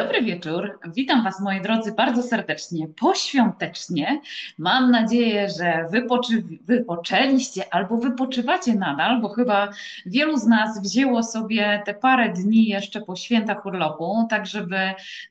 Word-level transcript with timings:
Dobry 0.00 0.22
wieczór. 0.22 0.78
Witam 0.94 1.24
Was, 1.24 1.40
moi 1.40 1.60
drodzy, 1.60 1.92
bardzo 1.92 2.22
serdecznie, 2.22 2.88
poświątecznie. 2.88 4.20
Mam 4.58 4.90
nadzieję, 4.90 5.48
że 5.58 5.86
wypoczy, 5.90 6.44
wypoczęliście 6.64 7.74
albo 7.74 7.96
wypoczywacie 7.96 8.74
nadal, 8.74 9.20
bo 9.20 9.28
chyba 9.28 9.68
wielu 10.06 10.36
z 10.36 10.46
nas 10.46 10.82
wzięło 10.82 11.22
sobie 11.22 11.82
te 11.86 11.94
parę 11.94 12.28
dni 12.28 12.68
jeszcze 12.68 13.00
po 13.00 13.16
świętach 13.16 13.66
urlopu, 13.66 14.26
tak 14.30 14.46
żeby 14.46 14.78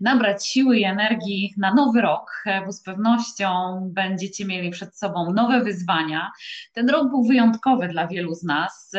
nabrać 0.01 0.47
siły 0.47 0.77
i 0.77 0.83
energii 0.83 1.53
na 1.57 1.73
nowy 1.73 2.01
rok, 2.01 2.43
bo 2.65 2.71
z 2.71 2.81
pewnością 2.81 3.79
będziecie 3.93 4.45
mieli 4.45 4.69
przed 4.69 4.97
sobą 4.97 5.33
nowe 5.33 5.63
wyzwania. 5.63 6.31
Ten 6.73 6.89
rok 6.89 7.09
był 7.09 7.23
wyjątkowy 7.23 7.87
dla 7.87 8.07
wielu 8.07 8.35
z 8.35 8.43
nas. 8.43 8.91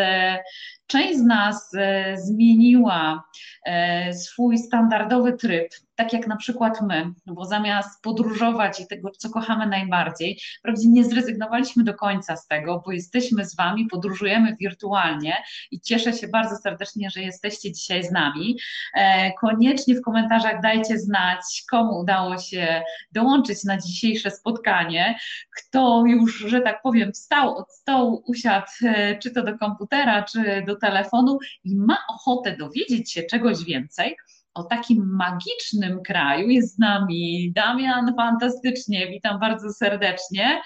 Część 0.91 1.19
z 1.19 1.23
nas 1.23 1.75
e, 1.75 2.17
zmieniła 2.19 3.25
e, 3.67 4.13
swój 4.15 4.59
standardowy 4.59 5.33
tryb 5.33 5.69
tak 6.01 6.13
jak 6.13 6.27
na 6.27 6.37
przykład 6.37 6.81
my, 6.81 7.13
bo 7.27 7.45
zamiast 7.45 8.03
podróżować 8.03 8.81
i 8.81 8.87
tego, 8.87 9.11
co 9.11 9.31
kochamy 9.31 9.67
najbardziej, 9.67 10.41
wprawdzie 10.59 10.89
nie 10.89 11.05
zrezygnowaliśmy 11.05 11.85
do 11.85 11.95
końca 11.95 12.37
z 12.37 12.47
tego, 12.47 12.83
bo 12.87 12.93
jesteśmy 12.93 13.45
z 13.45 13.57
Wami, 13.57 13.87
podróżujemy 13.87 14.57
wirtualnie 14.61 15.37
i 15.71 15.81
cieszę 15.81 16.13
się 16.13 16.29
bardzo 16.29 16.57
serdecznie, 16.57 17.11
że 17.11 17.21
jesteście 17.21 17.73
dzisiaj 17.73 18.05
z 18.05 18.11
nami. 18.11 18.59
E, 18.95 19.33
koniecznie 19.33 19.95
w 19.95 20.03
komentarzach 20.03 20.63
dajcie 20.63 20.99
znać, 20.99 21.65
komu 21.71 21.99
udało 21.99 22.39
się 22.39 22.83
dołączyć 23.13 23.65
na 23.65 23.79
dzisiejsze 23.79 24.31
spotkanie, 24.31 25.19
kto 25.57 26.05
już, 26.07 26.39
że 26.39 26.61
tak 26.61 26.83
powiem, 26.83 27.13
wstał 27.13 27.57
od 27.57 27.73
stołu, 27.73 28.23
usiadł 28.27 28.67
e, 28.85 29.19
czy 29.19 29.31
to 29.31 29.43
do 29.43 29.59
komputera, 29.59 30.23
czy 30.23 30.65
do 30.67 30.77
telefonu 30.77 31.39
i 31.65 31.77
ma 31.77 31.99
ochotę 32.09 32.57
dowiedzieć 32.57 33.13
się 33.13 33.23
czegoś 33.23 33.65
więcej 33.65 34.17
o 34.55 34.63
takim 34.63 35.17
magicznym 35.17 36.03
kraju. 36.03 36.49
Jest 36.49 36.75
z 36.75 36.79
nami 36.79 37.53
Damian, 37.55 38.15
fantastycznie, 38.17 39.11
witam 39.11 39.41
bardzo 39.41 39.73
serdecznie. 39.73 40.63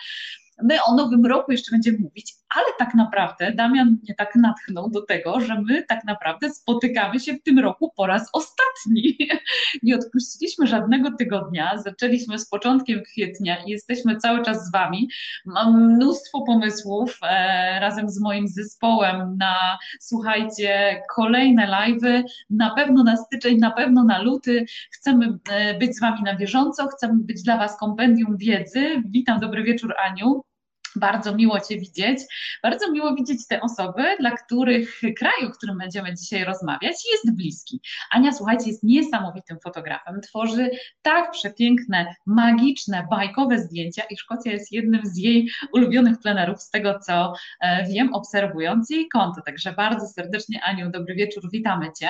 My 0.63 0.79
o 0.87 0.95
nowym 0.97 1.27
roku 1.27 1.53
jeszcze 1.53 1.73
będziemy 1.73 1.99
mówić, 1.99 2.35
ale 2.55 2.67
tak 2.79 2.95
naprawdę 2.95 3.53
Damian 3.53 3.99
mnie 4.03 4.15
tak 4.15 4.37
natchnął 4.37 4.91
do 4.91 5.03
tego, 5.03 5.41
że 5.41 5.61
my 5.61 5.83
tak 5.83 6.05
naprawdę 6.05 6.51
spotykamy 6.51 7.21
się 7.21 7.35
w 7.35 7.43
tym 7.43 7.59
roku 7.59 7.93
po 7.97 8.07
raz 8.07 8.31
ostatni. 8.33 9.19
Nie 9.83 9.95
odpuściliśmy 9.97 10.67
żadnego 10.67 11.11
tygodnia, 11.19 11.79
zaczęliśmy 11.79 12.39
z 12.39 12.49
początkiem 12.49 13.03
kwietnia 13.03 13.65
i 13.65 13.71
jesteśmy 13.71 14.17
cały 14.17 14.43
czas 14.43 14.67
z 14.67 14.73
Wami. 14.73 15.09
Mam 15.47 15.93
mnóstwo 15.93 16.43
pomysłów 16.43 17.19
e, 17.23 17.81
razem 17.81 18.11
z 18.11 18.21
moim 18.21 18.49
zespołem 18.49 19.37
na, 19.39 19.79
słuchajcie, 20.01 21.03
kolejne 21.15 21.67
live'y, 21.67 22.23
na 22.51 22.75
pewno 22.75 23.05
na 23.05 23.17
styczeń, 23.17 23.59
na 23.59 23.71
pewno 23.71 24.05
na 24.05 24.23
luty. 24.23 24.67
Chcemy 24.93 25.39
e, 25.51 25.79
być 25.79 25.97
z 25.97 26.01
Wami 26.01 26.23
na 26.23 26.37
bieżąco, 26.37 26.89
chcemy 26.89 27.15
być 27.17 27.43
dla 27.43 27.59
Was 27.59 27.79
kompendium 27.79 28.37
wiedzy. 28.37 29.03
Witam, 29.07 29.41
dobry 29.41 29.63
wieczór 29.63 29.95
Aniu. 30.05 30.54
Bardzo 30.97 31.35
miło 31.35 31.61
Cię 31.61 31.79
widzieć. 31.79 32.19
Bardzo 32.63 32.91
miło 32.93 33.15
widzieć 33.15 33.47
te 33.47 33.61
osoby, 33.61 34.03
dla 34.21 34.31
których 34.31 35.01
kraju, 35.19 35.53
w 35.53 35.57
którym 35.57 35.79
będziemy 35.79 36.15
dzisiaj 36.15 36.45
rozmawiać, 36.45 36.97
jest 37.13 37.37
bliski. 37.37 37.81
Ania, 38.11 38.33
słuchajcie, 38.33 38.67
jest 38.67 38.83
niesamowitym 38.83 39.59
fotografem. 39.61 40.21
Tworzy 40.21 40.71
tak 41.03 41.31
przepiękne, 41.31 42.15
magiczne, 42.27 43.07
bajkowe 43.11 43.59
zdjęcia 43.59 44.03
i 44.11 44.17
Szkocja 44.17 44.53
jest 44.53 44.73
jednym 44.73 45.01
z 45.05 45.19
jej 45.19 45.51
ulubionych 45.73 46.19
plenerów, 46.19 46.63
z 46.63 46.71
tego 46.71 46.99
co 46.99 47.33
e, 47.61 47.87
wiem, 47.89 48.15
obserwując 48.15 48.91
jej 48.91 49.09
konto. 49.09 49.41
Także 49.43 49.73
bardzo 49.73 50.07
serdecznie, 50.07 50.63
Aniu, 50.65 50.91
dobry 50.91 51.15
wieczór, 51.15 51.51
witamy 51.53 51.93
Cię. 52.01 52.09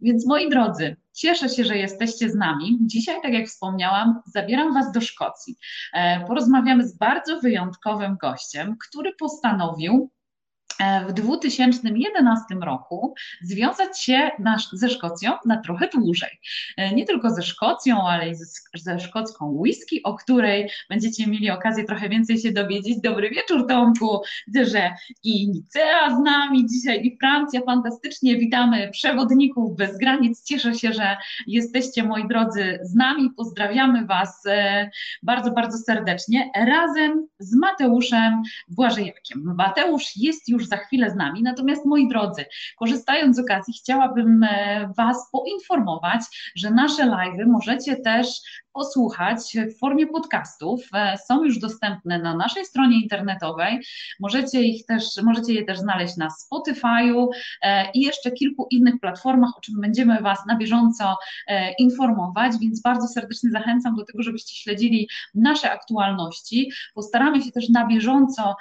Więc 0.00 0.26
moi 0.26 0.50
drodzy, 0.50 0.96
Cieszę 1.14 1.48
się, 1.48 1.64
że 1.64 1.76
jesteście 1.76 2.30
z 2.30 2.34
nami. 2.34 2.78
Dzisiaj, 2.80 3.22
tak 3.22 3.32
jak 3.32 3.46
wspomniałam, 3.46 4.20
zabieram 4.26 4.74
Was 4.74 4.92
do 4.92 5.00
Szkocji. 5.00 5.56
E, 5.92 6.24
porozmawiamy 6.26 6.88
z 6.88 6.96
bardzo 6.96 7.40
wyjątkowym 7.40 8.16
gościem, 8.16 8.76
który 8.88 9.12
postanowił 9.18 10.10
w 11.08 11.12
2011 11.12 12.44
roku 12.62 13.14
związać 13.42 14.02
się 14.02 14.30
na, 14.38 14.56
ze 14.72 14.88
Szkocją 14.88 15.32
na 15.46 15.56
trochę 15.56 15.88
dłużej. 15.88 16.40
E, 16.76 16.94
nie 16.94 17.04
tylko 17.04 17.30
ze 17.30 17.42
Szkocją, 17.42 18.08
ale 18.08 18.30
i 18.30 18.34
ze, 18.34 18.44
ze 18.74 19.00
szkocką 19.00 19.46
whisky, 19.46 20.00
o 20.02 20.14
której 20.14 20.70
będziecie 20.90 21.26
mieli 21.26 21.50
okazję 21.50 21.84
trochę 21.84 22.08
więcej 22.08 22.38
się 22.38 22.52
dowiedzieć. 22.52 23.00
Dobry 23.00 23.30
wieczór 23.30 23.66
Tomku, 23.66 24.20
widzę, 24.46 24.64
że 24.64 24.90
i 25.24 25.48
Nicea 25.48 26.16
z 26.16 26.24
nami 26.24 26.66
dzisiaj 26.66 27.06
i 27.06 27.18
Francja, 27.18 27.60
fantastycznie 27.66 28.36
witamy 28.36 28.90
przewodników 28.90 29.76
bez 29.76 29.98
granic. 29.98 30.44
Cieszę 30.44 30.74
się, 30.74 30.92
że 30.92 31.16
jesteście 31.46 32.02
moi 32.02 32.28
drodzy 32.28 32.78
z 32.82 32.94
nami, 32.94 33.30
pozdrawiamy 33.36 34.06
Was 34.06 34.42
e, 34.46 34.90
bardzo, 35.22 35.50
bardzo 35.50 35.78
serdecznie 35.78 36.50
razem 36.56 37.26
z 37.38 37.54
Mateuszem 37.54 38.42
Błażejakiem. 38.68 39.54
Mateusz 39.56 40.16
jest 40.16 40.48
już 40.48 40.53
już 40.54 40.66
za 40.66 40.76
chwilę 40.76 41.10
z 41.10 41.16
nami. 41.16 41.42
Natomiast 41.42 41.86
moi 41.86 42.08
drodzy, 42.08 42.44
korzystając 42.78 43.36
z 43.36 43.38
okazji, 43.40 43.74
chciałabym 43.74 44.42
e, 44.42 44.92
Was 44.96 45.30
poinformować, 45.32 46.20
że 46.56 46.70
nasze 46.70 47.04
live'y 47.04 47.46
możecie 47.46 47.96
też 47.96 48.28
posłuchać 48.74 49.38
w 49.56 49.78
formie 49.78 50.06
podcastów. 50.06 50.80
E, 50.94 51.18
są 51.18 51.44
już 51.44 51.58
dostępne 51.58 52.18
na 52.18 52.36
naszej 52.36 52.64
stronie 52.64 53.02
internetowej. 53.02 53.80
Możecie 54.20 54.62
ich 54.62 54.86
też, 54.86 55.04
możecie 55.22 55.52
je 55.52 55.64
też 55.64 55.78
znaleźć 55.78 56.16
na 56.16 56.28
Spotify'u 56.28 57.26
e, 57.62 57.90
i 57.90 58.00
jeszcze 58.00 58.30
kilku 58.30 58.66
innych 58.70 59.00
platformach, 59.00 59.50
o 59.56 59.60
czym 59.60 59.80
będziemy 59.80 60.20
Was 60.20 60.38
na 60.46 60.56
bieżąco 60.56 61.16
informować, 61.78 62.52
więc 62.60 62.80
bardzo 62.82 63.08
serdecznie 63.08 63.50
zachęcam 63.50 63.96
do 63.96 64.04
tego, 64.04 64.22
żebyście 64.22 64.54
śledzili 64.54 65.08
nasze 65.34 65.70
aktualności. 65.70 66.70
Postaramy 66.94 67.42
się 67.42 67.52
też 67.52 67.68
na 67.68 67.86
bieżąco 67.86 68.56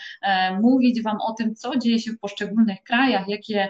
mówić 0.61 1.01
Wam 1.01 1.17
o 1.21 1.33
tym, 1.33 1.55
co 1.55 1.75
dzieje 1.83 1.99
się 1.99 2.11
w 2.11 2.19
poszczególnych 2.19 2.83
krajach, 2.83 3.27
jakie 3.27 3.69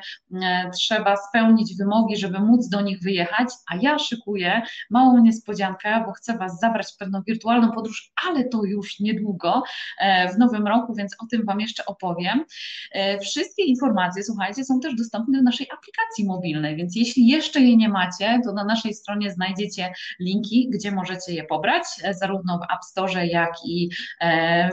trzeba 0.74 1.16
spełnić 1.30 1.78
wymogi, 1.78 2.18
żeby 2.18 2.40
móc 2.40 2.70
do 2.70 2.82
nich 2.82 3.00
wyjechać, 3.02 3.48
a 3.72 3.76
ja 3.82 4.00
szykuję 4.00 4.62
małą 4.90 5.22
niespodziankę, 5.24 6.04
bo 6.06 6.12
chcę 6.12 6.38
Was 6.38 6.60
zabrać 6.60 6.94
w 6.94 6.98
pewną 6.98 7.22
wirtualną 7.28 7.72
podróż, 7.72 8.12
ale 8.30 8.44
to 8.44 8.64
już 8.64 9.00
niedługo, 9.00 9.64
e, 10.00 10.34
w 10.34 10.38
nowym 10.38 10.68
roku, 10.68 10.96
więc 10.96 11.16
o 11.24 11.26
tym 11.32 11.46
Wam 11.46 11.60
jeszcze 11.60 11.86
opowiem. 11.86 12.46
E, 12.92 13.20
wszystkie 13.20 13.64
informacje, 13.64 14.24
słuchajcie, 14.24 14.66
są 14.66 14.80
też 14.80 14.96
dostępne 14.96 15.40
w 15.40 15.44
naszej 15.44 15.68
aplikacji 15.72 16.26
mobilnej, 16.26 16.76
więc 16.76 16.96
jeśli 16.96 17.28
jeszcze 17.28 17.60
jej 17.60 17.78
nie 17.78 17.90
macie, 17.90 18.42
to 18.46 18.54
na 18.54 18.64
naszej 18.64 18.94
stronie 18.94 19.32
znajdziecie 19.32 19.94
linki, 20.20 20.70
gdzie 20.74 20.92
możecie 20.92 21.34
je 21.34 21.44
pobrać, 21.44 21.84
e, 22.04 22.14
zarówno 22.14 22.60
w 22.60 22.74
App 22.74 22.84
Store, 22.84 23.28
jak 23.28 23.54
i 23.66 23.90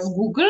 w 0.05 0.15
Google. 0.15 0.49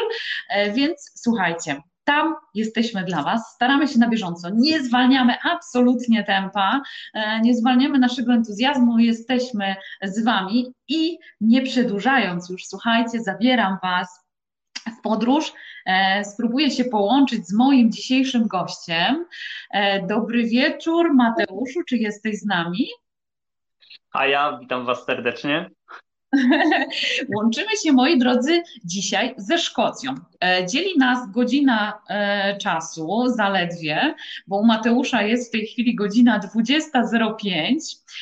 Więc 0.75 1.12
słuchajcie, 1.15 1.81
tam 2.10 2.37
jesteśmy 2.54 3.04
dla 3.04 3.22
Was, 3.22 3.54
staramy 3.54 3.88
się 3.88 3.98
na 3.98 4.09
bieżąco, 4.09 4.48
nie 4.54 4.82
zwalniamy 4.82 5.34
absolutnie 5.53 6.25
tempa, 6.25 6.82
e, 7.15 7.41
nie 7.41 7.54
zwalniamy 7.54 7.98
naszego 7.98 8.32
entuzjazmu, 8.32 8.98
jesteśmy 8.98 9.76
z 10.03 10.25
Wami 10.25 10.72
i 10.88 11.19
nie 11.41 11.62
przedłużając 11.62 12.50
już, 12.50 12.66
słuchajcie, 12.66 13.21
zabieram 13.21 13.78
Was 13.82 14.25
w 14.98 15.03
podróż. 15.03 15.53
E, 15.87 16.25
spróbuję 16.25 16.71
się 16.71 16.84
połączyć 16.84 17.47
z 17.47 17.53
moim 17.53 17.93
dzisiejszym 17.93 18.47
gościem. 18.47 19.27
E, 19.71 20.06
dobry 20.06 20.44
wieczór, 20.44 21.15
Mateuszu, 21.15 21.82
czy 21.88 21.97
jesteś 21.97 22.38
z 22.38 22.47
nami? 22.47 22.87
A 24.12 24.27
ja 24.27 24.59
witam 24.60 24.87
Was 24.87 25.04
serdecznie. 25.04 25.71
Łączymy 27.37 27.71
się, 27.84 27.93
moi 27.93 28.19
drodzy, 28.19 28.62
dzisiaj 28.84 29.34
ze 29.37 29.59
Szkocją. 29.59 30.15
E, 30.45 30.67
dzieli 30.67 30.99
nas 30.99 31.31
godzina 31.31 32.01
e, 32.09 32.59
czasu 32.59 33.28
zaledwie, 33.37 34.15
bo 34.47 34.56
u 34.56 34.67
Mateusza 34.67 35.23
jest 35.23 35.49
w 35.49 35.53
tej 35.53 35.67
chwili 35.67 35.95
godzina 35.95 36.41
20.05, 36.41 37.75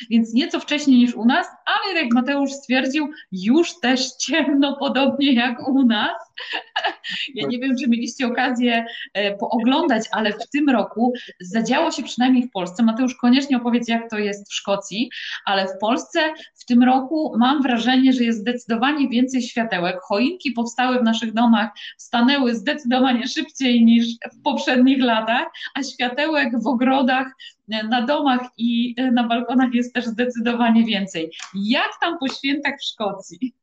więc 0.09 0.33
nieco 0.33 0.59
wcześniej 0.59 0.97
niż 0.97 1.15
u 1.15 1.25
nas, 1.25 1.47
ale 1.65 2.01
jak 2.01 2.13
Mateusz 2.13 2.51
stwierdził, 2.51 3.09
już 3.31 3.79
też 3.79 4.11
ciemno, 4.11 4.77
podobnie 4.79 5.33
jak 5.33 5.67
u 5.67 5.85
nas. 5.85 6.11
Ja 7.35 7.47
nie 7.47 7.59
wiem, 7.59 7.75
czy 7.81 7.89
mieliście 7.89 8.27
okazję 8.27 8.85
e, 9.13 9.37
pooglądać, 9.37 10.03
ale 10.11 10.33
w 10.33 10.49
tym 10.49 10.69
roku 10.69 11.13
zadziało 11.39 11.91
się 11.91 12.03
przynajmniej 12.03 12.43
w 12.43 12.51
Polsce. 12.51 12.83
Mateusz, 12.83 13.15
koniecznie 13.15 13.57
opowiedz, 13.57 13.87
jak 13.87 14.09
to 14.09 14.17
jest 14.17 14.49
w 14.49 14.53
Szkocji, 14.53 15.09
ale 15.45 15.67
w 15.67 15.77
Polsce 15.81 16.19
w 16.55 16.65
tym 16.65 16.83
roku 16.83 17.33
mam 17.37 17.61
wrażenie, 17.61 18.08
że 18.13 18.23
jest 18.23 18.39
zdecydowanie 18.39 19.09
więcej 19.09 19.41
światełek. 19.41 19.99
Choinki 20.01 20.51
powstały 20.51 20.99
w 20.99 21.03
naszych 21.03 21.33
domach, 21.33 21.69
stanęły 21.97 22.55
zdecydowanie 22.55 23.27
szybciej 23.27 23.85
niż 23.85 24.05
w 24.33 24.41
poprzednich 24.43 25.03
latach, 25.03 25.47
a 25.75 25.83
światełek 25.83 26.63
w 26.63 26.67
ogrodach 26.67 27.27
e, 27.71 27.83
na 27.83 28.05
domach 28.05 28.41
i 28.57 28.95
e, 28.97 29.11
na 29.11 29.27
balkonach 29.27 29.73
jest 29.73 29.93
też 29.93 30.05
zdecydowanie 30.05 30.85
więcej. 30.85 31.31
Jak 31.55 31.89
tam 32.01 32.17
po 32.19 32.27
świętach 32.27 32.73
w 32.79 32.85
Szkocji? 32.85 33.53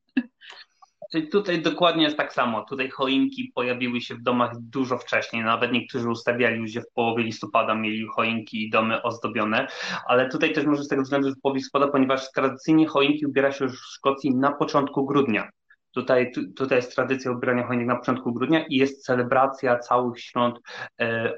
Czyli 1.13 1.29
tutaj 1.29 1.63
dokładnie 1.63 2.05
jest 2.05 2.17
tak 2.17 2.33
samo. 2.33 2.65
Tutaj 2.65 2.91
choinki 2.91 3.53
pojawiły 3.55 4.01
się 4.01 4.15
w 4.15 4.23
domach 4.23 4.51
dużo 4.61 4.99
wcześniej. 4.99 5.45
Nawet 5.45 5.73
niektórzy 5.73 6.11
ustawiali 6.11 6.73
je 6.75 6.81
w 6.81 6.93
połowie 6.95 7.25
listopada, 7.25 7.75
mieli 7.75 8.07
choinki 8.07 8.67
i 8.67 8.71
domy 8.71 9.03
ozdobione. 9.03 9.67
Ale 10.07 10.29
tutaj 10.29 10.53
też 10.53 10.67
może 10.67 10.85
z 10.85 10.89
tego 10.89 11.03
względu, 11.03 11.29
że 11.29 11.35
w 11.35 11.41
połowie 11.41 11.59
listopada, 11.59 11.93
ponieważ 11.93 12.33
tradycyjnie 12.33 12.87
choinki 12.87 13.27
ubiera 13.27 13.53
się 13.53 13.65
już 13.65 13.81
w 13.81 13.95
Szkocji 13.95 14.35
na 14.35 14.53
początku 14.53 15.07
grudnia. 15.07 15.51
Tutaj, 15.91 16.33
tu, 16.33 16.53
tutaj 16.53 16.79
jest 16.79 16.95
tradycja 16.95 17.31
ubierania 17.31 17.67
choinek 17.67 17.87
na 17.87 17.97
początku 17.97 18.33
grudnia 18.33 18.65
i 18.67 18.77
jest 18.77 19.05
celebracja 19.05 19.79
całych 19.79 20.21
świąt 20.21 20.59
e, 21.01 21.33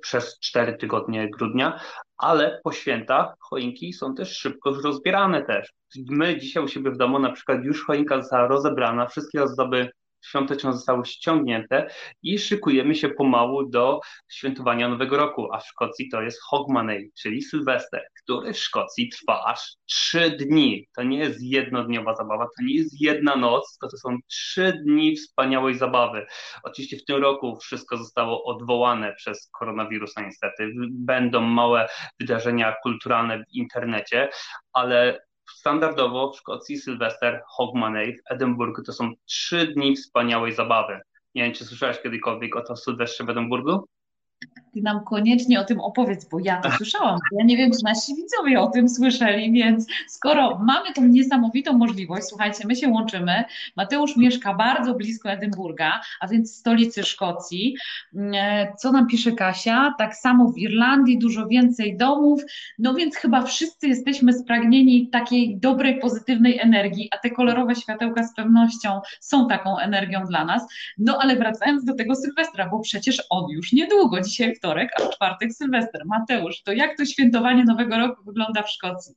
przez 0.00 0.38
cztery 0.40 0.76
tygodnie 0.76 1.30
grudnia, 1.30 1.80
ale 2.16 2.60
po 2.64 2.72
świętach 2.72 3.34
choinki 3.38 3.92
są 3.92 4.14
też 4.14 4.38
szybko 4.38 4.74
rozbierane 4.84 5.44
też. 5.44 5.72
My 6.10 6.38
dzisiaj 6.38 6.64
u 6.64 6.68
siebie 6.68 6.90
w 6.90 6.96
domu 6.96 7.18
na 7.18 7.32
przykład 7.32 7.64
już 7.64 7.84
choinka 7.84 8.20
została 8.20 8.48
rozebrana, 8.48 9.06
wszystkie 9.06 9.42
ozdoby 9.42 9.90
świąteczne 10.22 10.72
zostały 10.72 11.06
ściągnięte 11.06 11.90
i 12.22 12.38
szykujemy 12.38 12.94
się 12.94 13.08
pomału 13.08 13.68
do 13.68 14.00
świętowania 14.28 14.88
Nowego 14.88 15.16
Roku, 15.16 15.52
a 15.52 15.58
w 15.58 15.66
Szkocji 15.66 16.08
to 16.10 16.22
jest 16.22 16.42
Hogmanay, 16.42 17.10
czyli 17.22 17.42
Sylwester, 17.42 18.02
który 18.22 18.52
w 18.52 18.58
Szkocji 18.58 19.08
trwa 19.08 19.44
aż 19.44 19.76
trzy 19.86 20.30
dni. 20.30 20.88
To 20.96 21.02
nie 21.02 21.18
jest 21.18 21.42
jednodniowa 21.42 22.14
zabawa, 22.14 22.44
to 22.44 22.64
nie 22.64 22.74
jest 22.74 23.00
jedna 23.00 23.36
noc, 23.36 23.72
tylko 23.72 23.90
to 23.90 23.96
są 23.96 24.18
trzy 24.26 24.72
dni 24.84 25.16
wspaniałej 25.16 25.74
zabawy. 25.74 26.26
Oczywiście 26.62 26.96
w 26.96 27.04
tym 27.04 27.22
roku 27.22 27.56
wszystko 27.56 27.96
zostało 27.96 28.44
odwołane 28.44 29.14
przez 29.14 29.50
koronawirusa 29.58 30.22
niestety. 30.22 30.72
Będą 30.90 31.40
małe 31.40 31.88
wydarzenia 32.20 32.74
kulturalne 32.82 33.38
w 33.38 33.54
internecie, 33.54 34.28
ale 34.72 35.20
Standardowo 35.54 36.32
w 36.32 36.36
Szkocji 36.36 36.78
Sylwester, 36.78 37.42
Hogmanay 37.48 38.16
w 38.16 38.32
Edynburgu 38.32 38.82
to 38.82 38.92
są 38.92 39.12
trzy 39.24 39.66
dni 39.66 39.96
wspaniałej 39.96 40.52
zabawy. 40.52 41.00
Nie 41.34 41.42
wiem, 41.42 41.52
czy 41.52 41.64
słyszałeś 41.64 42.00
kiedykolwiek 42.00 42.56
o 42.56 42.62
to 42.62 42.76
Sylwestrze 42.76 43.24
w 43.24 43.30
Edynburgu? 43.30 43.88
Ty 44.74 44.82
nam 44.82 45.04
koniecznie 45.04 45.60
o 45.60 45.64
tym 45.64 45.80
opowiedz, 45.80 46.24
bo 46.24 46.38
ja 46.40 46.60
to 46.60 46.70
słyszałam. 46.70 47.18
Ja 47.38 47.44
nie 47.44 47.56
wiem, 47.56 47.70
czy 47.70 47.78
nasi 47.84 48.14
widzowie 48.14 48.60
o 48.60 48.66
tym 48.66 48.88
słyszeli, 48.88 49.52
więc 49.52 49.86
skoro 50.08 50.58
mamy 50.58 50.92
tą 50.94 51.04
niesamowitą 51.04 51.72
możliwość, 51.78 52.26
słuchajcie, 52.26 52.66
my 52.66 52.76
się 52.76 52.88
łączymy. 52.88 53.44
Mateusz 53.76 54.16
mieszka 54.16 54.54
bardzo 54.54 54.94
blisko 54.94 55.30
Edynburga, 55.30 56.00
a 56.20 56.28
więc 56.28 56.56
stolicy 56.56 57.02
Szkocji. 57.02 57.76
E, 58.34 58.72
co 58.78 58.92
nam 58.92 59.06
pisze 59.06 59.32
Kasia? 59.32 59.94
Tak 59.98 60.16
samo 60.16 60.52
w 60.52 60.58
Irlandii 60.58 61.18
dużo 61.18 61.46
więcej 61.46 61.96
domów, 61.96 62.42
no 62.78 62.94
więc 62.94 63.16
chyba 63.16 63.42
wszyscy 63.42 63.88
jesteśmy 63.88 64.32
spragnieni 64.32 65.08
takiej 65.08 65.56
dobrej, 65.56 65.98
pozytywnej 65.98 66.58
energii, 66.58 67.08
a 67.12 67.18
te 67.18 67.30
kolorowe 67.30 67.74
światełka 67.74 68.22
z 68.22 68.34
pewnością 68.34 69.00
są 69.20 69.48
taką 69.48 69.78
energią 69.78 70.24
dla 70.24 70.44
nas. 70.44 70.62
No 70.98 71.18
ale 71.20 71.36
wracając 71.36 71.84
do 71.84 71.94
tego 71.94 72.14
Sylwestra, 72.14 72.68
bo 72.68 72.80
przecież 72.80 73.22
on 73.30 73.50
już 73.50 73.72
niedługo, 73.72 74.22
dzisiaj 74.32 74.54
wtorek, 74.54 74.90
a 75.00 75.04
w 75.04 75.10
czwartek 75.10 75.52
Sylwester. 75.52 76.02
Mateusz, 76.06 76.62
to 76.62 76.72
jak 76.72 76.96
to 76.96 77.04
świętowanie 77.04 77.64
Nowego 77.64 77.98
Roku 77.98 78.24
wygląda 78.24 78.62
w 78.62 78.70
Szkocji? 78.70 79.14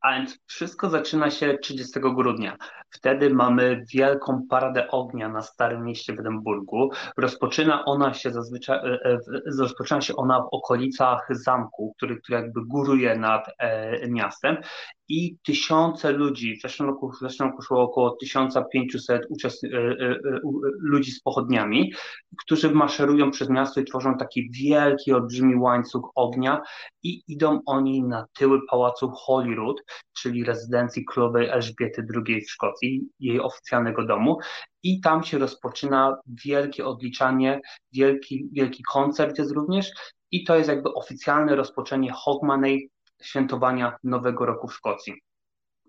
A 0.00 0.12
więc 0.12 0.38
wszystko 0.46 0.90
zaczyna 0.90 1.30
się 1.30 1.58
30 1.62 2.00
grudnia. 2.00 2.56
Wtedy 2.90 3.30
mamy 3.30 3.84
wielką 3.94 4.46
paradę 4.50 4.88
ognia 4.88 5.28
na 5.28 5.42
Starym 5.42 5.84
Mieście 5.84 6.12
w 6.14 6.20
Edynburgu. 6.20 6.90
Rozpoczyna 7.16 7.84
ona 7.84 8.14
się 8.14 8.30
zazwyczaj, 8.30 8.78
e, 8.78 8.98
e, 9.04 9.18
rozpoczyna 9.58 10.00
się 10.00 10.16
ona 10.16 10.40
w 10.40 10.48
okolicach 10.52 11.26
zamku, 11.30 11.94
który, 11.96 12.20
który 12.20 12.38
jakby 12.38 12.66
góruje 12.66 13.16
nad 13.16 13.46
e, 13.58 14.08
miastem 14.08 14.56
i 15.08 15.36
tysiące 15.44 16.12
ludzi, 16.12 16.56
w 16.56 16.60
zeszłym 16.60 16.88
roku, 16.88 17.10
w 17.10 17.18
zeszłym 17.18 17.48
roku 17.48 17.62
szło 17.62 17.82
około 17.82 18.10
1500 18.10 19.22
uczest... 19.30 19.62
ludzi 20.80 21.12
z 21.12 21.22
pochodniami, 21.22 21.92
którzy 22.38 22.70
maszerują 22.70 23.30
przez 23.30 23.48
miasto 23.48 23.80
i 23.80 23.84
tworzą 23.84 24.16
taki 24.16 24.50
wielki, 24.50 25.12
olbrzymi 25.12 25.56
łańcuch 25.56 26.10
ognia 26.14 26.60
i 27.02 27.22
idą 27.28 27.60
oni 27.66 28.02
na 28.02 28.26
tyły 28.38 28.60
pałacu 28.70 29.10
Holyrood, 29.10 29.82
czyli 30.12 30.44
rezydencji 30.44 31.04
królowej 31.04 31.48
Elżbiety 31.48 32.06
II 32.26 32.40
w 32.40 32.50
Szkocji, 32.50 33.08
jej 33.20 33.40
oficjalnego 33.40 34.06
domu. 34.06 34.38
I 34.82 35.00
tam 35.00 35.24
się 35.24 35.38
rozpoczyna 35.38 36.16
wielkie 36.44 36.86
odliczanie, 36.86 37.60
wielki, 37.92 38.48
wielki 38.52 38.82
koncert 38.82 39.38
jest 39.38 39.52
również. 39.52 39.90
I 40.30 40.44
to 40.44 40.56
jest 40.56 40.68
jakby 40.68 40.94
oficjalne 40.94 41.56
rozpoczęcie 41.56 42.12
Hogmanay, 42.14 42.90
świętowania 43.22 43.96
Nowego 44.04 44.46
Roku 44.46 44.68
w 44.68 44.74
Szkocji. 44.74 45.14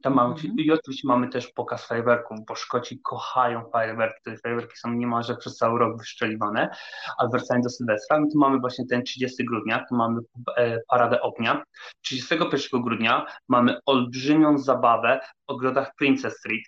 Tam 0.02 0.14
mamy, 0.14 0.34
mm 0.34 0.38
-hmm. 0.38 0.60
I 0.60 0.72
oczywiście 0.72 1.08
mamy 1.08 1.30
też 1.30 1.48
pokaz 1.48 1.88
fajerwerków, 1.88 2.38
bo 2.48 2.56
Szkoci 2.56 3.00
kochają 3.04 3.70
fajerwerki. 3.74 4.22
Te 4.24 4.38
fajerwerki 4.38 4.78
są 4.78 4.94
niemalże 4.94 5.36
przez 5.36 5.58
cały 5.58 5.80
rok 5.80 5.98
wyszczeliwane. 5.98 6.70
Ale 7.18 7.30
wracając 7.30 7.66
do 7.66 7.70
Sylwestra, 7.70 8.20
no 8.20 8.26
to 8.34 8.40
mamy 8.40 8.60
właśnie 8.60 8.86
ten 8.88 9.04
30 9.04 9.46
grudnia, 9.46 9.86
tu 9.90 9.96
mamy 9.96 10.22
e, 10.58 10.80
Paradę 10.88 11.22
Ognia. 11.22 11.64
31 12.02 12.82
grudnia 12.82 13.26
mamy 13.48 13.78
olbrzymią 13.86 14.58
zabawę 14.58 15.20
w 15.48 15.52
ogrodach 15.52 15.92
Princess 15.98 16.38
Street. 16.38 16.64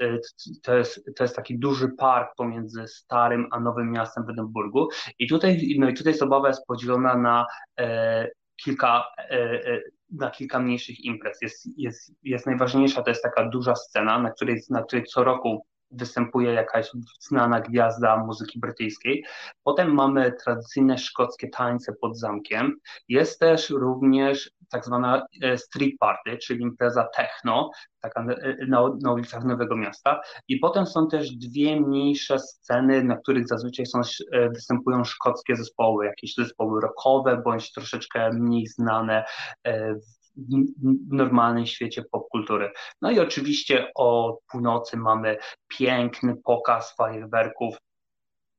E, 0.00 0.18
to 0.62 0.76
jest, 0.76 1.10
to 1.16 1.24
jest 1.24 1.36
taki 1.36 1.58
duży 1.58 1.88
park 1.98 2.30
pomiędzy 2.36 2.86
Starym 2.88 3.48
a 3.50 3.60
Nowym 3.60 3.90
Miastem 3.90 4.26
w 4.26 4.30
Edynburgu. 4.30 4.88
I 5.18 5.28
tutaj, 5.28 5.76
no 5.78 5.88
i 5.88 5.94
tutaj 5.94 6.14
zabawa 6.14 6.48
jest 6.48 6.66
podzielona 6.66 7.16
na 7.16 7.46
e, 7.80 8.28
kilka 8.64 9.04
e, 9.18 9.34
e, 9.40 9.80
na 10.10 10.30
kilka 10.30 10.60
mniejszych 10.60 11.04
imprez. 11.04 11.42
Jest, 11.42 11.68
jest, 11.78 12.12
jest 12.22 12.46
najważniejsza, 12.46 13.02
to 13.02 13.10
jest 13.10 13.22
taka 13.22 13.48
duża 13.48 13.74
scena, 13.74 14.18
na 14.18 14.30
której, 14.30 14.60
na 14.70 14.82
której 14.82 15.04
co 15.04 15.24
roku 15.24 15.66
występuje 15.90 16.52
jakaś 16.52 16.90
znana 17.20 17.60
gwiazda 17.60 18.16
muzyki 18.16 18.60
brytyjskiej. 18.60 19.24
Potem 19.62 19.94
mamy 19.94 20.32
tradycyjne 20.44 20.98
szkockie 20.98 21.48
tańce 21.48 21.92
pod 22.00 22.18
zamkiem. 22.18 22.76
Jest 23.08 23.40
też 23.40 23.70
również 23.70 24.50
tak 24.70 24.84
zwana 24.84 25.26
e, 25.42 25.58
street 25.58 25.98
party, 25.98 26.38
czyli 26.38 26.62
impreza 26.62 27.08
techno, 27.16 27.70
taka 28.00 28.22
na, 28.68 28.90
na 29.02 29.12
ulicach 29.12 29.44
Nowego 29.44 29.76
Miasta. 29.76 30.20
I 30.48 30.58
potem 30.58 30.86
są 30.86 31.08
też 31.08 31.30
dwie 31.30 31.80
mniejsze 31.80 32.38
sceny, 32.38 33.04
na 33.04 33.16
których 33.16 33.48
zazwyczaj 33.48 33.86
są, 33.86 34.00
e, 34.32 34.48
występują 34.48 35.04
szkockie 35.04 35.56
zespoły, 35.56 36.06
jakieś 36.06 36.34
zespoły 36.34 36.80
rockowe, 36.80 37.42
bądź 37.44 37.72
troszeczkę 37.72 38.30
mniej 38.32 38.66
znane 38.66 39.24
e, 39.66 39.94
w 40.38 41.12
normalnym 41.14 41.66
świecie 41.66 42.04
popkultury. 42.10 42.72
No 43.02 43.10
i 43.10 43.20
oczywiście 43.20 43.90
o 43.94 44.38
północy 44.50 44.96
mamy 44.96 45.36
piękny 45.68 46.36
pokaz 46.44 46.94
fajerwerków 46.96 47.76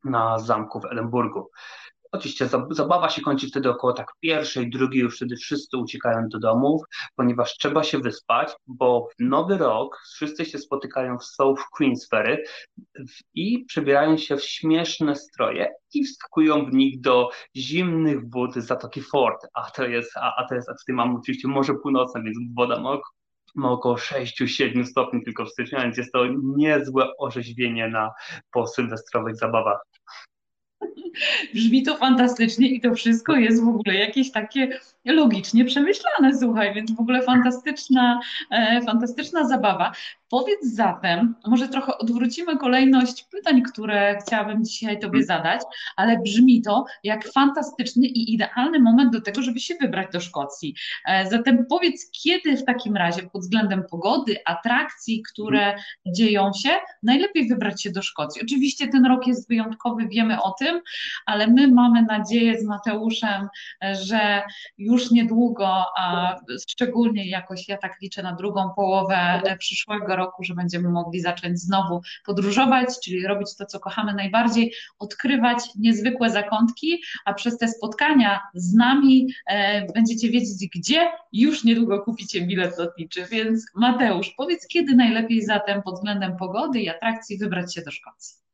na 0.04 0.40
zamku 0.40 0.80
w 0.80 0.86
Edynburgu. 0.86 1.50
Oczywiście 2.12 2.50
zabawa 2.72 3.10
się 3.10 3.22
kończy 3.22 3.48
wtedy 3.48 3.70
około 3.70 3.94
tak 3.94 4.12
pierwszej, 4.20 4.70
drugiej, 4.70 5.02
już 5.02 5.16
wtedy 5.16 5.36
wszyscy 5.36 5.78
uciekają 5.78 6.28
do 6.30 6.40
domów, 6.40 6.82
ponieważ 7.16 7.58
trzeba 7.58 7.84
się 7.84 8.00
wyspać, 8.00 8.54
bo 8.68 9.08
nowy 9.20 9.58
rok 9.58 10.02
wszyscy 10.14 10.46
się 10.46 10.58
spotykają 10.58 11.18
w 11.18 11.26
South 11.26 11.64
Queensferry 11.72 12.44
i 13.34 13.66
przebierają 13.66 14.18
się 14.18 14.38
w 14.38 14.44
śmieszne 14.44 15.16
stroje 15.16 15.70
i 15.94 16.06
wskakują 16.06 16.66
w 16.66 16.74
nich 16.74 17.02
do 17.02 17.30
zimnych 17.56 18.30
wód 18.30 18.54
Zatoki 18.56 19.02
Ford, 19.02 19.48
a 19.54 19.72
to 19.72 19.86
jest, 19.86 20.18
a, 20.18 20.36
a 20.36 20.48
to 20.48 20.56
jest, 20.56 20.70
a 20.70 20.74
tutaj 20.74 20.96
mamy 20.96 21.18
oczywiście 21.18 21.48
Morze 21.48 21.74
Północne, 21.74 22.24
więc 22.24 22.38
woda 22.56 22.80
ma 22.80 22.98
ma 23.56 23.72
około 23.72 23.96
6-7 23.96 24.86
stopni 24.86 25.24
tylko 25.24 25.46
w 25.46 25.50
styczniu, 25.50 25.80
więc 25.80 25.98
jest 25.98 26.12
to 26.12 26.26
niezłe 26.58 27.18
orzeźwienie 27.18 27.88
na 27.88 28.12
posylwestrowych 28.52 29.36
zabawach. 29.36 29.89
Brzmi 31.54 31.84
to 31.84 31.98
fantastycznie 31.98 32.68
i 32.68 32.82
to 32.82 32.94
wszystko 32.94 33.36
jest 33.36 33.64
w 33.64 33.68
ogóle 33.68 33.96
jakieś 33.96 34.32
takie 34.32 34.80
logicznie 35.06 35.66
przemyślane, 35.66 36.38
słuchaj, 36.40 36.74
więc 36.74 36.96
w 36.96 37.00
ogóle 37.00 37.22
fantastyczna, 37.22 38.20
e, 38.52 38.82
fantastyczna 38.86 39.48
zabawa. 39.48 39.92
Powiedz 40.30 40.74
zatem, 40.74 41.36
może 41.48 41.68
trochę 41.68 41.98
odwrócimy 41.98 42.58
kolejność 42.58 43.24
pytań, 43.24 43.62
które 43.62 44.18
chciałabym 44.22 44.66
dzisiaj 44.66 45.00
Tobie 45.00 45.24
zadać, 45.24 45.62
ale 45.96 46.18
brzmi 46.18 46.62
to 46.62 46.86
jak 47.04 47.28
fantastyczny 47.28 48.08
i 48.08 48.34
idealny 48.34 48.80
moment 48.80 49.14
do 49.14 49.22
tego, 49.22 49.42
żeby 49.42 49.60
się 49.60 49.76
wybrać 49.82 50.08
do 50.14 50.20
Szkocji. 50.20 50.76
E, 51.06 51.30
zatem 51.30 51.66
powiedz, 51.70 52.12
kiedy 52.24 52.58
w 52.58 52.66
takim 52.66 52.96
razie 52.96 53.24
pod 53.24 53.42
względem 53.42 53.84
pogody, 53.92 54.36
atrakcji, 54.46 55.24
które 55.34 55.76
dzieją 56.08 56.52
się, 56.64 56.70
najlepiej 57.04 57.48
wybrać 57.48 57.84
się 57.84 57.92
do 57.92 58.02
Szkocji. 58.02 58.42
Oczywiście 58.42 58.88
ten 58.88 59.06
rok 59.06 59.28
jest 59.28 59.50
wyjątkowy, 59.50 60.08
wiemy 60.08 60.42
o 60.42 60.52
tym, 60.52 60.82
ale 61.26 61.48
my 61.48 61.68
mamy 61.68 62.02
nadzieję 62.02 62.60
z 62.60 62.66
Mateuszem, 62.66 63.48
że 63.82 64.44
już 64.78 65.12
niedługo, 65.12 65.86
a 65.98 66.36
szczególnie 66.70 67.30
jakoś 67.30 67.68
ja 67.68 67.78
tak 67.78 68.02
liczę 68.02 68.24
na 68.24 68.36
drugą 68.36 68.70
połowę 68.76 69.42
przyszłego 69.60 70.19
roku, 70.20 70.44
że 70.44 70.54
będziemy 70.56 70.90
mogli 70.90 71.22
zacząć 71.22 71.60
znowu 71.60 72.02
podróżować, 72.26 72.88
czyli 73.04 73.28
robić 73.28 73.56
to, 73.56 73.66
co 73.66 73.80
kochamy 73.80 74.14
najbardziej, 74.14 74.74
odkrywać 75.00 75.58
niezwykłe 75.76 76.30
zakątki, 76.30 77.02
a 77.26 77.34
przez 77.34 77.58
te 77.58 77.68
spotkania 77.68 78.40
z 78.54 78.74
nami 78.74 79.28
e, 79.48 79.86
będziecie 79.94 80.30
wiedzieć, 80.30 80.70
gdzie 80.76 81.12
już 81.34 81.64
niedługo 81.64 82.00
kupicie 82.00 82.42
bilet 82.42 82.78
lotniczy. 82.78 83.26
Więc 83.32 83.66
Mateusz, 83.76 84.34
powiedz, 84.38 84.68
kiedy 84.68 84.96
najlepiej 84.96 85.46
zatem 85.46 85.82
pod 85.82 85.96
względem 85.96 86.38
pogody 86.38 86.80
i 86.80 86.90
atrakcji 86.90 87.38
wybrać 87.38 87.76
się 87.76 87.82
do 87.82 87.92
Szkocji? 87.92 88.49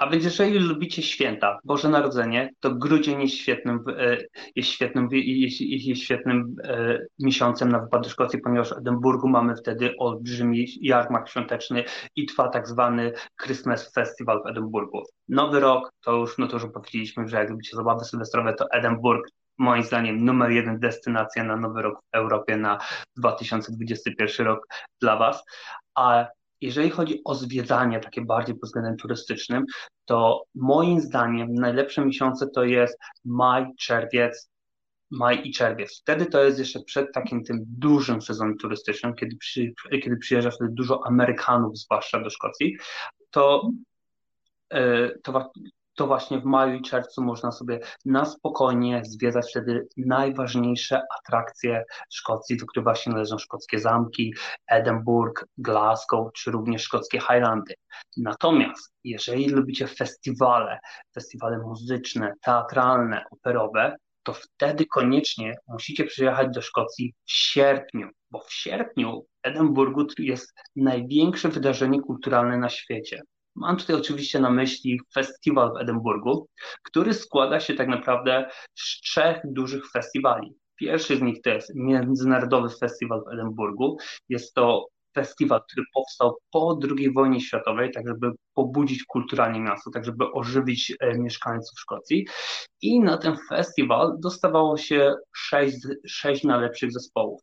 A 0.00 0.10
więc 0.10 0.24
jeżeli 0.24 0.58
lubicie 0.58 1.02
święta, 1.02 1.58
Boże 1.64 1.88
Narodzenie, 1.88 2.50
to 2.60 2.74
grudzień 2.74 3.22
jest 3.22 3.34
świetnym, 3.34 3.84
e, 3.98 4.16
jest 4.56 4.68
świetnym, 4.68 5.08
jest, 5.12 5.60
jest 5.60 6.02
świetnym 6.02 6.56
e, 6.64 6.98
miesiącem 7.18 7.72
na 7.72 7.78
wypad 7.78 8.02
do 8.02 8.08
Szkocji, 8.08 8.40
ponieważ 8.40 8.70
w 8.70 8.78
Edynburgu 8.78 9.28
mamy 9.28 9.56
wtedy 9.56 9.94
olbrzymi 9.98 10.66
jarmark 10.80 11.28
świąteczny 11.28 11.84
i 12.16 12.26
trwa 12.26 12.48
tak 12.48 12.68
zwany 12.68 13.12
Christmas 13.42 13.92
Festival 13.92 14.42
w 14.42 14.46
Edynburgu. 14.46 15.02
Nowy 15.28 15.60
rok, 15.60 15.90
to 16.04 16.16
już, 16.16 16.38
no 16.38 16.46
to 16.46 16.56
już 16.56 16.66
powiedzieliśmy, 16.74 17.28
że 17.28 17.36
jak 17.36 17.50
lubicie 17.50 17.76
zabawy 17.76 18.04
sylwestrowe, 18.04 18.54
to 18.54 18.70
Edynburg 18.70 19.30
moim 19.58 19.82
zdaniem 19.82 20.24
numer 20.24 20.50
jeden 20.50 20.78
destynacja 20.78 21.44
na 21.44 21.56
nowy 21.56 21.82
rok 21.82 22.00
w 22.00 22.16
Europie 22.16 22.56
na 22.56 22.78
2021 23.16 24.46
rok 24.46 24.66
dla 25.00 25.16
Was. 25.16 25.44
A 25.94 26.26
jeżeli 26.60 26.90
chodzi 26.90 27.20
o 27.24 27.34
zwiedzanie 27.34 28.00
takie 28.00 28.22
bardziej 28.22 28.54
pod 28.54 28.64
względem 28.64 28.96
turystycznym, 28.96 29.64
to 30.04 30.44
moim 30.54 31.00
zdaniem 31.00 31.54
najlepsze 31.54 32.04
miesiące 32.04 32.46
to 32.54 32.64
jest 32.64 32.98
maj, 33.24 33.66
czerwiec, 33.78 34.50
maj 35.10 35.48
i 35.48 35.52
czerwiec. 35.52 36.00
Wtedy 36.00 36.26
to 36.26 36.44
jest 36.44 36.58
jeszcze 36.58 36.80
przed 36.80 37.12
takim 37.14 37.44
tym 37.44 37.64
dużym 37.66 38.22
sezonem 38.22 38.56
turystycznym, 38.56 39.14
kiedy, 39.14 39.36
przy, 39.36 39.72
kiedy 40.02 40.16
przyjeżdża 40.16 40.50
wtedy 40.50 40.70
dużo 40.72 41.06
Amerykanów, 41.06 41.78
zwłaszcza 41.78 42.20
do 42.20 42.30
Szkocji, 42.30 42.76
to, 43.30 43.70
e, 44.70 45.10
to, 45.18 45.52
to 46.00 46.06
właśnie 46.06 46.40
w 46.40 46.44
maju 46.44 46.74
i 46.74 46.82
czerwcu 46.82 47.22
można 47.22 47.52
sobie 47.52 47.80
na 48.04 48.24
spokojnie 48.24 49.02
zwiedzać 49.04 49.50
wtedy 49.50 49.88
najważniejsze 49.96 51.02
atrakcje 51.18 51.84
Szkocji, 52.10 52.56
do 52.56 52.66
których 52.66 52.84
właśnie 52.84 53.12
należą 53.12 53.38
szkockie 53.38 53.78
zamki, 53.78 54.34
Edynburg, 54.66 55.44
Glasgow, 55.58 56.32
czy 56.32 56.50
również 56.50 56.82
szkockie 56.82 57.20
Highlandy. 57.20 57.74
Natomiast 58.16 58.92
jeżeli 59.04 59.48
lubicie 59.48 59.86
festiwale, 59.86 60.78
festiwale 61.14 61.58
muzyczne, 61.58 62.34
teatralne, 62.42 63.24
operowe, 63.30 63.96
to 64.22 64.32
wtedy 64.32 64.86
koniecznie 64.86 65.56
musicie 65.68 66.04
przyjechać 66.04 66.48
do 66.54 66.62
Szkocji 66.62 67.14
w 67.24 67.32
sierpniu, 67.32 68.08
bo 68.30 68.40
w 68.40 68.52
sierpniu 68.52 69.22
w 69.22 69.46
Edynburgu 69.46 70.06
jest 70.18 70.52
największe 70.76 71.48
wydarzenie 71.48 72.00
kulturalne 72.00 72.58
na 72.58 72.68
świecie. 72.68 73.22
Mam 73.54 73.76
tutaj 73.76 73.96
oczywiście 73.96 74.40
na 74.40 74.50
myśli 74.50 75.00
festiwal 75.14 75.72
w 75.72 75.80
Edynburgu, 75.80 76.48
który 76.82 77.14
składa 77.14 77.60
się 77.60 77.74
tak 77.74 77.88
naprawdę 77.88 78.50
z 78.74 79.00
trzech 79.00 79.40
dużych 79.44 79.90
festiwali. 79.90 80.54
Pierwszy 80.76 81.16
z 81.16 81.22
nich 81.22 81.42
to 81.42 81.50
jest 81.50 81.72
Międzynarodowy 81.74 82.68
Festiwal 82.80 83.22
w 83.24 83.32
Edynburgu. 83.32 83.96
Jest 84.28 84.54
to 84.54 84.86
festiwal, 85.14 85.60
który 85.68 85.86
powstał 85.94 86.38
po 86.50 86.78
II 86.98 87.12
wojnie 87.12 87.40
światowej, 87.40 87.90
tak 87.90 88.08
żeby 88.08 88.32
pobudzić 88.54 89.04
kulturalnie 89.04 89.60
miasto, 89.60 89.90
tak 89.90 90.04
żeby 90.04 90.32
ożywić 90.32 90.96
e, 91.00 91.18
mieszkańców 91.18 91.80
Szkocji. 91.80 92.26
I 92.82 93.00
na 93.00 93.18
ten 93.18 93.36
festiwal 93.48 94.16
dostawało 94.18 94.76
się 94.76 95.14
sześć, 95.32 95.76
sześć 96.06 96.44
najlepszych 96.44 96.92
zespołów. 96.92 97.40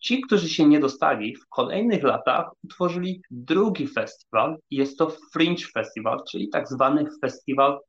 Ci, 0.00 0.20
którzy 0.20 0.48
się 0.48 0.66
nie 0.66 0.80
dostali, 0.80 1.36
w 1.36 1.48
kolejnych 1.48 2.02
latach 2.02 2.50
utworzyli 2.64 3.22
drugi 3.30 3.88
festiwal. 3.88 4.58
Jest 4.70 4.98
to 4.98 5.12
Fringe 5.32 5.66
Festival, 5.74 6.20
czyli 6.30 6.48
tak 6.48 6.68
zwany 6.68 7.04
festiwal 7.20 7.80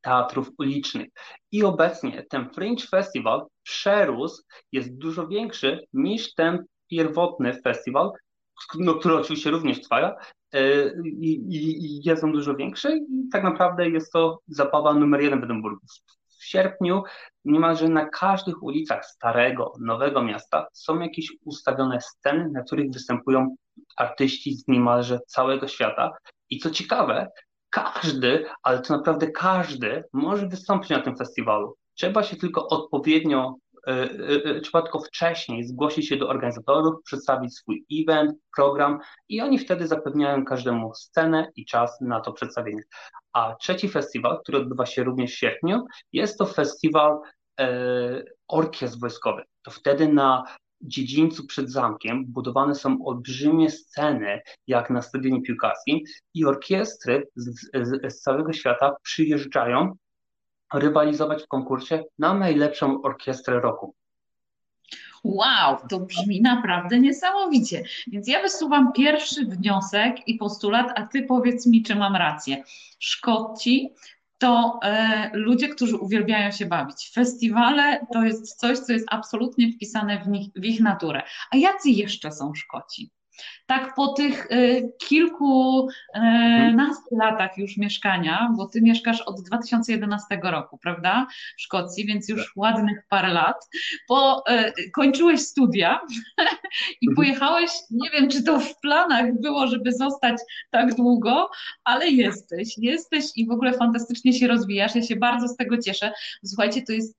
teatrów 0.00 0.50
ulicznych. 0.58 1.08
I 1.52 1.64
obecnie 1.64 2.24
ten 2.30 2.50
Fringe 2.50 2.86
Festival 2.86 3.46
przerósł, 3.62 4.42
jest 4.72 4.98
dużo 4.98 5.28
większy 5.28 5.86
niż 5.92 6.34
ten 6.34 6.64
pierwotny 6.90 7.60
festiwal, 7.62 8.12
no, 8.74 8.94
który 8.94 9.16
oczywiście 9.16 9.50
również 9.50 9.80
trwa, 9.80 10.16
e, 10.52 10.92
i, 11.04 11.32
i, 11.32 11.84
i 11.84 12.00
jest 12.04 12.24
on 12.24 12.32
dużo 12.32 12.54
większy 12.54 12.96
i 13.10 13.28
tak 13.32 13.44
naprawdę 13.44 13.88
jest 13.88 14.12
to 14.12 14.40
zabawa 14.46 14.94
numer 14.94 15.20
jeden 15.20 15.40
w 15.40 15.44
Edynburgu 15.44 15.80
w 16.38 16.44
sierpniu 16.44 17.02
niemalże 17.48 17.88
na 17.88 18.08
każdych 18.08 18.62
ulicach 18.62 19.04
Starego, 19.04 19.72
Nowego 19.80 20.22
Miasta 20.22 20.66
są 20.72 21.00
jakieś 21.00 21.32
ustawione 21.44 22.00
sceny, 22.00 22.50
na 22.52 22.62
których 22.62 22.90
występują 22.90 23.56
artyści 23.96 24.54
z 24.54 24.68
niemalże 24.68 25.20
całego 25.26 25.68
świata. 25.68 26.12
I 26.50 26.58
co 26.58 26.70
ciekawe, 26.70 27.28
każdy, 27.70 28.44
ale 28.62 28.78
to 28.78 28.96
naprawdę 28.96 29.30
każdy 29.30 30.04
może 30.12 30.48
wystąpić 30.48 30.90
na 30.90 31.00
tym 31.00 31.16
festiwalu. 31.16 31.74
Trzeba 31.94 32.22
się 32.22 32.36
tylko 32.36 32.68
odpowiednio 32.68 33.54
E, 33.88 33.92
e, 33.92 34.56
e, 34.56 34.60
trzeba 34.60 34.82
tylko 34.82 35.00
wcześniej 35.00 35.64
zgłosić 35.64 36.08
się 36.08 36.16
do 36.16 36.28
organizatorów, 36.28 37.02
przedstawić 37.04 37.56
swój 37.56 37.86
event, 37.92 38.32
program 38.56 38.98
i 39.28 39.40
oni 39.40 39.58
wtedy 39.58 39.86
zapewniają 39.86 40.44
każdemu 40.44 40.94
scenę 40.94 41.52
i 41.56 41.64
czas 41.64 42.00
na 42.00 42.20
to 42.20 42.32
przedstawienie. 42.32 42.82
A 43.32 43.54
trzeci 43.54 43.88
festiwal, 43.88 44.40
który 44.40 44.58
odbywa 44.58 44.86
się 44.86 45.04
również 45.04 45.32
w 45.32 45.38
sierpniu, 45.38 45.84
jest 46.12 46.38
to 46.38 46.46
festiwal 46.46 47.18
orkiestr 48.48 48.98
wojskowych. 48.98 49.44
To 49.62 49.70
wtedy 49.70 50.08
na 50.08 50.44
dziedzińcu 50.80 51.46
przed 51.46 51.70
zamkiem 51.70 52.24
budowane 52.26 52.74
są 52.74 53.04
olbrzymie 53.04 53.70
sceny, 53.70 54.40
jak 54.66 54.90
na 54.90 55.02
stadionie 55.02 55.42
piłkarskim 55.42 56.00
i 56.34 56.44
orkiestry 56.44 57.28
z, 57.36 57.70
z, 57.82 58.14
z 58.14 58.20
całego 58.20 58.52
świata 58.52 58.96
przyjeżdżają 59.02 59.92
rywalizować 60.74 61.42
w 61.42 61.48
konkursie 61.48 62.04
na 62.18 62.34
najlepszą 62.34 63.02
orkiestrę 63.02 63.60
roku. 63.60 63.94
Wow, 65.24 65.76
to 65.88 66.00
brzmi 66.00 66.42
naprawdę 66.42 67.00
niesamowicie. 67.00 67.82
Więc 68.06 68.28
ja 68.28 68.42
wysuwam 68.42 68.92
pierwszy 68.92 69.46
wniosek 69.46 70.28
i 70.28 70.34
postulat, 70.34 70.92
a 70.94 71.06
ty 71.06 71.22
powiedz 71.22 71.66
mi, 71.66 71.82
czy 71.82 71.94
mam 71.94 72.16
rację. 72.16 72.62
Szkoci 72.98 73.92
to 74.38 74.80
e, 74.82 75.30
ludzie, 75.32 75.68
którzy 75.68 75.96
uwielbiają 75.96 76.50
się 76.50 76.66
bawić. 76.66 77.10
Festiwale 77.14 78.06
to 78.12 78.22
jest 78.22 78.56
coś, 78.56 78.78
co 78.78 78.92
jest 78.92 79.06
absolutnie 79.10 79.72
wpisane 79.72 80.24
w, 80.24 80.28
nich, 80.28 80.48
w 80.56 80.64
ich 80.64 80.80
naturę. 80.80 81.22
A 81.50 81.56
jacy 81.56 81.90
jeszcze 81.90 82.32
są 82.32 82.54
Szkoci? 82.54 83.10
Tak 83.66 83.94
po 83.94 84.08
tych 84.08 84.50
y, 84.50 84.92
kilkunastu 85.08 87.14
y, 87.14 87.18
latach 87.18 87.58
już 87.58 87.76
mieszkania, 87.76 88.48
bo 88.56 88.66
ty 88.66 88.82
mieszkasz 88.82 89.20
od 89.20 89.42
2011 89.42 90.40
roku, 90.42 90.78
prawda, 90.78 91.26
w 91.58 91.62
Szkocji, 91.62 92.06
więc 92.06 92.28
już 92.28 92.44
tak. 92.44 92.56
ładnych 92.56 93.02
parę 93.08 93.28
lat, 93.28 93.68
bo 94.08 94.42
y, 94.50 94.90
kończyłeś 94.90 95.40
studia 95.40 96.00
i 97.02 97.08
mhm. 97.08 97.16
pojechałeś, 97.16 97.70
nie 97.90 98.10
wiem 98.10 98.30
czy 98.30 98.42
to 98.42 98.60
w 98.60 98.80
planach 98.80 99.40
było, 99.40 99.66
żeby 99.66 99.92
zostać 99.92 100.36
tak 100.70 100.94
długo, 100.94 101.50
ale 101.84 102.08
jesteś, 102.08 102.78
jesteś 102.78 103.24
i 103.36 103.46
w 103.46 103.50
ogóle 103.50 103.72
fantastycznie 103.72 104.32
się 104.32 104.48
rozwijasz, 104.48 104.94
ja 104.94 105.02
się 105.02 105.16
bardzo 105.16 105.48
z 105.48 105.56
tego 105.56 105.78
cieszę. 105.78 106.12
Słuchajcie, 106.44 106.82
to 106.82 106.92
jest 106.92 107.18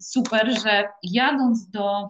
super, 0.00 0.62
że 0.62 0.88
jadąc 1.02 1.70
do 1.70 2.08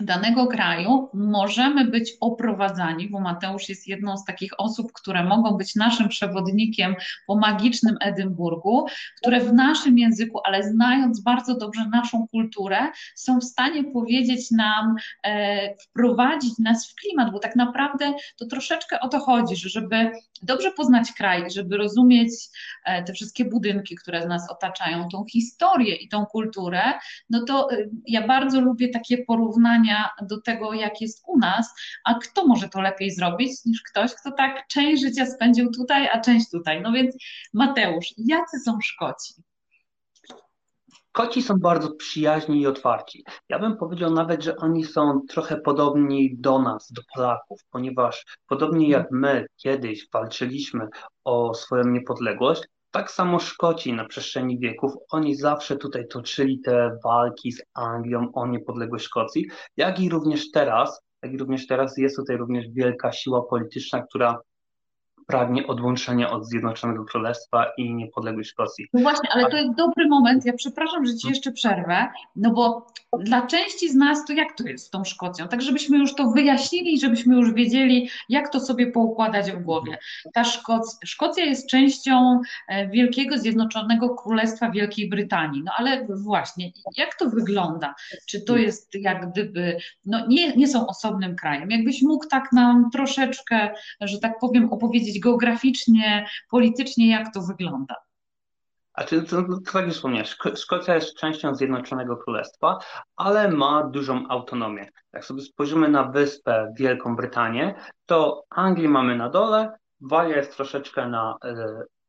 danego 0.00 0.46
kraju 0.46 1.08
możemy 1.14 1.84
być 1.84 2.12
oprowadzani, 2.20 3.08
bo 3.08 3.20
Mateusz 3.20 3.68
jest 3.68 3.88
jedną 3.88 4.16
z 4.16 4.24
takich 4.24 4.60
osób, 4.60 4.92
które 4.92 5.24
mogą 5.24 5.50
być 5.56 5.74
naszym 5.74 6.08
przewodnikiem 6.08 6.94
po 7.26 7.36
magicznym 7.36 7.96
Edynburgu, 8.00 8.86
które 9.16 9.40
w 9.40 9.52
naszym 9.52 9.98
języku, 9.98 10.40
ale 10.44 10.62
znając 10.62 11.20
bardzo 11.20 11.58
dobrze 11.58 11.88
naszą 11.88 12.28
kulturę, 12.28 12.78
są 13.14 13.38
w 13.38 13.44
stanie 13.44 13.84
powiedzieć 13.84 14.50
nam, 14.50 14.94
e, 15.24 15.76
wprowadzić 15.76 16.58
nas 16.58 16.90
w 16.90 16.94
klimat, 16.94 17.32
bo 17.32 17.38
tak 17.38 17.56
naprawdę 17.56 18.12
to 18.36 18.46
troszeczkę 18.46 19.00
o 19.00 19.08
to 19.08 19.18
chodzi, 19.18 19.56
że 19.56 19.68
żeby 19.68 20.10
dobrze 20.42 20.70
poznać 20.70 21.12
kraj, 21.12 21.50
żeby 21.50 21.76
rozumieć 21.76 22.30
e, 22.84 23.02
te 23.02 23.12
wszystkie 23.12 23.44
budynki, 23.44 23.96
które 23.96 24.26
nas 24.26 24.50
otaczają, 24.50 25.08
tą 25.08 25.24
historię 25.32 25.94
i 25.94 26.08
tą 26.08 26.26
kulturę, 26.26 26.82
no 27.30 27.44
to 27.44 27.72
e, 27.72 27.76
ja 28.06 28.26
bardzo 28.26 28.60
lubię 28.60 28.88
takie 28.88 29.18
porównania 29.88 30.10
do 30.22 30.40
tego, 30.40 30.72
jak 30.72 31.00
jest 31.00 31.24
u 31.26 31.38
nas, 31.38 31.74
a 32.04 32.14
kto 32.14 32.46
może 32.46 32.68
to 32.68 32.80
lepiej 32.80 33.10
zrobić 33.10 33.64
niż 33.64 33.82
ktoś, 33.82 34.14
kto 34.14 34.32
tak 34.32 34.66
część 34.66 35.02
życia 35.02 35.26
spędził 35.26 35.70
tutaj, 35.70 36.08
a 36.12 36.20
część 36.20 36.50
tutaj. 36.50 36.82
No 36.82 36.92
więc 36.92 37.16
Mateusz, 37.54 38.14
jacy 38.18 38.58
są 38.60 38.78
Szkoci? 38.82 39.34
Szkoci 41.08 41.42
są 41.42 41.54
bardzo 41.58 41.90
przyjaźni 41.94 42.60
i 42.60 42.66
otwarci. 42.66 43.24
Ja 43.48 43.58
bym 43.58 43.76
powiedział 43.76 44.10
nawet, 44.10 44.42
że 44.42 44.56
oni 44.56 44.84
są 44.84 45.20
trochę 45.28 45.56
podobni 45.56 46.36
do 46.38 46.58
nas, 46.58 46.92
do 46.92 47.02
Polaków, 47.14 47.60
ponieważ 47.70 48.24
podobnie 48.46 48.88
jak 48.88 49.06
my 49.10 49.46
kiedyś 49.56 50.08
walczyliśmy 50.12 50.88
o 51.24 51.54
swoją 51.54 51.84
niepodległość, 51.84 52.62
Tak 52.90 53.10
samo 53.10 53.38
Szkoci 53.38 53.92
na 53.92 54.04
przestrzeni 54.04 54.58
wieków, 54.58 54.92
oni 55.10 55.34
zawsze 55.34 55.76
tutaj 55.76 56.08
toczyli 56.08 56.60
te 56.60 56.98
walki 57.04 57.52
z 57.52 57.62
Anglią 57.74 58.32
o 58.34 58.46
niepodległość 58.46 59.04
Szkocji, 59.04 59.46
jak 59.76 60.00
i 60.00 60.08
również 60.08 60.50
teraz, 60.50 61.00
jak 61.22 61.32
i 61.32 61.38
również 61.38 61.66
teraz 61.66 61.98
jest 61.98 62.16
tutaj 62.16 62.36
również 62.36 62.64
wielka 62.72 63.12
siła 63.12 63.42
polityczna, 63.42 64.02
która 64.02 64.40
pragnie 65.28 65.66
odłączenia 65.66 66.30
od 66.30 66.46
Zjednoczonego 66.46 67.04
Królestwa 67.04 67.66
i 67.78 67.94
niepodległość 67.94 68.50
Szkocji. 68.50 68.86
No 68.92 69.00
właśnie, 69.00 69.28
ale 69.32 69.50
to 69.50 69.56
jest 69.56 69.74
dobry 69.74 70.08
moment. 70.08 70.46
Ja 70.46 70.52
przepraszam, 70.52 71.06
że 71.06 71.16
ci 71.16 71.28
jeszcze 71.28 71.52
przerwę, 71.52 72.08
no 72.36 72.50
bo 72.50 72.86
dla 73.18 73.46
części 73.46 73.90
z 73.90 73.94
nas 73.94 74.24
to 74.24 74.32
jak 74.32 74.56
to 74.56 74.68
jest 74.68 74.86
z 74.86 74.90
tą 74.90 75.04
Szkocją? 75.04 75.48
Tak, 75.48 75.62
żebyśmy 75.62 75.98
już 75.98 76.14
to 76.14 76.30
wyjaśnili, 76.30 77.00
żebyśmy 77.00 77.36
już 77.36 77.52
wiedzieli, 77.52 78.10
jak 78.28 78.52
to 78.52 78.60
sobie 78.60 78.86
poukładać 78.86 79.52
w 79.52 79.62
głowie. 79.62 79.98
Ta 80.34 80.44
Szkoc 80.44 80.98
Szkocja 81.04 81.44
jest 81.44 81.68
częścią 81.68 82.40
e, 82.68 82.88
Wielkiego 82.88 83.38
Zjednoczonego 83.38 84.14
Królestwa 84.14 84.70
Wielkiej 84.70 85.08
Brytanii. 85.08 85.62
No 85.64 85.72
ale 85.76 86.06
właśnie, 86.10 86.70
jak 86.96 87.14
to 87.14 87.30
wygląda? 87.30 87.94
Czy 88.26 88.40
to 88.40 88.56
jest 88.56 88.94
jak 88.94 89.30
gdyby, 89.30 89.76
no 90.04 90.26
nie, 90.26 90.56
nie 90.56 90.68
są 90.68 90.86
osobnym 90.86 91.36
krajem? 91.36 91.70
Jakbyś 91.70 92.02
mógł 92.02 92.26
tak 92.26 92.52
nam 92.52 92.90
troszeczkę, 92.92 93.70
że 94.00 94.18
tak 94.18 94.38
powiem, 94.38 94.72
opowiedzieć 94.72 95.17
geograficznie, 95.20 96.26
politycznie, 96.50 97.10
jak 97.10 97.34
to 97.34 97.42
wygląda? 97.42 97.94
A 98.92 99.04
czy, 99.04 99.22
to, 99.22 99.42
to, 99.42 99.72
tak 99.72 99.74
jak 99.84 99.94
wspomniałeś, 99.94 100.36
Szkocja 100.54 100.94
jest 100.94 101.16
częścią 101.16 101.54
Zjednoczonego 101.54 102.16
Królestwa, 102.16 102.78
ale 103.16 103.50
ma 103.50 103.82
dużą 103.82 104.28
autonomię. 104.28 104.90
Jak 105.12 105.24
sobie 105.24 105.42
spojrzymy 105.42 105.88
na 105.88 106.04
wyspę 106.04 106.72
Wielką 106.78 107.16
Brytanię, 107.16 107.74
to 108.06 108.44
Anglię 108.50 108.88
mamy 108.88 109.16
na 109.16 109.28
dole, 109.28 109.78
Walia 110.00 110.36
jest 110.36 110.56
troszeczkę 110.56 111.08
na 111.08 111.36
y, 111.44 111.48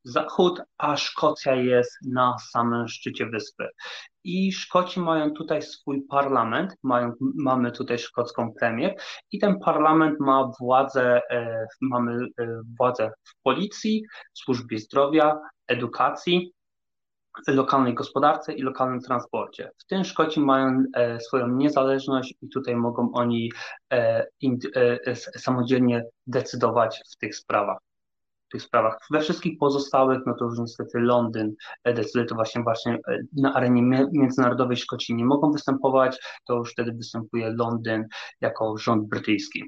zachód, 0.03 0.61
a 0.77 0.97
Szkocja 0.97 1.55
jest 1.55 1.91
na 2.07 2.35
samym 2.51 2.87
szczycie 2.87 3.25
wyspy. 3.25 3.67
I 4.23 4.53
Szkoci 4.53 4.99
mają 4.99 5.31
tutaj 5.31 5.61
swój 5.61 6.01
parlament, 6.09 6.75
mają, 6.83 7.13
mamy 7.35 7.71
tutaj 7.71 7.99
szkocką 7.99 8.53
premię 8.59 8.95
i 9.31 9.39
ten 9.39 9.59
parlament 9.59 10.19
ma 10.19 10.51
władzę, 10.59 11.21
e, 11.31 11.67
mamy 11.81 12.27
e, 12.39 12.61
władzę 12.77 13.11
w 13.23 13.41
policji, 13.43 14.03
służbie 14.33 14.79
zdrowia, 14.79 15.39
edukacji, 15.67 16.53
lokalnej 17.47 17.93
gospodarce 17.93 18.53
i 18.53 18.61
lokalnym 18.61 19.01
transporcie. 19.01 19.71
W 19.77 19.85
tym 19.85 20.03
Szkoci 20.03 20.39
mają 20.39 20.83
e, 20.93 21.19
swoją 21.19 21.47
niezależność 21.47 22.33
i 22.41 22.49
tutaj 22.49 22.75
mogą 22.75 23.11
oni 23.13 23.51
e, 23.93 24.25
in, 24.41 24.57
e, 24.75 25.15
samodzielnie 25.15 26.03
decydować 26.27 27.01
w 27.13 27.17
tych 27.17 27.35
sprawach 27.35 27.88
tych 28.51 28.61
sprawach. 28.61 28.97
We 29.11 29.21
wszystkich 29.21 29.57
pozostałych, 29.59 30.19
no 30.25 30.35
to 30.39 30.45
już 30.45 30.59
niestety 30.59 30.99
Londyn 30.99 31.55
decyduje 31.85 32.25
to 32.25 32.35
właśnie, 32.35 32.63
właśnie 32.63 32.93
e, 32.93 33.17
na 33.37 33.53
arenie 33.53 34.07
międzynarodowej 34.13 34.77
Szkoci 34.77 35.15
nie 35.15 35.25
mogą 35.25 35.51
występować, 35.51 36.39
to 36.45 36.55
już 36.55 36.71
wtedy 36.71 36.91
występuje 36.91 37.53
Londyn 37.57 38.07
jako 38.41 38.77
rząd 38.77 39.09
brytyjski. 39.09 39.63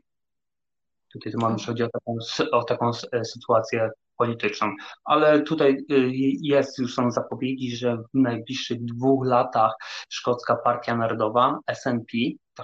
Tutaj 1.14 1.32
to 1.32 1.40
mamy, 1.40 1.58
chodzi 1.68 1.84
o 1.84 1.90
taką, 1.90 2.18
o 2.52 2.64
taką 2.64 2.92
e, 3.12 3.26
sytuację 3.26 3.90
polityczną. 4.18 4.76
Ale 5.04 5.42
tutaj 5.42 5.72
y, 5.92 6.12
jest, 6.42 6.80
już 6.80 6.94
są 6.94 7.12
zapowiedzi, 7.12 7.76
że 7.76 7.98
w 7.98 8.08
najbliższych 8.14 8.86
dwóch 8.86 9.28
latach 9.28 9.74
Szkocka 10.10 10.56
Partia 10.56 10.98
Narodowa, 10.98 11.60
SNP, 11.74 12.18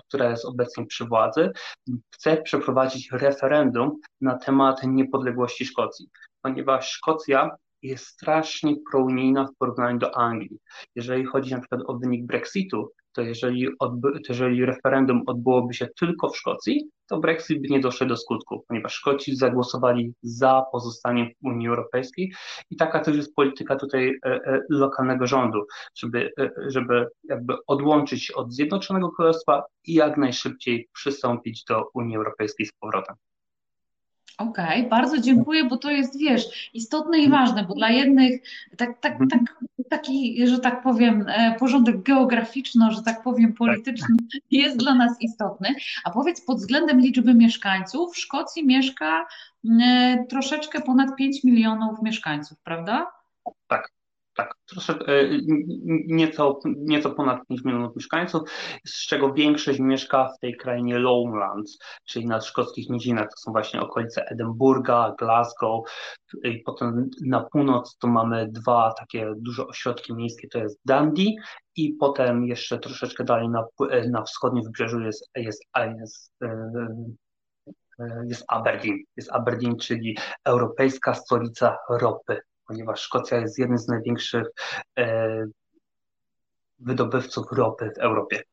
która 0.08 0.30
jest 0.30 0.46
obecnie 0.46 0.86
przy 0.86 1.06
władzy, 1.06 1.51
chce 2.16 2.38
przeprowadzić 2.38 3.12
referendum 3.12 3.92
na 4.22 4.38
temat 4.38 4.84
niepodległości 4.84 5.66
Szkocji, 5.66 6.10
ponieważ 6.42 6.89
Szkocja 6.89 7.50
jest 7.82 8.06
strasznie 8.06 8.75
prounijna 8.92 9.46
w 9.46 9.56
porównaniu 9.58 10.00
do 10.00 10.18
Anglii. 10.18 10.60
Jeżeli 10.96 11.25
chodzi 11.25 11.51
na 11.51 11.60
przykład 11.60 11.82
o 11.88 11.98
wynik 11.98 12.25
Brexitu, 12.25 12.92
to 13.12 13.22
jeżeli, 13.22 13.68
jeżeli 14.30 14.66
referendum 14.66 15.24
odbyłoby 15.27 15.74
się 15.74 15.88
tylko 16.00 16.30
w 16.30 16.38
Szkocji, 16.38 16.89
to 17.08 17.20
Brexit 17.20 17.62
by 17.62 17.68
nie 17.68 17.80
doszedł 17.80 18.10
do 18.10 18.18
skutku, 18.18 18.66
ponieważ 18.68 18.94
Szkoci 18.94 19.36
zagłosowali 19.36 20.14
za 20.22 20.64
pozostaniem 20.72 21.28
w 21.28 21.46
Unii 21.46 21.68
Europejskiej 21.68 22.34
i 22.70 22.76
taka 22.76 23.00
też 23.00 23.18
jest 23.18 23.36
polityka 23.36 23.76
tutaj 23.76 24.20
e, 24.26 24.30
e, 24.30 24.62
lokalnego 24.70 25.28
rządu, 25.28 25.66
żeby, 25.96 26.32
e, 26.40 26.52
żeby 26.68 27.08
jakby 27.24 27.54
odłączyć 27.68 28.26
się 28.26 28.36
od 28.36 28.54
Zjednoczonego 28.54 29.10
Królestwa 29.10 29.64
i 29.86 29.94
jak 29.94 30.18
najszybciej 30.18 30.90
przystąpić 30.94 31.64
do 31.64 31.90
Unii 31.94 32.16
Europejskiej 32.18 32.66
z 32.66 32.72
powrotem. 32.80 33.16
Okej, 34.38 34.79
okay, 34.79 34.89
bardzo 34.89 35.17
dziękuję, 35.22 35.63
bo 35.63 35.77
to 35.77 35.91
jest, 35.91 36.20
wiesz, 36.20 36.70
istotne 36.74 37.20
i 37.20 37.29
ważne, 37.29 37.63
bo 37.63 37.74
dla 37.74 37.89
jednych 37.89 38.41
tak, 38.77 39.00
tak, 39.00 39.12
mhm. 39.12 39.29
tak, 39.29 39.63
taki, 39.89 40.48
że 40.48 40.60
tak 40.60 40.84
powiem, 40.84 41.25
e, 41.27 41.56
porządek 41.60 42.03
geograficzno, 42.03 42.91
że 42.91 43.03
tak 43.03 43.24
powiem, 43.24 43.53
polityczny 43.53 44.15
jest 44.51 44.77
dla 44.77 44.96
nas 44.96 45.22
istotny. 45.22 45.75
A 46.03 46.10
powiedz, 46.12 46.41
pod 46.41 46.58
względem 46.58 47.01
liczby 47.01 47.34
mieszkańców, 47.34 48.13
w 48.13 48.20
Szkocji 48.20 48.65
mieszka 48.65 49.25
e, 49.82 50.25
troszeczkę 50.29 50.82
ponad 50.82 51.16
5 51.16 51.44
milionów 51.44 52.01
mieszkańców, 52.01 52.59
prawda? 52.64 53.12
Tak. 53.68 53.97
Tak, 54.38 54.56
troszeczkę, 54.66 55.06
e, 55.06 55.30
nieco, 56.08 56.60
nieco 56.66 57.10
ponad 57.10 57.48
5 57.48 57.64
milionów 57.66 57.96
mieszkańców, 57.96 58.42
z 58.86 59.08
czego 59.08 59.34
większość 59.34 59.80
mieszka 59.80 60.30
w 60.38 60.40
tej 60.40 60.58
krainie 60.58 61.00
Lowlands, 61.00 61.78
czyli 62.06 62.26
na 62.26 62.42
szkockich 62.42 62.90
nizinach. 62.90 63.26
To 63.26 63.38
są 63.38 63.52
właśnie 63.52 63.82
okolice 63.82 64.26
Edynburga, 64.26 65.16
Glasgow 65.20 65.90
i 66.44 66.60
potem 66.60 67.10
na 67.26 67.44
północ 67.44 67.98
to 67.98 68.08
mamy 68.08 68.48
dwa 68.52 68.94
takie 69.00 69.34
duże 69.38 69.68
ośrodki 69.68 70.16
miejskie, 70.16 70.48
to 70.48 70.60
jest 70.60 70.80
Dundee 70.86 71.36
i 71.76 71.94
potem 71.94 72.46
jeszcze 72.46 72.80
troszeczkę 72.80 73.24
dalej 73.24 73.50
na, 73.50 73.64
na 74.10 74.24
wschodnim 74.24 74.64
wybrzeżu 74.64 75.02
jest, 75.02 75.30
jest, 75.36 75.64
jest, 76.00 76.32
e, 76.44 76.88
jest 78.28 78.46
Aberdeen. 78.48 78.98
Jest 79.16 79.32
Aberdeen, 79.32 79.78
czyli 79.78 80.18
europejska 80.46 81.14
stolica 81.14 81.78
ropy 81.90 82.42
ponieważ 82.68 83.01
Szkocja 83.01 83.38
jest 83.38 83.60
jednym 83.60 83.77
z 83.77 83.88
największych 83.88 84.48
e, 85.00 85.46
wydobywców 86.80 87.51
ropy 87.51 87.92
w 87.96 87.98
Europie. 87.98 88.44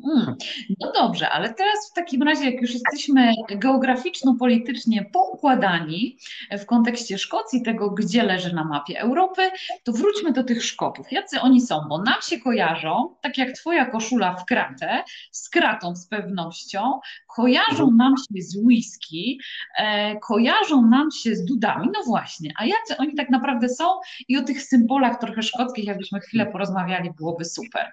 Hmm. 0.00 0.36
No 0.80 0.92
dobrze, 0.92 1.30
ale 1.30 1.54
teraz 1.54 1.90
w 1.90 1.94
takim 1.94 2.22
razie, 2.22 2.50
jak 2.50 2.62
już 2.62 2.70
jesteśmy 2.70 3.32
geograficzno-politycznie 3.56 5.04
poukładani 5.12 6.18
w 6.58 6.66
kontekście 6.66 7.18
Szkocji, 7.18 7.62
tego 7.62 7.90
gdzie 7.90 8.22
leży 8.22 8.54
na 8.54 8.64
mapie 8.64 9.00
Europy, 9.00 9.42
to 9.84 9.92
wróćmy 9.92 10.32
do 10.32 10.44
tych 10.44 10.64
Szkotów. 10.64 11.12
Jacy 11.12 11.40
oni 11.40 11.60
są? 11.60 11.80
Bo 11.88 12.02
nam 12.02 12.22
się 12.22 12.40
kojarzą, 12.40 13.14
tak 13.20 13.38
jak 13.38 13.52
Twoja 13.52 13.86
koszula 13.86 14.34
w 14.34 14.44
kratę, 14.44 15.04
z 15.30 15.48
kratą 15.48 15.96
z 15.96 16.06
pewnością, 16.06 17.00
kojarzą 17.36 17.82
mhm. 17.82 17.96
nam 17.96 18.14
się 18.16 18.42
z 18.42 18.56
whisky, 18.56 19.38
e, 19.78 20.16
kojarzą 20.20 20.86
nam 20.86 21.10
się 21.10 21.36
z 21.36 21.44
dudami. 21.44 21.88
No 21.94 22.02
właśnie, 22.06 22.50
a 22.58 22.64
jacy 22.64 22.96
oni 22.98 23.14
tak 23.14 23.30
naprawdę 23.30 23.68
są? 23.68 23.84
I 24.28 24.36
o 24.36 24.42
tych 24.42 24.62
symbolach 24.62 25.20
trochę 25.20 25.42
szkockich, 25.42 25.84
jakbyśmy 25.84 26.20
chwilę 26.20 26.46
porozmawiali, 26.46 27.10
byłoby 27.18 27.44
super. 27.44 27.92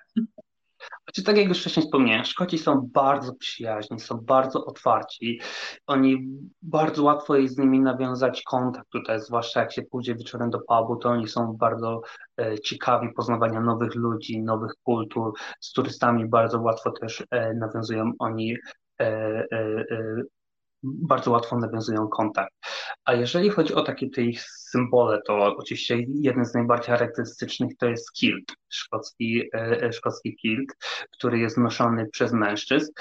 Znaczy, 1.03 1.23
tak 1.23 1.37
jak 1.37 1.47
już 1.47 1.59
wcześniej 1.59 1.85
wspomniałem, 1.85 2.25
Szkoci 2.25 2.57
są 2.57 2.89
bardzo 2.93 3.33
przyjaźni, 3.35 3.99
są 3.99 4.17
bardzo 4.17 4.65
otwarci. 4.65 5.41
Oni 5.87 6.27
bardzo 6.61 7.03
łatwo 7.03 7.35
jest 7.35 7.55
z 7.55 7.57
nimi 7.57 7.79
nawiązać 7.79 8.43
kontakt 8.43 8.89
tutaj, 8.89 9.21
zwłaszcza 9.21 9.59
jak 9.59 9.73
się 9.73 9.81
pójdzie 9.81 10.15
wieczorem 10.15 10.49
do 10.49 10.59
pubu, 10.59 10.95
to 10.95 11.09
oni 11.09 11.27
są 11.27 11.53
bardzo 11.53 12.01
e, 12.41 12.59
ciekawi 12.59 13.13
poznawania 13.15 13.61
nowych 13.61 13.95
ludzi, 13.95 14.41
nowych 14.41 14.71
kultur. 14.83 15.33
Z 15.59 15.73
turystami 15.73 16.29
bardzo 16.29 16.61
łatwo 16.61 16.91
też 16.91 17.23
e, 17.31 17.53
nawiązują 17.53 18.11
oni 18.19 18.55
e, 18.99 19.05
e, 19.05 19.85
e 19.91 20.21
bardzo 20.83 21.31
łatwo 21.31 21.57
nawiązują 21.57 22.07
kontakt. 22.07 22.53
A 23.05 23.13
jeżeli 23.13 23.49
chodzi 23.49 23.73
o 23.73 23.83
takie 23.83 24.09
te 24.09 24.21
ich 24.21 24.41
symbole, 24.43 25.21
to 25.27 25.55
oczywiście 25.57 25.97
jeden 26.07 26.45
z 26.45 26.53
najbardziej 26.53 26.87
charakterystycznych 26.87 27.77
to 27.77 27.85
jest 27.85 28.11
kilt, 28.11 28.53
szkocki, 28.69 29.49
e, 29.53 29.83
e, 29.83 29.93
szkocki 29.93 30.35
kilt, 30.35 30.69
który 31.11 31.39
jest 31.39 31.57
noszony 31.57 32.09
przez 32.11 32.33
mężczyzn. 32.33 32.91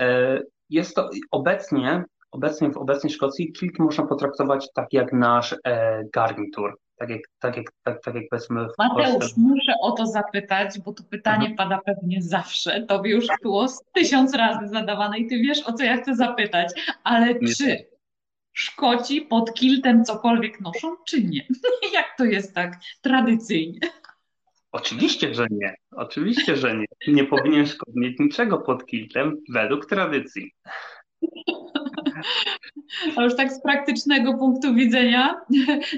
E, 0.00 0.40
jest 0.70 0.94
to 0.96 1.10
obecnie, 1.30 2.04
obecnie 2.30 2.70
w 2.70 2.76
obecnej 2.76 3.12
Szkocji 3.12 3.52
kilt 3.52 3.78
można 3.78 4.06
potraktować 4.06 4.68
tak 4.74 4.92
jak 4.92 5.12
nasz 5.12 5.56
garnitur. 6.12 6.78
Tak 6.98 7.10
jak, 7.10 7.20
tak 7.38 7.56
jak, 7.56 7.66
tak, 7.82 8.02
tak 8.02 8.14
jak 8.14 8.24
powiedzmy 8.30 8.64
w 8.64 8.78
Mateusz, 8.78 9.18
Polsce. 9.18 9.40
muszę 9.40 9.72
o 9.82 9.92
to 9.92 10.06
zapytać, 10.06 10.78
bo 10.84 10.92
to 10.92 11.02
pytanie 11.10 11.48
mhm. 11.48 11.56
pada 11.56 11.80
pewnie 11.86 12.22
zawsze. 12.22 12.82
Tobie 12.82 13.10
już 13.10 13.26
było 13.42 13.66
tysiąc 13.94 14.34
razy 14.34 14.68
zadawane 14.68 15.18
i 15.18 15.26
ty 15.26 15.38
wiesz, 15.38 15.62
o 15.62 15.72
co 15.72 15.84
ja 15.84 15.96
chcę 15.96 16.14
zapytać. 16.14 16.72
Ale 17.04 17.34
nie. 17.34 17.48
czy 17.48 17.86
Szkoci 18.52 19.22
pod 19.22 19.54
kiltem 19.54 20.04
cokolwiek 20.04 20.60
noszą, 20.60 20.96
czy 21.06 21.24
nie? 21.24 21.46
Jak 21.94 22.06
to 22.18 22.24
jest 22.24 22.54
tak 22.54 22.72
tradycyjnie? 23.02 23.80
Oczywiście, 24.72 25.34
że 25.34 25.46
nie. 25.50 25.74
Oczywiście, 25.90 26.56
że 26.56 26.76
nie. 26.76 26.86
Nie 27.08 27.24
powinien 27.24 27.66
Szkot 27.66 27.94
mieć 27.94 28.18
niczego 28.18 28.58
pod 28.58 28.86
kiltem 28.86 29.36
według 29.52 29.86
tradycji. 29.86 30.52
A 33.16 33.22
już 33.22 33.36
tak 33.36 33.52
z 33.52 33.62
praktycznego 33.62 34.34
punktu 34.34 34.74
widzenia 34.74 35.40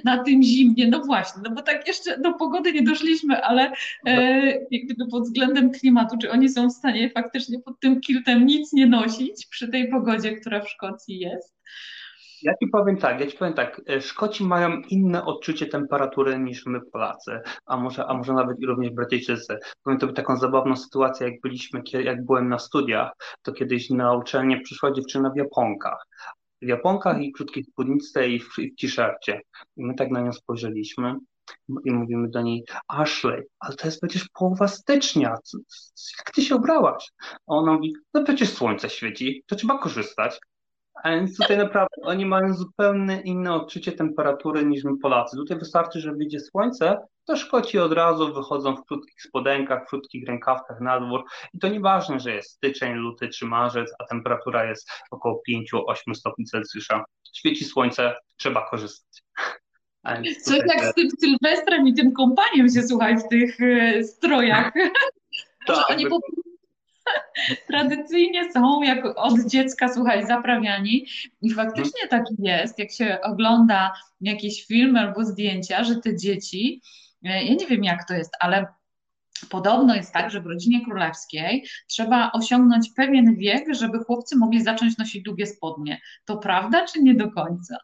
na 0.04 0.24
tym 0.24 0.42
zimnie, 0.42 0.88
no 0.88 1.00
właśnie, 1.00 1.42
no 1.44 1.50
bo 1.50 1.62
tak 1.62 1.88
jeszcze 1.88 2.20
do 2.20 2.33
pogody 2.33 2.72
nie 2.72 2.83
doszliśmy, 2.83 3.44
ale 3.44 3.72
e, 4.07 4.42
jakby 4.70 5.07
pod 5.11 5.22
względem 5.22 5.70
klimatu, 5.70 6.18
czy 6.18 6.31
oni 6.31 6.48
są 6.48 6.68
w 6.68 6.72
stanie 6.72 7.11
faktycznie 7.11 7.59
pod 7.59 7.81
tym 7.81 8.00
kiltem 8.00 8.46
nic 8.46 8.72
nie 8.72 8.87
nosić 8.87 9.46
przy 9.46 9.68
tej 9.68 9.90
pogodzie, 9.90 10.37
która 10.37 10.61
w 10.61 10.68
Szkocji 10.68 11.18
jest? 11.18 11.59
Ja 12.42 12.53
ci 12.62 12.68
powiem 12.72 12.96
tak, 12.96 13.20
ja 13.20 13.27
ci 13.27 13.38
powiem 13.38 13.55
tak, 13.55 13.81
e, 13.88 14.01
Szkoci 14.01 14.44
mają 14.44 14.83
inne 14.88 15.24
odczucie 15.24 15.66
temperatury 15.66 16.38
niż 16.38 16.66
my 16.66 16.81
Polacy, 16.81 17.40
a 17.66 17.77
może, 17.77 18.07
a 18.07 18.14
może 18.14 18.33
nawet 18.33 18.61
i 18.61 18.66
również 18.66 18.90
Brytyjczycy. 18.90 19.59
Powiem 19.83 19.98
tobie 19.98 20.12
taką 20.12 20.37
zabawną 20.37 20.77
sytuację, 20.77 21.29
jak 21.29 21.40
byliśmy, 21.40 21.83
jak 21.92 22.24
byłem 22.24 22.48
na 22.48 22.59
studiach, 22.59 23.12
to 23.42 23.53
kiedyś 23.53 23.90
na 23.90 24.12
uczelnię 24.12 24.61
przyszła 24.61 24.92
dziewczyna 24.92 25.31
w 25.31 25.37
japonkach. 25.37 26.07
W 26.62 26.66
japonkach 26.66 27.22
i 27.22 27.33
krótkiej 27.33 27.64
spódniczce 27.64 28.29
i 28.29 28.40
w, 28.40 28.48
w 28.48 28.81
t-shircie. 28.81 29.40
I 29.77 29.85
my 29.85 29.94
tak 29.94 30.11
na 30.11 30.20
nią 30.20 30.33
spojrzeliśmy 30.33 31.14
i 31.85 31.90
mówimy 31.92 32.29
do 32.29 32.42
niej, 32.42 32.64
Ashley, 32.88 33.42
ale 33.61 33.77
to 33.77 33.87
jest 33.87 34.01
przecież 34.01 34.29
połowa 34.35 34.68
stycznia, 34.68 35.37
jak 36.18 36.35
ty 36.35 36.42
się 36.42 36.57
ubrałaś? 36.57 37.09
A 37.22 37.37
ona 37.46 37.72
mówi, 37.72 37.92
no 38.14 38.24
przecież 38.24 38.51
słońce 38.51 38.90
świeci, 38.90 39.42
to 39.46 39.57
trzeba 39.57 39.79
korzystać. 39.79 40.38
A 41.03 41.11
więc 41.11 41.37
tutaj 41.37 41.59
naprawdę 41.59 41.97
oni 42.03 42.27
mają 42.27 42.55
zupełnie 42.55 43.21
inne 43.21 43.55
odczucie 43.55 43.93
temperatury 43.93 44.65
niż 44.65 44.85
my 44.85 44.99
Polacy. 45.03 45.37
Tutaj 45.37 45.59
wystarczy, 45.59 46.01
że 46.01 46.13
wyjdzie 46.13 46.41
słońce, 46.41 46.97
to 47.25 47.37
Szkoci 47.37 47.79
od 47.79 47.93
razu 47.93 48.35
wychodzą 48.35 48.77
w 48.77 48.85
krótkich 48.85 49.23
spodenkach, 49.23 49.85
w 49.85 49.89
krótkich 49.89 50.29
rękawkach 50.29 50.81
na 50.81 51.01
dwór 51.01 51.25
i 51.55 51.59
to 51.59 51.69
nieważne, 51.69 52.21
że 52.21 52.35
jest 52.35 52.51
styczeń, 52.51 52.95
luty 52.95 53.29
czy 53.29 53.47
marzec, 53.47 53.93
a 53.99 54.05
temperatura 54.05 54.65
jest 54.65 54.91
około 55.11 55.43
5-8 55.49 56.15
stopni 56.15 56.45
Celsjusza. 56.45 57.05
Świeci 57.33 57.65
słońce, 57.65 58.15
trzeba 58.37 58.71
korzystać. 58.71 59.23
Co 60.45 60.57
jak 60.57 60.85
z 60.85 60.95
tym 60.95 61.09
Sylwestrem 61.21 61.89
i 61.89 61.95
tym 61.95 62.13
kompaniem 62.13 62.69
się 62.69 62.83
słuchać 62.83 63.19
w 63.19 63.29
tych 63.29 63.61
e, 63.61 64.05
strojach. 64.05 64.73
Tak, 65.67 65.85
oni 65.91 66.07
po 66.07 66.21
tradycyjnie 67.71 68.53
są 68.53 68.83
jak 68.83 69.05
od 69.16 69.40
dziecka, 69.47 69.94
słuchaj, 69.94 70.27
zaprawiani 70.27 71.07
i 71.42 71.55
faktycznie 71.55 72.09
tak 72.11 72.25
jest, 72.38 72.79
jak 72.79 72.90
się 72.90 73.18
ogląda 73.23 73.92
jakieś 74.21 74.66
filmy 74.66 75.01
albo 75.01 75.25
zdjęcia, 75.25 75.85
że 75.85 75.97
te 75.97 76.16
dzieci, 76.16 76.83
e, 77.25 77.44
ja 77.44 77.55
nie 77.55 77.66
wiem 77.66 77.85
jak 77.85 78.09
to 78.09 78.14
jest, 78.14 78.33
ale 78.40 78.66
Podobno 79.51 79.94
jest 79.94 80.12
tak, 80.12 80.31
że 80.31 80.40
w 80.40 80.47
rodzinie 80.47 80.85
królewskiej 80.85 81.66
trzeba 81.87 82.33
osiągnąć 82.33 82.90
pewien 82.97 83.37
wiek, 83.37 83.75
żeby 83.75 83.99
chłopcy 83.99 84.37
mogli 84.37 84.62
zacząć 84.62 84.99
nosić 84.99 85.23
długie 85.23 85.47
spodnie. 85.47 86.01
To 86.25 86.37
prawda, 86.37 86.87
czy 86.87 87.03
nie 87.03 87.14
do 87.14 87.31
końca? 87.31 87.77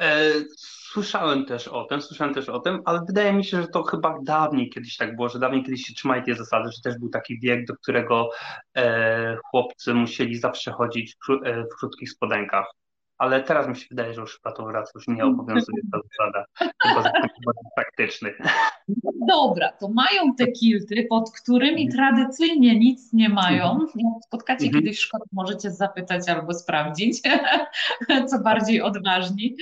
E, 0.00 0.32
słyszałem 0.56 1.44
też 1.44 1.68
o 1.68 1.84
tym, 1.84 2.02
słyszałem 2.02 2.34
też 2.34 2.48
o 2.48 2.60
tym, 2.60 2.82
ale 2.84 3.00
wydaje 3.06 3.32
mi 3.32 3.44
się, 3.44 3.62
że 3.62 3.68
to 3.68 3.82
chyba 3.82 4.18
dawniej 4.22 4.70
kiedyś 4.70 4.96
tak 4.96 5.16
było, 5.16 5.28
że 5.28 5.38
dawniej 5.38 5.64
kiedyś 5.64 5.86
się 5.86 5.94
trzymali 5.94 6.22
tej 6.22 6.36
zasady, 6.36 6.72
że 6.72 6.82
też 6.82 6.98
był 6.98 7.08
taki 7.08 7.40
wiek, 7.40 7.66
do 7.66 7.74
którego 7.74 8.30
e, 8.76 9.36
chłopcy 9.50 9.94
musieli 9.94 10.36
zawsze 10.36 10.72
chodzić 10.72 11.16
w, 11.28 11.46
e, 11.46 11.64
w 11.64 11.76
krótkich 11.78 12.10
spodenkach 12.10 12.66
ale 13.18 13.42
teraz 13.42 13.68
mi 13.68 13.76
się 13.76 13.86
wydaje, 13.90 14.14
że 14.14 14.20
już 14.20 14.36
chyba 14.36 14.52
to 14.52 14.64
wraca, 14.64 14.90
już 14.94 15.08
nie 15.08 15.24
obowiązuje 15.24 15.82
ta 15.92 15.98
zasada, 16.08 16.44
tylko 16.58 17.02
z 17.52 17.74
praktycznych. 17.74 18.38
Dobra, 19.28 19.72
to 19.72 19.88
mają 19.88 20.34
te 20.38 20.46
kilty, 20.46 21.06
pod 21.10 21.30
którymi 21.32 21.86
mhm. 21.86 21.90
tradycyjnie 21.90 22.78
nic 22.78 23.12
nie 23.12 23.28
mają. 23.28 23.70
Mhm. 23.70 23.88
Jak 23.94 24.24
spotkacie 24.26 24.66
mhm. 24.66 24.82
kiedyś 24.82 24.98
szkołę, 24.98 25.24
możecie 25.32 25.70
zapytać 25.70 26.28
albo 26.28 26.54
sprawdzić, 26.54 27.20
co 28.30 28.38
bardziej 28.38 28.82
odważni. 28.82 29.56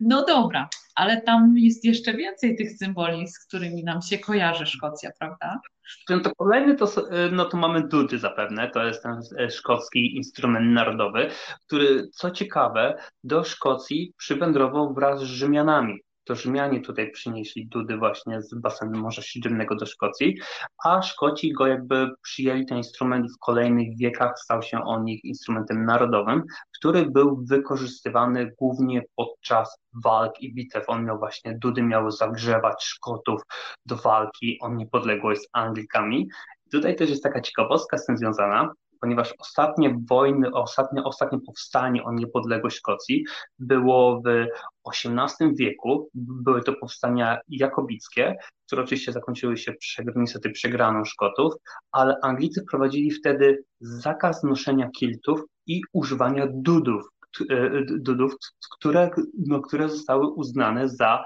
No 0.00 0.24
dobra, 0.24 0.68
ale 0.94 1.20
tam 1.20 1.54
jest 1.58 1.84
jeszcze 1.84 2.14
więcej 2.14 2.56
tych 2.56 2.72
symboli, 2.72 3.28
z 3.28 3.38
którymi 3.38 3.84
nam 3.84 4.02
się 4.02 4.18
kojarzy 4.18 4.66
Szkocja, 4.66 5.10
prawda? 5.18 5.60
To 6.08 6.34
kolejny 6.38 6.76
to, 6.76 6.86
no 7.32 7.44
to 7.44 7.56
mamy 7.56 7.88
dudy 7.88 8.18
zapewne, 8.18 8.70
to 8.70 8.84
jest 8.84 9.02
ten 9.02 9.20
e, 9.38 9.50
szkocki 9.50 10.16
instrument 10.16 10.66
narodowy, 10.66 11.30
który 11.66 12.08
co 12.08 12.30
ciekawe 12.30 13.02
do 13.24 13.44
Szkocji 13.44 14.12
przywędrował 14.16 14.94
wraz 14.94 15.20
z 15.20 15.22
Rzymianami 15.22 16.00
to 16.24 16.34
Rzymianie 16.34 16.80
tutaj 16.80 17.10
przynieśli 17.10 17.66
dudy 17.66 17.96
właśnie 17.96 18.42
z 18.42 18.54
basenu 18.54 18.98
Morza 18.98 19.22
Śródziemnego 19.22 19.76
do 19.76 19.86
Szkocji, 19.86 20.38
a 20.84 21.02
Szkoci 21.02 21.52
go 21.52 21.66
jakby 21.66 22.10
przyjęli 22.22 22.66
ten 22.66 22.78
instrument 22.78 23.26
w 23.32 23.38
kolejnych 23.38 23.98
wiekach, 23.98 24.38
stał 24.38 24.62
się 24.62 24.84
on 24.84 25.08
ich 25.08 25.24
instrumentem 25.24 25.84
narodowym, 25.84 26.42
który 26.76 27.10
był 27.10 27.44
wykorzystywany 27.44 28.52
głównie 28.58 29.02
podczas 29.16 29.78
walk 30.04 30.40
i 30.40 30.54
bitew. 30.54 30.84
On 30.88 31.04
miał 31.04 31.18
właśnie, 31.18 31.58
dudy 31.58 31.82
miały 31.82 32.12
zagrzewać 32.12 32.84
Szkotów 32.84 33.42
do 33.86 33.96
walki 33.96 34.58
o 34.60 34.68
niepodległość 34.74 35.40
z 35.40 35.48
Anglikami. 35.52 36.28
Tutaj 36.72 36.96
też 36.96 37.10
jest 37.10 37.22
taka 37.22 37.40
ciekawostka 37.40 37.98
z 37.98 38.06
tym 38.06 38.18
związana, 38.18 38.72
ponieważ 39.00 39.34
ostatnie 39.38 39.96
wojny, 40.08 40.52
ostatnie, 40.52 41.04
ostatnie 41.04 41.38
powstanie 41.46 42.04
o 42.04 42.12
niepodległość 42.12 42.76
Szkocji 42.76 43.24
było 43.58 44.22
w 44.22 44.46
XVIII 44.88 45.54
wieku. 45.56 46.08
Były 46.14 46.62
to 46.62 46.72
powstania 46.72 47.38
jakobickie, 47.48 48.36
które 48.66 48.82
oczywiście 48.82 49.12
zakończyły 49.12 49.56
się 49.56 49.74
niestety 50.16 50.50
przegraną 50.50 51.04
Szkotów, 51.04 51.54
ale 51.92 52.16
Anglicy 52.22 52.62
wprowadzili 52.62 53.10
wtedy 53.10 53.64
zakaz 53.80 54.42
noszenia 54.42 54.88
kiltów 54.90 55.42
i 55.66 55.82
używania 55.92 56.46
dudów, 56.50 57.08
e, 57.50 57.70
dudów 57.84 58.34
które, 58.70 59.10
no, 59.46 59.60
które 59.60 59.88
zostały 59.88 60.26
uznane 60.26 60.88
za 60.88 61.24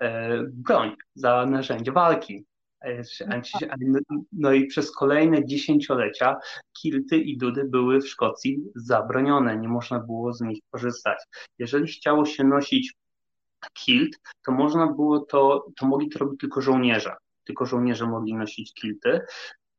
e, 0.00 0.42
broń, 0.42 0.96
za 1.14 1.46
narzędzie 1.46 1.92
walki. 1.92 2.44
No 4.32 4.52
i 4.52 4.66
przez 4.66 4.92
kolejne 4.92 5.44
dziesięciolecia 5.44 6.36
kilty 6.72 7.16
i 7.16 7.38
dudy 7.38 7.64
były 7.64 8.00
w 8.00 8.08
Szkocji 8.08 8.58
zabronione, 8.74 9.56
nie 9.56 9.68
można 9.68 9.98
było 9.98 10.32
z 10.32 10.40
nich 10.40 10.60
korzystać. 10.70 11.18
Jeżeli 11.58 11.86
chciało 11.92 12.26
się 12.26 12.44
nosić 12.44 12.94
kilt, 13.72 14.16
to 14.44 14.52
można 14.52 14.86
było 14.86 15.20
to, 15.20 15.66
to 15.76 15.86
mogli 15.86 16.08
to 16.08 16.18
robić 16.18 16.40
tylko 16.40 16.60
żołnierze. 16.60 17.16
Tylko 17.44 17.66
żołnierze 17.66 18.06
mogli 18.06 18.34
nosić 18.34 18.74
kilty, 18.74 19.20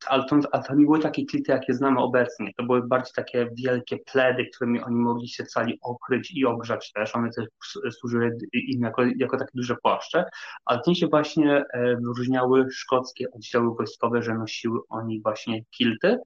ale 0.08 0.26
to, 0.26 0.40
ale 0.52 0.64
to 0.64 0.76
nie 0.76 0.86
były 0.86 1.00
takie 1.00 1.26
klity, 1.26 1.52
jakie 1.52 1.74
znamy 1.74 2.00
obecnie. 2.00 2.52
To 2.58 2.64
były 2.64 2.88
bardziej 2.88 3.14
takie 3.16 3.50
wielkie 3.54 3.98
pledy, 3.98 4.46
którymi 4.46 4.82
oni 4.82 4.96
mogli 4.96 5.28
się 5.28 5.44
cali 5.44 5.80
okryć 5.82 6.32
i 6.32 6.46
ogrzać 6.46 6.92
też. 6.92 7.16
One 7.16 7.30
też 7.30 7.46
służyły 7.92 8.38
im 8.54 8.82
jako, 8.82 9.04
jako 9.16 9.38
takie 9.38 9.52
duże 9.54 9.76
płaszcze, 9.84 10.26
ale 10.66 10.82
tym 10.86 10.96
się 10.96 11.08
właśnie 11.08 11.64
e, 11.74 11.96
wyróżniały 11.96 12.68
szkockie 12.72 13.32
oddziały 13.32 13.76
wojskowe, 13.76 14.24
że 14.24 14.34
nosiły 14.34 14.80
oni 14.90 15.22
właśnie 15.22 15.64
kilty 15.66 16.18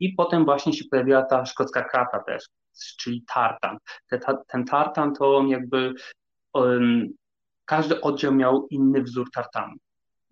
i 0.00 0.12
potem 0.12 0.44
właśnie 0.44 0.72
się 0.72 0.84
pojawiła 0.90 1.22
ta 1.22 1.46
szkocka 1.46 1.82
krata 1.82 2.18
też, 2.18 2.48
czyli 2.98 3.24
tartan. 3.34 3.78
Te, 4.10 4.18
ta, 4.18 4.36
ten 4.46 4.64
tartan 4.64 5.14
to 5.14 5.44
jakby 5.48 5.94
um, 6.54 7.08
każdy 7.64 8.00
oddział 8.00 8.34
miał 8.34 8.66
inny 8.70 9.02
wzór 9.02 9.30
tartanu 9.34 9.74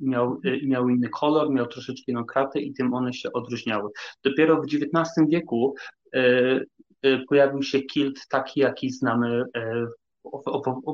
miał, 0.00 0.40
y, 0.46 0.60
miał 0.66 0.88
inny 0.88 1.08
kolor, 1.08 1.50
miał 1.50 1.66
troszeczkę 1.66 2.12
inną 2.12 2.24
kratę 2.24 2.60
i 2.60 2.72
tym 2.72 2.94
one 2.94 3.12
się 3.12 3.32
odróżniały. 3.32 3.90
Dopiero 4.24 4.62
w 4.62 4.64
XIX 4.64 5.28
wieku 5.28 5.74
y, 6.14 6.66
y, 7.06 7.20
pojawił 7.28 7.62
się 7.62 7.80
kilt 7.80 8.28
taki, 8.28 8.60
jaki 8.60 8.90
znamy 8.90 9.44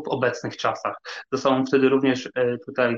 w 0.05 0.09
obecnych 0.09 0.57
czasach. 0.57 0.97
Został 1.33 1.67
wtedy 1.67 1.89
również 1.89 2.31
tutaj 2.67 2.97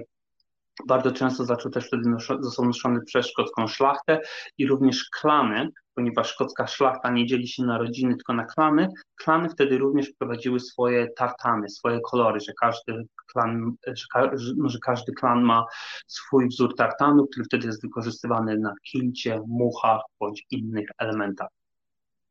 bardzo 0.86 1.12
często 1.12 1.44
zaczął 1.44 1.70
też 1.70 1.86
wtedy 1.86 2.02
został 2.40 2.64
noszony 2.64 3.00
przez 3.00 3.26
szkocką 3.26 3.66
szlachtę 3.66 4.20
i 4.58 4.66
również 4.66 5.04
klany, 5.20 5.68
ponieważ 5.94 6.28
szkocka 6.32 6.66
szlachta 6.66 7.10
nie 7.10 7.26
dzieli 7.26 7.48
się 7.48 7.62
na 7.62 7.78
rodziny, 7.78 8.14
tylko 8.14 8.32
na 8.32 8.44
klany. 8.44 8.88
Klany 9.14 9.48
wtedy 9.48 9.78
również 9.78 10.10
wprowadziły 10.10 10.60
swoje 10.60 11.08
tartany, 11.16 11.68
swoje 11.68 12.00
kolory, 12.00 12.40
że 12.40 12.52
każdy 12.60 13.06
klan, 13.32 13.72
że, 13.86 14.30
no, 14.56 14.68
że 14.68 14.78
każdy 14.78 15.12
klan 15.12 15.42
ma 15.42 15.64
swój 16.06 16.48
wzór 16.48 16.74
tartanu, 16.76 17.26
który 17.26 17.44
wtedy 17.44 17.66
jest 17.66 17.82
wykorzystywany 17.82 18.58
na 18.58 18.74
kilcie, 18.82 19.40
muchach 19.46 20.00
bądź 20.20 20.46
innych 20.50 20.88
elementach. 20.98 21.48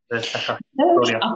To 0.07 0.15
jest 0.15 0.33
taka 0.33 0.57
historia. 0.57 1.19
A 1.21 1.35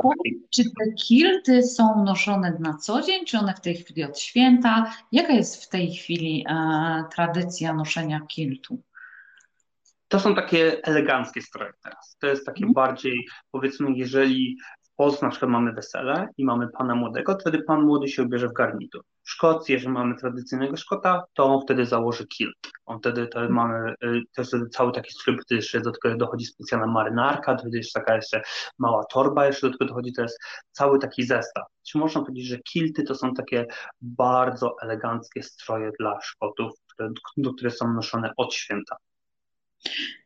czy 0.49 0.63
te 0.63 0.93
kilty 1.07 1.63
są 1.63 2.03
noszone 2.03 2.57
na 2.59 2.77
co 2.77 3.01
dzień, 3.01 3.25
czy 3.25 3.37
one 3.37 3.53
w 3.53 3.61
tej 3.61 3.75
chwili 3.75 4.03
od 4.03 4.19
święta? 4.19 4.93
Jaka 5.11 5.33
jest 5.33 5.63
w 5.63 5.69
tej 5.69 5.91
chwili 5.91 6.45
e, 6.49 7.03
tradycja 7.15 7.73
noszenia 7.73 8.21
kiltu? 8.27 8.81
To 10.07 10.19
są 10.19 10.35
takie 10.35 10.83
eleganckie 10.83 11.41
stroje 11.41 11.73
teraz. 11.83 12.17
To 12.19 12.27
jest 12.27 12.45
takie 12.45 12.63
mm. 12.63 12.73
bardziej, 12.73 13.27
powiedzmy, 13.51 13.91
jeżeli 13.95 14.57
Na 14.99 15.29
przykład 15.29 15.51
mamy 15.51 15.73
wesele 15.73 16.27
i 16.37 16.45
mamy 16.45 16.67
pana 16.67 16.95
młodego, 16.95 17.37
wtedy 17.39 17.63
pan 17.63 17.81
młody 17.81 18.07
się 18.07 18.23
ubierze 18.23 18.47
w 18.47 18.53
garnitur. 18.53 19.03
W 19.23 19.29
Szkocji, 19.29 19.73
jeżeli 19.73 19.91
mamy 19.91 20.15
tradycyjnego 20.15 20.77
Szkota, 20.77 21.23
to 21.33 21.45
on 21.45 21.61
wtedy 21.61 21.85
założy 21.85 22.27
kilt. 22.27 22.71
On 22.85 22.99
wtedy 22.99 23.27
to 23.27 23.49
mamy, 23.49 23.93
y, 24.03 24.21
to 24.35 24.41
jest 24.41 24.55
cały 24.71 24.91
taki 24.91 25.11
strój, 25.11 25.35
wtedy 25.35 25.55
jeszcze 25.55 25.81
do 25.81 25.91
tego 26.03 26.17
dochodzi 26.17 26.45
specjalna 26.45 26.87
marynarka, 26.87 27.57
wtedy 27.57 27.77
jeszcze 27.77 27.99
taka 27.99 28.15
jeszcze 28.15 28.41
mała 28.79 29.03
torba 29.05 29.45
jeszcze 29.45 29.67
do 29.69 29.77
tego 29.77 29.85
dochodzi, 29.85 30.13
to 30.13 30.21
jest 30.21 30.39
cały 30.71 30.99
taki 30.99 31.23
zestaw. 31.23 31.65
Czy 31.87 31.97
można 31.97 32.21
powiedzieć, 32.21 32.47
że 32.47 32.59
kilty 32.59 33.03
to 33.03 33.15
są 33.15 33.33
takie 33.33 33.65
bardzo 34.01 34.75
eleganckie 34.81 35.43
stroje 35.43 35.91
dla 35.99 36.21
Szkotów, 36.21 36.71
które, 36.93 37.09
które 37.57 37.71
są 37.71 37.93
noszone 37.93 38.33
od 38.37 38.53
święta. 38.53 38.95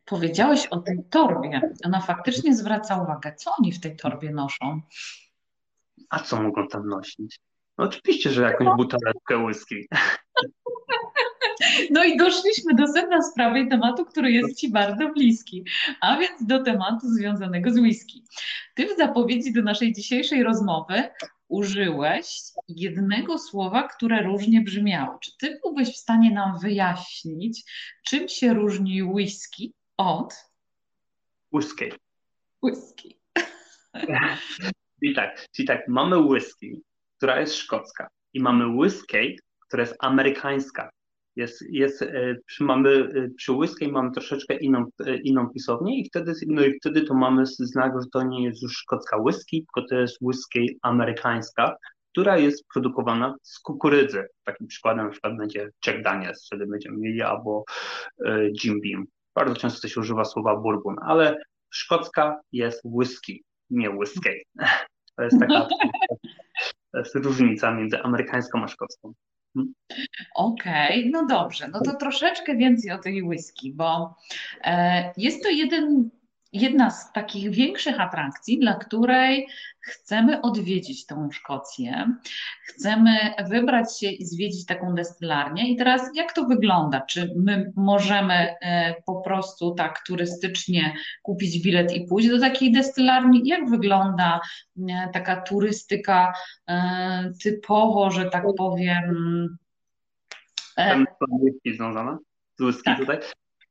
Powiedziałeś 0.04 0.66
o 0.66 0.80
tej 0.80 0.98
torbie. 1.10 1.60
Ona 1.84 2.00
faktycznie 2.00 2.54
zwraca 2.54 3.02
uwagę. 3.02 3.34
Co 3.34 3.50
oni 3.58 3.72
w 3.72 3.80
tej 3.80 3.96
torbie 3.96 4.30
noszą? 4.30 4.80
A 6.10 6.18
co 6.18 6.42
mogą 6.42 6.68
tam 6.68 6.88
nosić? 6.88 7.38
No 7.78 7.84
oczywiście, 7.84 8.30
że 8.30 8.42
jakąś 8.42 8.76
butelkę 8.76 9.44
whisky. 9.44 9.88
No 11.90 12.04
i 12.04 12.16
doszliśmy 12.16 12.74
do 12.74 12.86
sedna 12.86 13.22
sprawy 13.22 13.60
i 13.60 13.68
tematu, 13.68 14.04
który 14.04 14.32
jest 14.32 14.60
Ci 14.60 14.70
bardzo 14.70 15.08
bliski, 15.08 15.64
a 16.00 16.16
więc 16.18 16.46
do 16.46 16.62
tematu 16.62 17.08
związanego 17.08 17.70
z 17.70 17.78
whisky. 17.78 18.24
Ty 18.74 18.94
w 18.94 18.96
zapowiedzi 18.98 19.52
do 19.52 19.62
naszej 19.62 19.92
dzisiejszej 19.92 20.42
rozmowy 20.42 21.02
użyłeś 21.48 22.40
jednego 22.68 23.38
słowa, 23.38 23.88
które 23.88 24.22
różnie 24.22 24.60
brzmiało. 24.60 25.18
Czy 25.18 25.36
ty 25.38 25.58
byłbyś 25.62 25.88
w 25.88 25.96
stanie 25.96 26.30
nam 26.30 26.58
wyjaśnić, 26.58 27.64
czym 28.04 28.28
się 28.28 28.54
różni 28.54 29.02
whisky 29.02 29.72
od 30.02 30.34
whisky? 31.52 31.92
Whisky. 32.62 33.18
I 35.02 35.14
tak, 35.14 35.46
czyli 35.52 35.68
tak, 35.68 35.88
mamy 35.88 36.18
whisky, 36.18 36.82
która 37.16 37.40
jest 37.40 37.54
szkocka 37.54 38.08
i 38.32 38.40
mamy 38.40 38.66
whisky, 38.66 39.38
która 39.66 39.82
jest 39.82 39.96
amerykańska. 39.98 40.90
Jest, 41.36 41.64
jest, 41.70 42.02
e, 42.02 42.36
przy, 42.46 42.64
mamy, 42.64 42.90
e, 42.90 43.28
przy 43.36 43.52
whisky 43.52 43.88
mamy 43.88 44.10
troszeczkę 44.10 44.56
inną, 44.56 44.84
e, 45.06 45.16
inną 45.16 45.48
pisownię 45.48 46.00
i 46.00 46.08
wtedy, 46.08 46.32
no 46.46 46.64
i 46.64 46.78
wtedy 46.80 47.02
to 47.02 47.14
mamy 47.14 47.46
znak, 47.46 47.92
że 48.00 48.06
to 48.12 48.22
nie 48.22 48.44
jest 48.44 48.62
już 48.62 48.72
szkocka 48.72 49.16
whisky, 49.16 49.66
tylko 49.66 49.88
to 49.88 49.96
jest 49.96 50.18
whisky 50.20 50.78
amerykańska, 50.82 51.76
która 52.12 52.38
jest 52.38 52.64
produkowana 52.72 53.34
z 53.42 53.58
kukurydzy. 53.58 54.26
Takim 54.44 54.66
przykładem 54.66 55.04
na 55.04 55.10
przykład 55.10 55.36
będzie 55.36 55.70
Jack 55.86 56.02
Daniels, 56.02 56.46
wtedy 56.46 56.66
będziemy 56.66 56.98
mieli 56.98 57.22
albo 57.22 57.64
Jim 58.64 58.80
Beam. 58.80 59.06
Bardzo 59.34 59.54
często 59.54 59.88
się 59.88 60.00
używa 60.00 60.24
słowa 60.24 60.56
bourbon, 60.56 60.96
ale 61.02 61.42
szkocka 61.70 62.40
jest 62.52 62.80
whisky, 62.84 63.44
nie 63.70 63.90
whisky. 63.90 64.30
To 65.16 65.22
jest 65.22 65.40
taka 65.40 65.68
to 66.92 66.98
jest 66.98 67.14
różnica 67.14 67.70
między 67.70 68.02
amerykańską 68.02 68.64
a 68.64 68.68
szkocką. 68.68 69.12
Hmm? 69.54 69.74
Okej, 70.36 71.00
okay, 71.00 71.10
no 71.10 71.26
dobrze, 71.26 71.68
no 71.68 71.80
to 71.80 71.96
troszeczkę 71.96 72.56
więcej 72.56 72.90
o 72.90 72.98
tej 72.98 73.22
whisky, 73.22 73.72
bo 73.74 74.14
e, 74.64 75.12
jest 75.16 75.42
to 75.42 75.50
jeden 75.50 76.10
jedna 76.52 76.90
z 76.90 77.12
takich 77.12 77.50
większych 77.50 78.00
atrakcji, 78.00 78.58
dla 78.58 78.74
której 78.74 79.48
chcemy 79.80 80.40
odwiedzić 80.40 81.06
tą 81.06 81.30
Szkocję, 81.30 82.14
chcemy 82.62 83.16
wybrać 83.48 83.98
się 83.98 84.06
i 84.06 84.24
zwiedzić 84.24 84.66
taką 84.66 84.94
destylarnię. 84.94 85.72
I 85.72 85.76
teraz 85.76 86.10
jak 86.14 86.32
to 86.32 86.44
wygląda? 86.44 87.00
Czy 87.00 87.32
my 87.36 87.72
możemy 87.76 88.34
e, 88.34 88.94
po 89.06 89.20
prostu 89.20 89.74
tak 89.74 90.02
turystycznie 90.06 90.94
kupić 91.22 91.62
bilet 91.62 91.92
i 91.92 92.06
pójść 92.06 92.28
do 92.28 92.40
takiej 92.40 92.72
destylarni? 92.72 93.42
Jak 93.44 93.70
wygląda 93.70 94.40
e, 94.88 95.08
taka 95.12 95.40
turystyka 95.40 96.32
e, 96.68 97.32
typowo, 97.42 98.10
że 98.10 98.30
tak 98.30 98.44
powiem? 98.56 99.58
Tam 100.76 101.06
jest 101.42 101.76
związana 101.76 102.18
z 102.58 102.82
tak. 102.82 102.98
tutaj. 102.98 103.18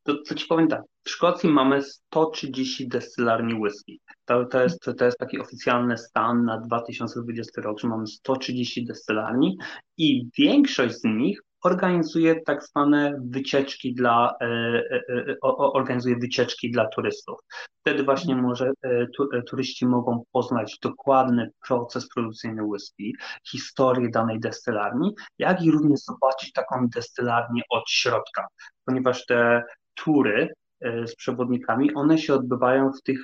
To, 0.04 0.14
to 0.28 0.36
ci 0.36 0.48
powiem 0.48 0.68
tak, 0.68 0.82
w 1.04 1.10
Szkocji 1.10 1.50
mamy 1.50 1.82
130 1.82 2.88
destylarni 2.88 3.54
whisky. 3.54 4.00
To, 4.26 4.46
to, 4.46 4.62
jest, 4.62 4.80
to 4.98 5.06
jest 5.06 5.18
taki 5.18 5.40
oficjalny 5.40 5.98
stan 5.98 6.46
na 6.46 6.58
2020 6.58 7.62
rok, 7.62 7.80
że 7.80 7.88
mamy 7.88 8.08
130 8.08 8.86
destylarni 8.86 9.58
i 9.98 10.30
większość 10.38 10.96
z 10.96 11.04
nich 11.04 11.42
organizuje 11.64 12.42
tak 12.42 12.64
zwane 12.64 13.20
wycieczki 13.26 13.94
dla, 13.94 14.34
e, 14.42 14.46
e, 14.46 15.02
e, 15.10 15.36
organizuje 15.58 16.16
wycieczki 16.16 16.72
dla 16.72 16.88
turystów. 16.88 17.40
Wtedy 17.82 18.04
właśnie 18.04 18.36
może 18.36 18.72
tu, 19.18 19.28
turyści 19.48 19.86
mogą 19.86 20.24
poznać 20.32 20.78
dokładny 20.82 21.52
proces 21.68 22.10
produkcyjny 22.16 22.64
whisky, 22.64 23.16
historię 23.52 24.10
danej 24.10 24.40
destylarni, 24.40 25.12
jak 25.38 25.62
i 25.64 25.72
również 25.72 26.00
zobaczyć 26.00 26.52
taką 26.52 26.88
destylarnię 26.96 27.62
od 27.70 27.90
środka, 27.90 28.48
ponieważ 28.86 29.26
te 29.26 29.64
tury 29.94 30.54
e, 30.82 31.08
z 31.08 31.16
przewodnikami, 31.16 31.94
one 31.94 32.18
się 32.18 32.34
odbywają 32.34 32.92
w 32.92 33.02
tych 33.02 33.24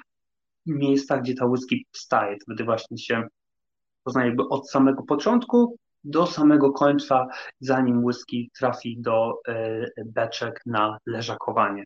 miejscach, 0.66 1.22
gdzie 1.22 1.36
ta 1.36 1.46
whisky 1.46 1.86
powstaje. 1.92 2.38
Wtedy 2.42 2.64
właśnie 2.64 2.98
się 2.98 3.28
poznaje 4.04 4.28
jakby 4.28 4.44
od 4.50 4.70
samego 4.70 5.04
początku 5.04 5.78
do 6.04 6.28
samego 6.28 6.72
końca, 6.72 7.28
zanim 7.60 8.06
whisky 8.06 8.52
trafi 8.60 9.02
do 9.02 9.34
e, 9.48 9.86
beczek 10.06 10.62
na 10.66 10.98
leżakowanie. 11.06 11.84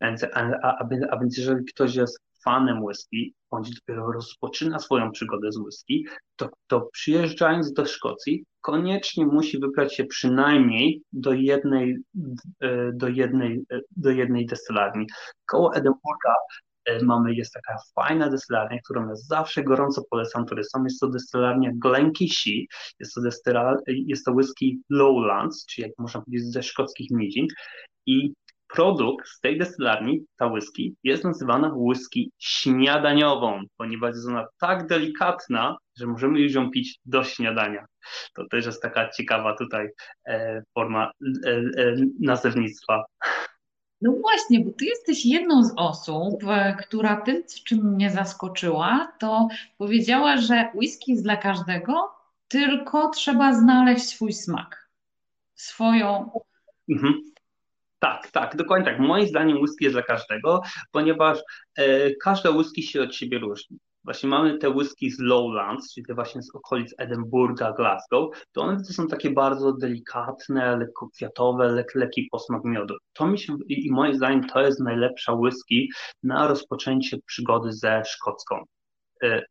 Więc, 0.00 0.24
a, 0.24 0.50
a, 0.62 0.84
a 1.10 1.18
więc 1.18 1.38
jeżeli 1.38 1.64
ktoś 1.64 1.94
jest 1.94 2.18
fanem 2.44 2.82
whisky, 2.84 3.34
bądź 3.50 3.74
dopiero 3.74 4.12
rozpoczyna 4.12 4.78
swoją 4.78 5.10
przygodę 5.10 5.52
z 5.52 5.58
whisky, 5.58 6.04
to, 6.36 6.48
to 6.66 6.88
przyjeżdżając 6.92 7.72
do 7.72 7.86
Szkocji, 7.86 8.44
koniecznie 8.60 9.26
musi 9.26 9.58
wybrać 9.58 9.94
się 9.94 10.04
przynajmniej 10.04 11.02
do 11.12 11.32
jednej, 11.32 11.96
e, 12.60 12.92
do 12.92 13.08
jednej, 13.08 13.62
e, 13.72 13.80
do 13.96 14.10
jednej 14.10 14.46
destylarni. 14.46 15.06
Koło 15.46 15.74
Edynburga 15.74 16.34
e, 16.84 17.04
mamy, 17.04 17.34
jest 17.34 17.52
taka 17.52 17.78
fajna 17.94 18.30
destylarnia, 18.30 18.78
którą 18.84 19.08
ja 19.08 19.14
zawsze 19.14 19.62
gorąco 19.62 20.02
polecam 20.10 20.46
turystom. 20.46 20.84
Jest 20.84 21.00
to 21.00 21.08
destylarnia 21.08 21.70
Glenkey 21.74 22.28
jest 23.00 23.14
to, 23.14 23.20
destylar, 23.20 23.76
jest 23.86 24.24
to 24.24 24.32
whisky 24.32 24.78
Lowlands, 24.90 25.66
czyli 25.66 25.88
jak 25.88 25.98
można 25.98 26.20
powiedzieć 26.20 26.52
ze 26.52 26.62
szkockich 26.62 27.10
miedzin 27.10 27.46
i 28.06 28.32
produkt 28.74 29.28
z 29.28 29.40
tej 29.40 29.58
destylarni, 29.58 30.24
ta 30.36 30.46
whisky, 30.46 30.94
jest 31.04 31.24
nazywana 31.24 31.72
whisky 31.76 32.30
śniadaniową, 32.38 33.62
ponieważ 33.76 34.14
jest 34.14 34.28
ona 34.28 34.46
tak 34.60 34.86
delikatna, 34.86 35.76
że 35.96 36.06
możemy 36.06 36.40
już 36.40 36.54
ją 36.54 36.70
pić 36.70 37.00
do 37.04 37.24
śniadania. 37.24 37.86
To 38.34 38.44
też 38.50 38.66
jest 38.66 38.82
taka 38.82 39.08
ciekawa 39.08 39.56
tutaj 39.56 39.88
e, 40.26 40.62
forma 40.74 41.10
e, 41.46 41.50
e, 41.50 41.96
nazewnictwa. 42.20 43.04
No 44.00 44.12
właśnie, 44.12 44.60
bo 44.60 44.70
ty 44.78 44.84
jesteś 44.84 45.26
jedną 45.26 45.64
z 45.64 45.72
osób, 45.76 46.42
która 46.86 47.20
tym, 47.20 47.42
czym 47.64 47.94
mnie 47.94 48.10
zaskoczyła, 48.10 49.12
to 49.20 49.48
powiedziała, 49.78 50.36
że 50.36 50.70
whisky 50.74 51.12
jest 51.12 51.24
dla 51.24 51.36
każdego, 51.36 52.10
tylko 52.48 53.10
trzeba 53.10 53.54
znaleźć 53.54 54.04
swój 54.04 54.32
smak, 54.32 54.90
swoją. 55.54 56.30
Mhm 56.90 57.33
tak, 58.04 58.30
tak, 58.30 58.56
dokładnie 58.56 58.86
tak. 58.86 59.00
Moim 59.00 59.26
zdaniem 59.26 59.58
whisky 59.58 59.84
jest 59.84 59.94
dla 59.94 60.02
każdego, 60.02 60.60
ponieważ 60.92 61.38
e, 61.76 62.10
każde 62.14 62.50
whisky 62.50 62.82
się 62.82 63.02
od 63.02 63.14
siebie 63.14 63.38
różni. 63.38 63.78
Właśnie 64.04 64.28
mamy 64.28 64.58
te 64.58 64.70
whisky 64.70 65.10
z 65.10 65.18
Lowlands, 65.18 65.94
czyli 65.94 66.06
te 66.06 66.14
właśnie 66.14 66.42
z 66.42 66.54
okolic 66.54 66.94
Edynburga, 66.98 67.72
Glasgow, 67.72 68.36
to 68.52 68.62
one 68.62 68.76
to 68.76 68.92
są 68.92 69.06
takie 69.06 69.30
bardzo 69.30 69.72
delikatne, 69.72 70.76
lekko 70.76 71.08
kwiatowe, 71.08 71.68
lek, 71.68 71.94
lekki 71.94 72.28
posmak 72.30 72.64
miodu. 72.64 72.94
To 73.12 73.26
mi 73.26 73.38
się, 73.38 73.56
i 73.68 73.90
moim 73.90 74.14
zdaniem 74.14 74.46
to 74.46 74.60
jest 74.60 74.80
najlepsza 74.80 75.32
whisky 75.32 75.88
na 76.22 76.48
rozpoczęcie 76.48 77.18
przygody 77.26 77.72
ze 77.72 78.02
szkocką. 78.04 78.64
E, 79.22 79.42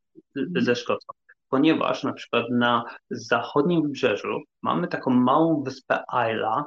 ze 0.55 0.75
szkocką 0.75 1.13
ponieważ 1.49 2.03
na 2.03 2.13
przykład 2.13 2.45
na 2.49 2.83
zachodnim 3.09 3.81
wybrzeżu 3.81 4.41
mamy 4.61 4.87
taką 4.87 5.11
małą 5.11 5.63
wyspę 5.63 6.03
Isla, 6.31 6.65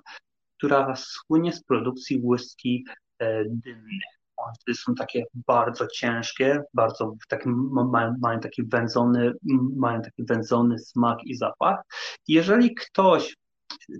która 0.56 0.94
słynie 0.96 1.52
z 1.52 1.64
produkcji 1.64 2.20
whisky 2.24 2.84
e, 3.18 3.44
dymnych. 3.44 4.16
One 4.36 4.74
są 4.74 4.94
takie 4.94 5.24
bardzo 5.34 5.86
ciężkie, 5.86 6.62
bardzo 6.74 7.14
taki, 7.28 7.48
mają, 7.48 8.14
mają, 8.20 8.40
taki 8.40 8.62
wędzony, 8.64 9.32
mają 9.76 10.02
taki 10.02 10.24
wędzony 10.24 10.78
smak 10.78 11.18
i 11.24 11.34
zapach. 11.34 11.76
Jeżeli 12.28 12.74
ktoś, 12.74 13.36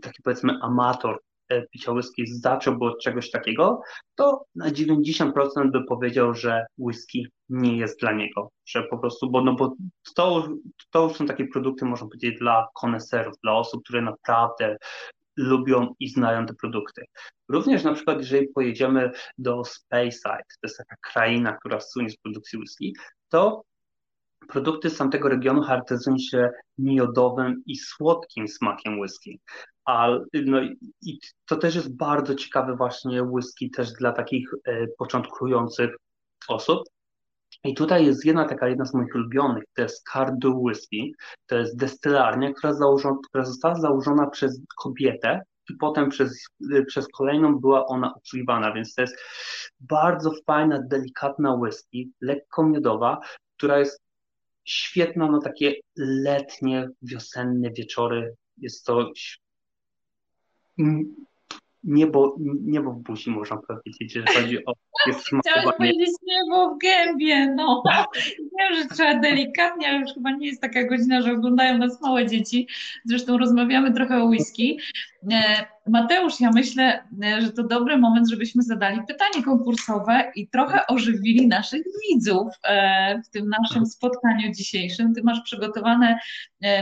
taki 0.03 0.23
powiedzmy 0.23 0.59
amator 0.63 1.21
e, 1.49 1.67
picia 1.67 1.93
whisky 1.93 2.27
zacząłby 2.27 2.85
od 2.85 3.03
czegoś 3.03 3.31
takiego, 3.31 3.81
to 4.15 4.45
na 4.55 4.71
90% 4.71 5.33
by 5.73 5.85
powiedział, 5.85 6.35
że 6.35 6.67
whisky 6.79 7.27
nie 7.49 7.77
jest 7.77 8.01
dla 8.01 8.13
niego, 8.13 8.51
że 8.67 8.83
po 8.83 8.99
prostu, 8.99 9.31
bo, 9.31 9.45
no 9.45 9.55
bo 9.55 9.75
to, 10.15 10.49
to 10.91 11.11
są 11.11 11.27
takie 11.27 11.47
produkty, 11.47 11.85
można 11.85 12.07
powiedzieć, 12.07 12.39
dla 12.39 12.69
koneserów, 12.75 13.35
dla 13.43 13.53
osób, 13.53 13.85
które 13.85 14.03
naprawdę 14.03 14.77
lubią 15.37 15.95
i 16.01 16.09
znają 16.09 16.47
te 16.47 16.55
produkty. 16.55 17.05
Również 17.49 17.85
na 17.85 17.95
przykład, 17.95 18.19
jeżeli 18.19 18.49
pojedziemy 18.49 19.11
do 19.39 19.65
Speyside, 19.65 20.45
to 20.49 20.61
jest 20.63 20.79
taka 20.79 20.97
kraina, 21.13 21.53
która 21.53 21.81
słynie 21.81 22.11
z 22.11 22.17
produkcji 22.17 22.59
whisky, 22.59 22.93
to 23.29 23.63
Produkty 24.49 24.91
z 24.91 24.99
tamtego 24.99 25.29
regionu 25.29 25.63
charakteryzują 25.63 26.19
się 26.19 26.51
miodowym 26.79 27.63
i 27.67 27.77
słodkim 27.77 28.49
smakiem 28.49 29.01
whisky. 29.01 29.41
A, 29.85 30.09
no, 30.35 30.59
I 31.03 31.19
to 31.47 31.57
też 31.57 31.75
jest 31.75 31.97
bardzo 31.97 32.35
ciekawe 32.35 32.77
właśnie 32.77 33.23
whisky 33.23 33.71
też 33.71 33.93
dla 33.93 34.13
takich 34.13 34.51
e, 34.65 34.87
początkujących 34.99 35.91
osób. 36.49 36.83
I 37.67 37.75
tutaj 37.75 38.07
jest 38.07 38.25
jedna 38.25 38.49
taka, 38.49 38.69
jedna 38.69 38.85
z 38.85 38.95
moich 38.95 39.15
ulubionych, 39.15 39.65
to 39.75 39.83
jest 39.83 40.05
Cardu 40.13 40.63
Whisky. 40.63 41.15
To 41.47 41.57
jest 41.57 41.77
destylarnia, 41.77 42.53
która, 42.53 42.73
założona, 42.73 43.17
która 43.29 43.45
została 43.45 43.75
założona 43.75 44.27
przez 44.31 44.61
kobietę 44.77 45.43
i 45.71 45.75
potem 45.75 46.09
przez, 46.09 46.45
e, 46.75 46.83
przez 46.83 47.09
kolejną 47.09 47.59
była 47.59 47.87
ona 47.87 48.15
obsługiwana, 48.15 48.73
więc 48.73 48.95
to 48.95 49.03
jest 49.03 49.17
bardzo 49.81 50.33
fajna, 50.47 50.83
delikatna 50.83 51.55
whisky, 51.55 52.11
lekko 52.21 52.67
miodowa, 52.67 53.21
która 53.57 53.79
jest 53.79 54.01
świetna 54.65 55.31
na 55.31 55.41
takie 55.41 55.75
letnie, 55.97 56.89
wiosenne 57.03 57.71
wieczory. 57.71 58.35
Jest 58.59 58.85
to 58.85 59.11
niebo, 61.85 62.37
niebo 62.61 62.93
w 62.93 63.03
buzi, 63.03 63.31
można 63.31 63.57
powiedzieć, 63.57 64.15
jeżeli 64.15 64.27
chodzi 64.27 64.67
o 64.67 64.73
Chciałam 65.41 65.73
powiedzieć 65.79 66.11
niebo 66.23 66.75
w 66.75 66.79
gębie, 66.79 67.55
no. 67.57 67.83
Wiem, 68.39 68.75
że 68.83 68.89
trzeba 68.95 69.15
delikatnie, 69.15 69.89
ale 69.89 69.99
już 69.99 70.15
chyba 70.15 70.31
nie 70.31 70.47
jest 70.47 70.63
taka 70.63 70.85
godzina, 70.85 71.23
że 71.23 71.33
oglądają 71.33 71.79
nas 71.79 72.03
małe 72.03 72.27
dzieci. 72.27 72.69
Zresztą 73.05 73.39
rozmawiamy 73.39 73.93
trochę 73.93 74.23
o 74.23 74.27
whisky. 74.27 74.79
E, 75.87 75.91
Mateusz, 75.91 76.41
ja 76.41 76.51
myślę, 76.51 77.05
e, 77.25 77.41
że 77.41 77.53
to 77.53 77.63
dobry 77.63 77.99
moment, 77.99 78.31
żebyśmy 78.31 78.63
zadali 78.63 79.01
pytanie 79.09 79.45
konkursowe 79.45 80.33
i 80.35 80.49
trochę 80.49 80.87
ożywili 80.87 81.49
naszych 81.49 81.83
widzów 82.09 82.49
e, 82.65 83.23
w 83.23 83.29
tym 83.31 83.49
naszym 83.49 83.87
spotkaniu 83.87 84.53
dzisiejszym. 84.53 85.15
Ty 85.15 85.23
masz 85.23 85.41
przygotowane 85.41 86.19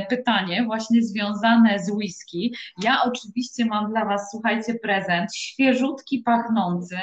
pytanie 0.08 0.64
właśnie 0.64 1.02
związane 1.02 1.78
z 1.78 1.90
whisky. 1.90 2.52
Ja 2.82 3.02
oczywiście 3.04 3.64
mam 3.64 3.90
dla 3.90 4.04
Was, 4.04 4.28
słuchajcie, 4.30 4.74
prezent 4.74 5.36
świeżutki, 5.36 6.18
pachnący, 6.18 6.96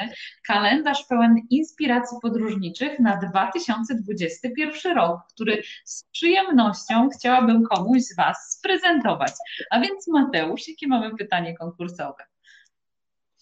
kalendarz 0.46 1.04
pełen 1.08 1.36
inspiracji 1.50 2.18
podróżniczych 2.22 3.00
na 3.00 3.16
2021 3.16 4.96
rok, 4.96 5.20
który 5.32 5.62
z 5.84 6.04
przyjemnością 6.12 7.08
chciałabym 7.18 7.62
komuś 7.64 8.02
z 8.02 8.16
Was 8.16 8.36
sprezentować. 8.58 9.32
A 9.70 9.80
więc 9.80 10.08
Mateusz, 10.08 10.68
jakie 10.68 10.88
mamy 10.88 11.16
pytanie 11.16 11.56
konkursowe? 11.56 11.91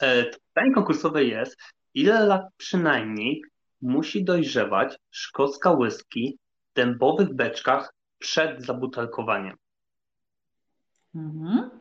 E, 0.00 0.24
pytanie 0.24 0.74
konkursowe 0.74 1.24
jest, 1.24 1.56
ile 1.94 2.26
lat 2.26 2.42
przynajmniej 2.56 3.42
musi 3.82 4.24
dojrzewać 4.24 4.98
szkocka 5.10 5.72
whisky 5.72 6.38
w 6.70 6.74
dębowych 6.74 7.34
beczkach 7.34 7.94
przed 8.18 8.64
zabutelkowaniem? 8.64 9.56
Mhm. 11.14 11.79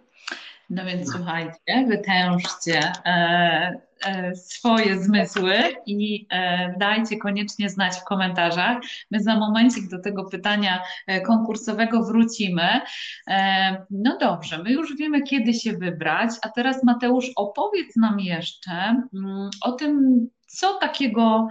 No 0.70 0.86
więc 0.86 1.12
słuchajcie, 1.12 1.86
wytężcie 1.88 2.92
e, 3.06 3.82
e, 4.06 4.36
swoje 4.36 5.00
zmysły 5.00 5.56
i 5.86 6.28
e, 6.32 6.74
dajcie 6.78 7.18
koniecznie 7.18 7.70
znać 7.70 7.94
w 7.96 8.04
komentarzach. 8.04 8.78
My 9.12 9.24
za 9.24 9.36
momencik 9.36 9.90
do 9.90 10.00
tego 10.00 10.26
pytania 10.26 10.84
e, 11.08 11.22
konkursowego 11.22 12.04
wrócimy. 12.04 12.82
E, 13.28 13.86
no 13.92 14.18
dobrze, 14.18 14.64
my 14.64 14.72
już 14.72 14.98
wiemy, 14.98 15.22
kiedy 15.22 15.54
się 15.54 15.74
wybrać, 15.74 16.32
a 16.42 16.50
teraz 16.50 16.84
Mateusz, 16.84 17.32
opowiedz 17.36 17.96
nam 17.96 18.20
jeszcze 18.20 18.72
mm, 18.72 19.50
o 19.62 19.72
tym, 19.72 20.28
co 20.48 20.74
takiego 20.74 21.48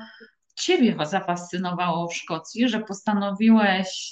Ciebie 0.59 0.97
zafascynowało 1.03 2.09
w 2.09 2.15
Szkocji, 2.15 2.69
że 2.69 2.81
postanowiłeś 2.81 4.11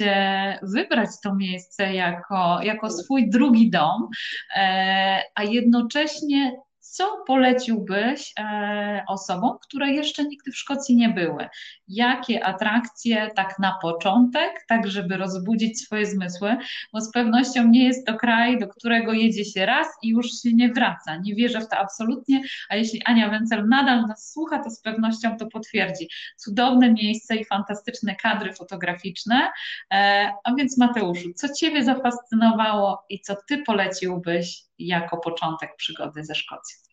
wybrać 0.63 1.09
to 1.23 1.35
miejsce 1.35 1.95
jako, 1.95 2.63
jako 2.63 2.91
swój 2.91 3.31
drugi 3.31 3.71
dom, 3.71 4.09
e, 4.57 5.23
a 5.35 5.43
jednocześnie 5.43 6.57
co 6.97 7.23
poleciłbyś 7.27 8.33
e, 8.39 9.05
osobom, 9.09 9.59
które 9.63 9.91
jeszcze 9.93 10.25
nigdy 10.25 10.53
w 10.53 10.57
Szkocji 10.57 10.97
nie 10.97 11.09
były? 11.09 11.49
Jakie 11.89 12.45
atrakcje 12.45 13.31
tak 13.37 13.59
na 13.59 13.79
początek, 13.83 14.65
tak 14.69 14.87
żeby 14.87 15.17
rozbudzić 15.17 15.81
swoje 15.81 16.07
zmysły, 16.07 16.57
bo 16.93 17.01
z 17.01 17.13
pewnością 17.13 17.69
nie 17.69 17.85
jest 17.85 18.07
to 18.07 18.15
kraj, 18.15 18.59
do 18.59 18.69
którego 18.69 19.13
jedzie 19.13 19.45
się 19.45 19.67
raz 19.67 19.87
i 20.03 20.09
już 20.09 20.27
się 20.27 20.53
nie 20.53 20.73
wraca. 20.73 21.17
Nie 21.17 21.35
wierzę 21.35 21.61
w 21.61 21.69
to 21.69 21.77
absolutnie, 21.77 22.43
a 22.69 22.77
jeśli 22.77 23.03
Ania 23.05 23.31
Wencel 23.31 23.69
nadal 23.69 24.07
nas 24.07 24.33
słucha, 24.33 24.59
to 24.59 24.71
z 24.71 24.81
pewnością 24.81 25.37
to 25.37 25.47
potwierdzi. 25.47 26.09
Cudowne 26.37 26.93
miejsce 26.93 27.37
i 27.37 27.45
fantastyczne 27.45 28.17
kadry 28.17 28.53
fotograficzne. 28.53 29.51
E, 29.93 30.33
a 30.45 30.55
więc 30.55 30.79
Mateuszu, 30.79 31.29
co 31.35 31.55
Ciebie 31.55 31.85
zafascynowało 31.85 33.05
i 33.09 33.21
co 33.21 33.37
Ty 33.49 33.59
poleciłbyś 33.59 34.63
jako 34.79 35.17
początek 35.17 35.77
przygody 35.77 36.25
ze 36.25 36.35
Szkocją? 36.35 36.86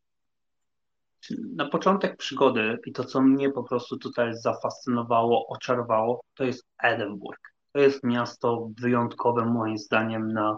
Na 1.55 1.69
początek 1.69 2.17
przygody 2.17 2.77
i 2.85 2.91
to, 2.91 3.03
co 3.03 3.21
mnie 3.21 3.49
po 3.49 3.63
prostu 3.63 3.97
tutaj 3.97 4.31
zafascynowało, 4.35 5.47
oczarowało, 5.47 6.21
to 6.35 6.43
jest 6.43 6.65
Edynburg. 6.83 7.39
To 7.71 7.79
jest 7.79 8.03
miasto 8.03 8.69
wyjątkowe 8.81 9.45
moim 9.45 9.77
zdaniem 9.77 10.27
na 10.27 10.57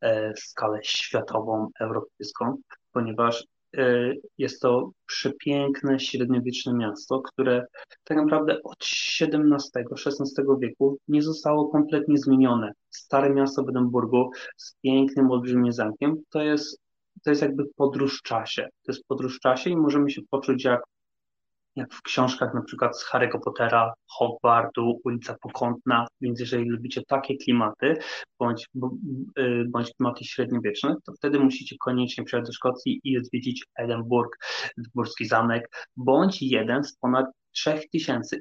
e, 0.00 0.32
skalę 0.36 0.78
światową, 0.82 1.68
europejską, 1.80 2.56
ponieważ 2.92 3.44
e, 3.76 4.12
jest 4.38 4.62
to 4.62 4.90
przepiękne, 5.06 6.00
średniowieczne 6.00 6.74
miasto, 6.74 7.20
które 7.20 7.66
tak 8.04 8.16
naprawdę 8.16 8.62
od 8.62 8.76
XVII-XVI 9.20 10.42
wieku 10.58 10.98
nie 11.08 11.22
zostało 11.22 11.68
kompletnie 11.68 12.18
zmienione. 12.18 12.72
Stare 12.90 13.34
miasto 13.34 13.62
w 13.62 13.68
Edynburgu 13.68 14.30
z 14.56 14.74
pięknym, 14.82 15.30
olbrzymim 15.30 15.72
zamkiem 15.72 16.16
to 16.30 16.42
jest 16.42 16.83
to 17.22 17.30
jest 17.30 17.42
jakby 17.42 17.64
podróż 17.76 18.18
w 18.18 18.22
czasie. 18.22 18.62
To 18.62 18.92
jest 18.92 19.06
podróż 19.06 19.36
w 19.36 19.40
czasie 19.40 19.70
i 19.70 19.76
możemy 19.76 20.10
się 20.10 20.22
poczuć 20.30 20.64
jak, 20.64 20.82
jak 21.76 21.94
w 21.94 22.02
książkach 22.02 22.54
na 22.54 22.62
przykład 22.62 23.00
z 23.00 23.10
Harry'ego 23.10 23.40
Pottera, 23.44 23.92
Hogwartu, 24.10 25.00
Ulica 25.04 25.36
Pokątna, 25.40 26.06
więc 26.20 26.40
jeżeli 26.40 26.68
lubicie 26.68 27.02
takie 27.08 27.36
klimaty, 27.36 27.96
bądź, 28.38 28.68
y, 29.38 29.64
bądź 29.68 29.90
klimaty 29.94 30.24
średniowieczne, 30.24 30.94
to 31.06 31.12
wtedy 31.12 31.38
musicie 31.38 31.76
koniecznie 31.80 32.24
przyjechać 32.24 32.48
do 32.48 32.52
Szkocji 32.52 33.00
i 33.04 33.18
odwiedzić 33.18 33.64
Edynburg, 33.78 34.36
Edynburski 34.78 35.26
Zamek, 35.26 35.88
bądź 35.96 36.42
jeden 36.42 36.84
z 36.84 36.96
ponad 36.96 37.26
3000 37.52 38.36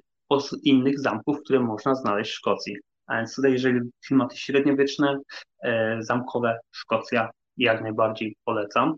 innych 0.64 1.00
zamków, 1.00 1.40
które 1.44 1.60
można 1.60 1.96
znaleźć 1.96 2.32
w 2.32 2.36
Szkocji. 2.36 2.76
A 3.08 3.18
więc 3.18 3.36
tutaj, 3.36 3.52
jeżeli 3.52 3.80
klimaty 4.08 4.38
średniowieczne, 4.38 5.18
e, 5.64 5.98
zamkowe, 6.04 6.60
Szkocja, 6.72 7.30
jak 7.58 7.82
najbardziej 7.82 8.36
polecam. 8.46 8.96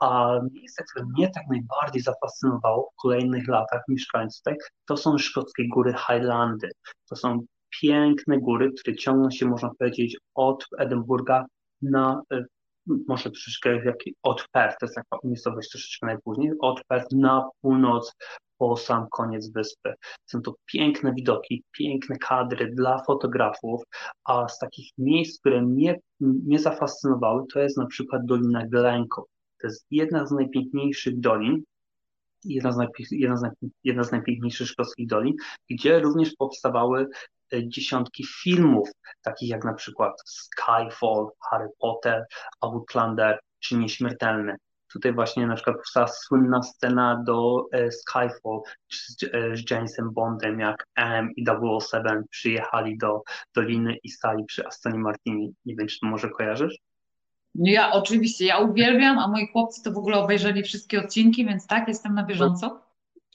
A 0.00 0.38
miejsce, 0.52 0.84
które 0.90 1.06
mnie 1.16 1.30
tak 1.30 1.44
najbardziej 1.50 2.02
zafascynowało 2.02 2.90
w 2.92 3.02
kolejnych 3.02 3.48
latach 3.48 3.82
mieszkając 3.88 4.38
tutaj, 4.38 4.56
to 4.86 4.96
są 4.96 5.18
szkockie 5.18 5.68
góry 5.68 5.94
Highlandy. 6.06 6.68
To 7.08 7.16
są 7.16 7.40
piękne 7.80 8.38
góry, 8.38 8.72
które 8.80 8.96
ciągną 8.96 9.30
się, 9.30 9.46
można 9.46 9.70
powiedzieć, 9.78 10.16
od 10.34 10.66
Edynburga 10.78 11.44
na, 11.82 12.22
e, 12.32 12.44
może 13.08 13.30
troszeczkę 13.30 13.82
od 14.22 14.48
Perth, 14.52 14.76
to 14.80 14.86
jest 14.86 14.94
taka 14.94 15.18
miejscowość 15.24 15.70
troszeczkę 15.70 16.06
najpóźniej, 16.06 16.52
od 16.60 16.84
Perth 16.88 17.12
na 17.12 17.48
północ 17.60 18.14
po 18.58 18.76
sam 18.76 19.06
koniec 19.10 19.52
wyspy. 19.52 19.94
Są 20.26 20.42
to 20.42 20.54
piękne 20.66 21.12
widoki, 21.14 21.64
piękne 21.72 22.16
kadry 22.16 22.70
dla 22.74 23.02
fotografów, 23.06 23.82
a 24.24 24.48
z 24.48 24.58
takich 24.58 24.90
miejsc, 24.98 25.40
które 25.40 25.62
mnie, 25.62 25.98
mnie 26.20 26.58
zafascynowały, 26.58 27.44
to 27.52 27.60
jest 27.60 27.76
na 27.76 27.86
przykład 27.86 28.24
Dolina 28.24 28.66
Glencoe. 28.66 29.24
To 29.60 29.66
jest 29.66 29.86
jedna 29.90 30.26
z 30.26 30.32
najpiękniejszych 30.32 31.20
dolin, 31.20 31.62
jedna 32.44 32.72
z, 32.72 32.78
jedna 33.10 33.36
z, 33.36 33.42
jedna 33.84 34.04
z 34.04 34.12
najpiękniejszych 34.12 34.68
szkockich 34.68 35.08
dolin, 35.08 35.34
gdzie 35.70 36.00
również 36.00 36.34
powstawały 36.38 37.06
e, 37.52 37.68
dziesiątki 37.68 38.24
filmów, 38.42 38.90
takich 39.22 39.48
jak 39.48 39.64
na 39.64 39.74
przykład 39.74 40.12
Skyfall, 40.26 41.28
Harry 41.50 41.68
Potter, 41.78 42.24
Outlander 42.60 43.38
czy 43.58 43.76
Nieśmiertelny. 43.76 44.56
Tutaj 44.92 45.12
właśnie 45.12 45.46
na 45.46 45.54
przykład 45.54 45.76
powstała 45.76 46.06
słynna 46.06 46.62
scena 46.62 47.22
do 47.26 47.64
e, 47.72 47.92
Skyfall 47.92 48.60
z, 48.92 49.24
e, 49.32 49.56
z 49.56 49.70
Jamesem 49.70 50.10
Bondem, 50.12 50.60
jak 50.60 50.86
M 50.96 51.28
i 51.36 51.44
007 51.80 52.24
przyjechali 52.30 52.98
do 52.98 53.22
Doliny 53.54 53.96
i 54.02 54.10
stali 54.10 54.44
przy 54.44 54.66
Astonie 54.66 54.98
Martini. 54.98 55.54
Nie 55.64 55.76
wiem, 55.76 55.86
czy 55.88 56.00
to 56.00 56.06
może 56.06 56.30
kojarzysz? 56.30 56.87
Ja 57.58 57.92
oczywiście, 57.92 58.44
ja 58.46 58.58
uwielbiam, 58.58 59.18
a 59.18 59.28
moi 59.28 59.48
chłopcy 59.52 59.82
to 59.82 59.92
w 59.92 59.98
ogóle 59.98 60.18
obejrzeli 60.18 60.62
wszystkie 60.62 61.00
odcinki, 61.00 61.46
więc 61.46 61.66
tak, 61.66 61.88
jestem 61.88 62.14
na 62.14 62.22
bieżąco. 62.22 62.80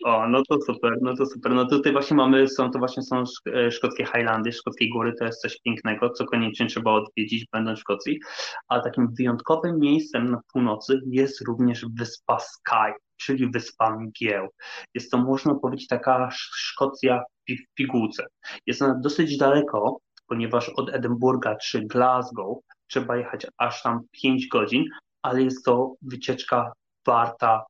O, 0.03 0.27
no 0.27 0.41
to 0.49 0.61
super, 0.61 0.97
no 1.01 1.15
to 1.15 1.25
super. 1.25 1.51
No 1.51 1.65
tutaj 1.65 1.91
właśnie 1.91 2.17
mamy, 2.17 2.47
są 2.47 2.71
to 2.71 2.79
właśnie 2.79 3.03
są 3.03 3.23
e, 3.55 3.71
szkockie 3.71 4.05
Highlandy, 4.05 4.51
szkockie 4.51 4.89
góry, 4.89 5.13
to 5.19 5.25
jest 5.25 5.41
coś 5.41 5.61
pięknego, 5.61 6.09
co 6.09 6.25
koniecznie 6.25 6.67
trzeba 6.67 6.91
odwiedzić, 6.91 7.45
będąc 7.51 7.79
w 7.79 7.81
Szkocji. 7.81 8.19
A 8.67 8.79
takim 8.79 9.07
wyjątkowym 9.17 9.79
miejscem 9.79 10.31
na 10.31 10.41
północy 10.53 11.01
jest 11.07 11.41
również 11.41 11.85
wyspa 11.99 12.39
Skye, 12.39 12.93
czyli 13.17 13.51
wyspa 13.51 13.97
Mgieł. 13.99 14.47
Jest 14.95 15.11
to, 15.11 15.17
można 15.17 15.55
powiedzieć, 15.55 15.87
taka 15.87 16.29
Szkocja 16.31 17.23
w 17.49 17.75
pigułce. 17.75 18.25
Jest 18.67 18.81
ona 18.81 18.99
dosyć 19.03 19.37
daleko 19.37 19.99
ponieważ 20.27 20.69
od 20.69 20.89
Edynburga 20.89 21.55
czy 21.55 21.81
Glasgow 21.81 22.57
trzeba 22.93 23.17
jechać 23.17 23.47
aż 23.57 23.83
tam 23.83 24.01
5 24.11 24.47
godzin, 24.47 24.85
ale 25.21 25.43
jest 25.43 25.65
to 25.65 25.93
wycieczka 26.01 26.71
warta, 27.05 27.65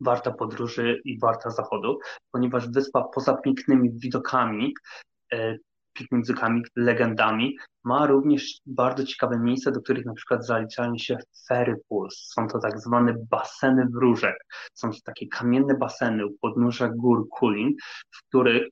warta 0.00 0.30
podróży 0.30 1.00
i 1.04 1.18
warta 1.18 1.50
zachodu, 1.50 1.98
ponieważ 2.32 2.68
wyspa 2.68 3.02
poza 3.14 3.36
pięknymi 3.36 3.90
widokami, 3.90 4.74
e, 5.32 5.56
pięknymi 5.92 6.62
legendami, 6.76 7.56
ma 7.84 8.06
również 8.06 8.60
bardzo 8.66 9.04
ciekawe 9.04 9.38
miejsca, 9.38 9.70
do 9.70 9.80
których 9.80 10.06
na 10.06 10.14
przykład 10.14 10.46
zaliczają 10.46 10.98
się 10.98 11.16
ferry 11.48 11.76
pools. 11.88 12.14
Są 12.34 12.48
to 12.48 12.58
tak 12.58 12.80
zwane 12.80 13.14
baseny 13.30 13.86
wróżek. 13.86 14.36
Są 14.74 14.90
to 14.90 14.98
takie 15.04 15.28
kamienne 15.28 15.74
baseny 15.74 16.26
u 16.26 16.30
podnóża 16.40 16.88
gór 16.88 17.28
Kulin, 17.28 17.74
w 18.10 18.22
których 18.28 18.68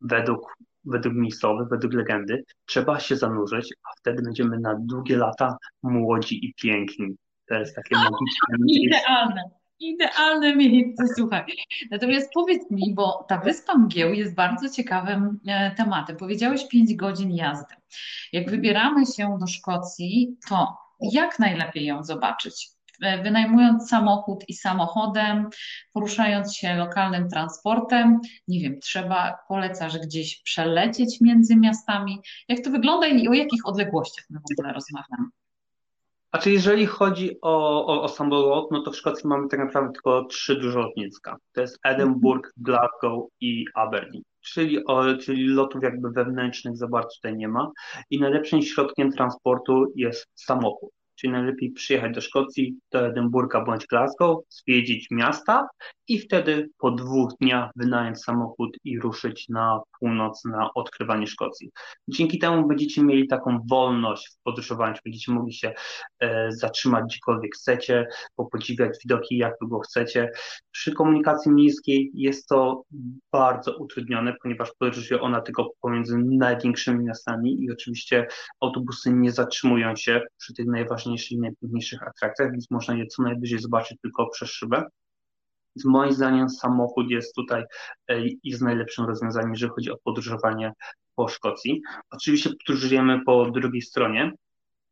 według, 0.00 0.54
według 0.84 1.14
miejscowych, 1.14 1.68
według 1.68 1.92
legendy, 1.92 2.44
trzeba 2.66 3.00
się 3.00 3.16
zanurzyć, 3.16 3.74
a 3.84 3.88
wtedy 4.00 4.22
będziemy 4.22 4.58
na 4.58 4.74
długie 4.78 5.16
lata 5.16 5.56
młodzi 5.82 6.46
i 6.46 6.54
piękni. 6.54 7.16
To 7.48 7.54
jest 7.54 7.76
takie 7.76 7.96
magiczne 7.96 8.56
miejsce. 8.58 8.98
Idealne. 8.98 9.42
Idealne 9.80 10.56
miejsce, 10.56 11.04
słuchaj. 11.16 11.44
Natomiast 11.90 12.30
powiedz 12.34 12.70
mi, 12.70 12.94
bo 12.94 13.26
ta 13.28 13.38
Wyspa 13.38 13.78
Mgieł 13.78 14.12
jest 14.12 14.34
bardzo 14.34 14.70
ciekawym 14.70 15.40
e, 15.46 15.74
tematem. 15.74 16.16
Powiedziałeś 16.16 16.68
5 16.68 16.94
godzin 16.94 17.30
jazdy. 17.30 17.74
Jak 18.32 18.50
wybieramy 18.50 19.06
się 19.06 19.36
do 19.40 19.46
Szkocji, 19.46 20.36
to 20.48 20.76
jak 21.12 21.38
najlepiej 21.38 21.84
ją 21.84 22.02
zobaczyć? 22.02 22.73
E, 23.02 23.22
wynajmując 23.22 23.88
samochód 23.88 24.44
i 24.48 24.54
samochodem, 24.54 25.48
poruszając 25.92 26.56
się 26.56 26.74
lokalnym 26.74 27.28
transportem, 27.28 28.20
nie 28.48 28.60
wiem, 28.60 28.80
trzeba, 28.80 29.38
polecasz 29.48 29.98
gdzieś 29.98 30.42
przelecieć 30.42 31.20
między 31.20 31.56
miastami. 31.56 32.18
Jak 32.48 32.60
to 32.64 32.70
wygląda 32.70 33.06
i 33.06 33.28
o 33.28 33.32
jakich 33.32 33.66
odległościach 33.66 34.24
my 34.30 34.38
w 34.38 34.52
ogóle 34.52 34.74
rozmawiamy? 34.74 35.28
Znaczy, 36.30 36.50
jeżeli 36.50 36.86
chodzi 36.86 37.40
o, 37.42 37.86
o, 37.86 38.02
o 38.02 38.08
samolot, 38.08 38.70
no 38.70 38.82
to 38.82 38.90
w 38.90 38.96
Szkocji 38.96 39.28
mamy 39.28 39.48
tak 39.48 39.60
naprawdę 39.60 39.92
tylko 39.92 40.24
trzy 40.24 40.56
duże 40.56 40.78
lotniska. 40.78 41.36
To 41.52 41.60
jest 41.60 41.78
Edinburgh, 41.84 42.52
Glasgow 42.56 43.28
i 43.40 43.64
Aberdeen. 43.74 44.22
Czyli, 44.40 44.84
o, 44.84 45.16
czyli 45.16 45.46
lotów 45.46 45.82
jakby 45.82 46.10
wewnętrznych 46.10 46.76
za 46.76 46.88
bardzo 46.88 47.10
tutaj 47.14 47.36
nie 47.36 47.48
ma. 47.48 47.70
I 48.10 48.20
najlepszym 48.20 48.62
środkiem 48.62 49.12
transportu 49.12 49.92
jest 49.96 50.26
samochód 50.34 50.90
czyli 51.14 51.32
najlepiej 51.32 51.70
przyjechać 51.72 52.14
do 52.14 52.20
Szkocji, 52.20 52.76
do 52.92 53.06
Edynburga 53.06 53.64
bądź 53.64 53.86
Glasgow, 53.86 54.44
zwiedzić 54.48 55.06
miasta 55.10 55.68
i 56.08 56.18
wtedy 56.18 56.70
po 56.78 56.90
dwóch 56.90 57.32
dniach 57.40 57.70
wynająć 57.76 58.22
samochód 58.22 58.76
i 58.84 59.00
ruszyć 59.00 59.48
na 59.48 59.80
północ 60.00 60.44
na 60.44 60.70
odkrywanie 60.74 61.26
Szkocji. 61.26 61.70
Dzięki 62.08 62.38
temu 62.38 62.68
będziecie 62.68 63.02
mieli 63.02 63.28
taką 63.28 63.58
wolność 63.70 64.28
w 64.28 64.42
podróżowaniu, 64.42 64.94
będziecie 65.04 65.32
mogli 65.32 65.52
się 65.52 65.72
e, 66.20 66.52
zatrzymać 66.52 67.04
gdziekolwiek 67.04 67.54
chcecie, 67.54 68.06
popodziwiać 68.36 68.98
widoki 69.04 69.36
jak 69.36 69.54
długo 69.60 69.80
chcecie. 69.80 70.30
Przy 70.70 70.92
komunikacji 70.92 71.52
miejskiej 71.52 72.10
jest 72.14 72.48
to 72.48 72.82
bardzo 73.32 73.76
utrudnione, 73.76 74.34
ponieważ 74.42 74.72
podróżuje 74.78 75.20
ona 75.20 75.40
tylko 75.40 75.70
pomiędzy 75.80 76.18
największymi 76.18 77.04
miastami 77.04 77.64
i 77.64 77.72
oczywiście 77.72 78.26
autobusy 78.60 79.12
nie 79.12 79.32
zatrzymują 79.32 79.96
się 79.96 80.20
przy 80.38 80.54
tych 80.54 80.66
najważniejszych 80.66 81.03
i 81.30 81.38
najpiękniejszych 81.38 82.02
atrakcjach, 82.02 82.52
więc 82.52 82.70
można 82.70 82.94
je 82.94 83.06
co 83.06 83.22
najwyżej 83.22 83.58
zobaczyć 83.58 83.98
tylko 84.02 84.28
przez 84.28 84.50
szybę. 84.50 84.84
Więc 85.76 85.84
moim 85.84 86.12
zdaniem 86.12 86.50
samochód 86.50 87.10
jest 87.10 87.34
tutaj 87.34 87.64
z 88.52 88.60
najlepszym 88.60 89.04
rozwiązaniem, 89.04 89.50
jeżeli 89.50 89.72
chodzi 89.72 89.90
o 89.90 89.98
podróżowanie 90.04 90.72
po 91.14 91.28
Szkocji. 91.28 91.82
Oczywiście 92.10 92.50
podróżujemy 92.50 93.20
po 93.26 93.50
drugiej 93.50 93.82
stronie, 93.82 94.32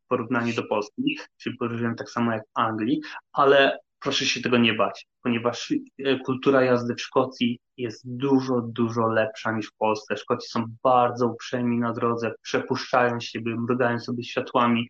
w 0.04 0.08
porównaniu 0.08 0.54
do 0.54 0.62
Polski, 0.62 1.18
czyli 1.36 1.56
podróżujemy 1.56 1.94
tak 1.94 2.10
samo 2.10 2.32
jak 2.32 2.42
w 2.42 2.58
Anglii, 2.58 3.00
ale 3.32 3.78
proszę 4.03 4.24
się 4.24 4.40
tego 4.40 4.59
nie 4.59 4.74
bać, 4.74 5.07
ponieważ 5.22 5.74
e, 6.05 6.18
kultura 6.18 6.62
jazdy 6.62 6.94
w 6.94 7.00
Szkocji 7.00 7.61
jest 7.76 8.03
dużo, 8.05 8.61
dużo 8.61 9.07
lepsza 9.07 9.53
niż 9.53 9.66
w 9.66 9.76
Polsce. 9.76 10.16
Szkoci 10.16 10.48
są 10.48 10.64
bardzo 10.82 11.26
uprzejmi 11.26 11.78
na 11.78 11.92
drodze, 11.92 12.32
przepuszczają 12.42 13.20
siebie, 13.20 13.57
mrugają 13.57 14.00
sobie 14.00 14.24
światłami, 14.24 14.88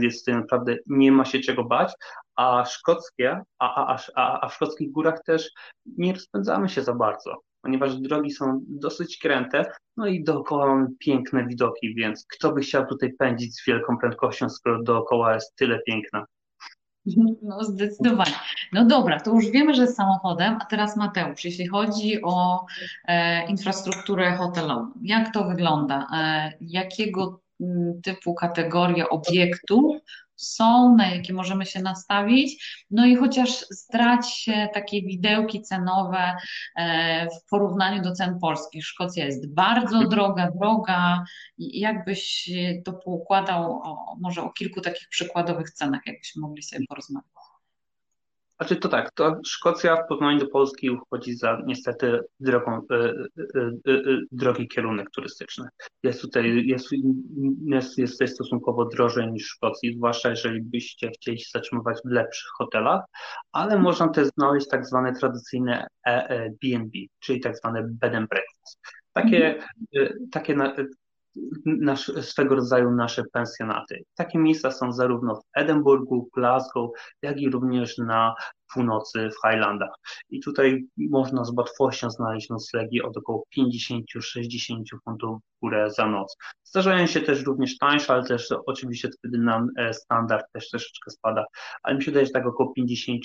jest 0.00 0.24
tutaj 0.24 0.40
naprawdę 0.40 0.76
nie 0.86 1.12
ma 1.12 1.24
się 1.24 1.40
czego 1.40 1.64
bać, 1.64 1.92
a 2.36 2.64
szkockie, 2.64 3.40
a, 3.58 3.94
a, 3.94 3.98
a, 4.14 4.40
a 4.40 4.48
w 4.48 4.54
szkockich 4.54 4.92
górach 4.92 5.22
też 5.26 5.50
nie 5.86 6.12
rozpędzamy 6.12 6.68
się 6.68 6.82
za 6.82 6.94
bardzo, 6.94 7.34
ponieważ 7.62 7.96
drogi 7.96 8.30
są 8.30 8.60
dosyć 8.68 9.18
kręte, 9.18 9.72
no 9.96 10.06
i 10.06 10.24
dookoła 10.24 10.66
mamy 10.66 10.86
piękne 10.98 11.46
widoki, 11.46 11.94
więc 11.94 12.26
kto 12.36 12.52
by 12.52 12.60
chciał 12.60 12.86
tutaj 12.86 13.12
pędzić 13.18 13.54
z 13.54 13.66
wielką 13.66 13.98
prędkością, 13.98 14.50
skoro 14.50 14.82
dookoła 14.82 15.34
jest 15.34 15.56
tyle 15.56 15.80
piękna. 15.86 16.24
No 17.42 17.64
zdecydowanie. 17.64 18.34
No 18.72 18.84
dobra, 18.84 19.20
to 19.20 19.34
już 19.34 19.50
wiemy, 19.50 19.74
że 19.74 19.86
samochodem, 19.86 20.58
a 20.60 20.64
teraz 20.64 20.96
Mateusz, 20.96 21.44
jeśli 21.44 21.66
chodzi 21.66 22.22
o 22.22 22.66
e, 23.04 23.46
infrastrukturę 23.46 24.36
hotelową, 24.36 24.90
jak 25.02 25.34
to 25.34 25.44
wygląda? 25.44 26.06
E, 26.16 26.52
jakiego 26.60 27.40
mm, 27.60 28.02
typu 28.02 28.34
kategorie 28.34 29.08
obiektów 29.08 29.96
są, 30.38 30.96
na 30.96 31.06
jakie 31.06 31.32
możemy 31.32 31.66
się 31.66 31.82
nastawić. 31.82 32.84
No 32.90 33.06
i 33.06 33.16
chociaż 33.16 33.66
zdrać 33.70 34.46
takie 34.74 35.02
widełki 35.02 35.62
cenowe 35.62 36.36
e, 36.76 37.28
w 37.30 37.50
porównaniu 37.50 38.02
do 38.02 38.12
cen 38.12 38.38
polskich. 38.40 38.84
Szkocja 38.86 39.24
jest 39.24 39.54
bardzo 39.54 40.04
droga, 40.08 40.50
droga. 40.60 41.24
Jakbyś 41.58 42.50
to 42.84 42.92
poukładał 42.92 43.72
o, 43.72 44.16
może 44.20 44.42
o 44.42 44.50
kilku 44.50 44.80
takich 44.80 45.08
przykładowych 45.08 45.70
cenach, 45.70 46.00
jakbyśmy 46.06 46.42
mogli 46.42 46.62
sobie 46.62 46.84
porozmawiać. 46.88 47.47
Znaczy 48.60 48.76
to 48.76 48.88
tak, 48.88 49.10
to 49.12 49.40
Szkocja 49.46 49.96
w 49.96 50.08
porównaniu 50.08 50.38
do 50.38 50.46
Polski 50.46 50.90
uchodzi 50.90 51.34
za 51.34 51.62
niestety 51.66 52.20
drogą, 52.40 52.80
y, 52.92 52.94
y, 53.38 53.90
y, 53.90 54.20
drogi 54.32 54.68
kierunek 54.68 55.10
turystyczny. 55.10 55.68
Jest 56.02 56.20
tutaj, 56.20 56.66
jest, 56.66 56.86
jest, 57.66 57.98
jest 57.98 58.12
tutaj 58.12 58.28
stosunkowo 58.28 58.84
drożej 58.84 59.32
niż 59.32 59.44
w 59.44 59.50
Szkocji, 59.50 59.94
zwłaszcza 59.94 60.30
jeżeli 60.30 60.62
byście 60.62 61.10
chcieli 61.10 61.40
się 61.40 61.50
zatrzymywać 61.54 61.98
w 62.04 62.10
lepszych 62.10 62.50
hotelach, 62.58 63.04
ale 63.52 63.78
można 63.78 64.08
też 64.08 64.28
znaleźć 64.28 64.68
tak 64.68 64.86
zwane 64.86 65.12
tradycyjne 65.12 65.86
B&B, 66.62 66.98
czyli 67.18 67.40
tak 67.40 67.56
zwane 67.56 67.82
bed 67.82 68.14
and 68.14 68.28
breakfast. 68.28 68.80
Takie, 69.12 69.58
takie 70.32 70.54
nasz, 71.66 72.12
swego 72.20 72.54
rodzaju 72.54 72.90
nasze 72.90 73.22
pensjonaty. 73.32 74.04
Takie 74.14 74.38
miejsca 74.38 74.70
są 74.70 74.92
zarówno 74.92 75.34
w 75.34 75.42
Edynburgu, 75.54 76.28
Glasgow, 76.34 76.90
jak 77.22 77.40
i 77.40 77.50
również 77.50 77.98
na 77.98 78.34
północy 78.74 79.28
w 79.30 79.48
Highlandach. 79.48 79.94
I 80.30 80.40
tutaj 80.40 80.84
można 80.96 81.44
z 81.44 81.52
łatwością 81.56 82.10
znaleźć 82.10 82.48
noclegi 82.48 83.02
od 83.02 83.16
około 83.16 83.44
50-60 83.58 84.82
funtów 85.04 85.38
w 85.40 85.60
górę 85.62 85.90
za 85.90 86.06
noc. 86.06 86.36
Zdarzają 86.64 87.06
się 87.06 87.20
też 87.20 87.44
również 87.44 87.78
tańsze, 87.78 88.12
ale 88.12 88.24
też 88.24 88.48
oczywiście 88.66 89.08
wtedy 89.18 89.38
nam 89.38 89.68
e, 89.78 89.94
standard 89.94 90.46
też 90.52 90.70
troszeczkę 90.70 91.10
spada, 91.10 91.44
ale 91.82 91.96
mi 91.96 92.02
się 92.02 92.10
wydaje, 92.10 92.26
że 92.26 92.32
tak 92.32 92.46
około 92.46 92.72
50-60 92.78 93.18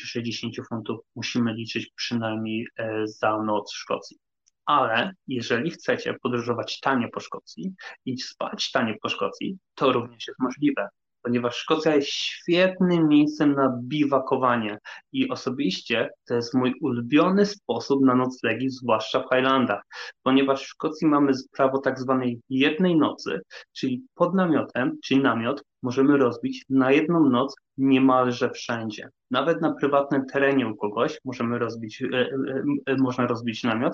funtów 0.70 1.00
musimy 1.16 1.54
liczyć 1.54 1.92
przynajmniej 1.96 2.68
e, 2.78 3.08
za 3.08 3.44
noc 3.44 3.74
w 3.74 3.78
Szkocji 3.78 4.18
ale 4.66 5.12
jeżeli 5.28 5.72
chcecie 5.72 6.16
podróżować 6.22 6.80
tanie 6.80 7.08
po 7.08 7.20
Szkocji 7.20 7.74
i 8.06 8.18
spać 8.18 8.72
tanie 8.72 8.96
po 9.02 9.10
Szkocji, 9.10 9.58
to 9.76 9.92
również 9.92 10.28
jest 10.28 10.40
możliwe, 10.40 10.88
ponieważ 11.24 11.56
Szkocja 11.56 11.96
jest 11.96 12.08
świetnym 12.08 13.08
miejscem 13.08 13.54
na 13.54 13.80
biwakowanie 13.84 14.78
i 15.12 15.30
osobiście 15.30 16.10
to 16.28 16.36
jest 16.36 16.54
mój 16.54 16.74
ulubiony 16.82 17.46
sposób 17.46 18.06
na 18.06 18.16
noclegi, 18.16 18.70
zwłaszcza 18.70 19.20
w 19.20 19.36
Highlandach, 19.36 19.82
ponieważ 20.24 20.64
w 20.64 20.68
Szkocji 20.68 21.08
mamy 21.08 21.32
prawo 21.52 21.78
tak 21.78 22.00
zwanej 22.00 22.42
jednej 22.50 22.98
nocy, 22.98 23.42
czyli 23.74 24.02
pod 24.16 24.34
namiotem, 24.34 24.98
czyli 25.04 25.22
namiot 25.22 25.64
możemy 25.84 26.18
rozbić 26.18 26.66
na 26.70 26.92
jedną 26.92 27.30
noc 27.30 27.56
niemalże 27.78 28.50
wszędzie. 28.50 29.10
Nawet 29.32 29.62
na 29.62 29.74
prywatnym 29.74 30.26
terenie 30.26 30.68
u 30.68 30.76
kogoś 30.76 31.20
możemy 31.26 31.60
rozbić, 31.60 32.02
e, 32.02 32.06
e, 32.08 32.64
e, 32.86 32.96
można 32.96 33.28
rozbić 33.28 33.64
namiot. 33.64 33.94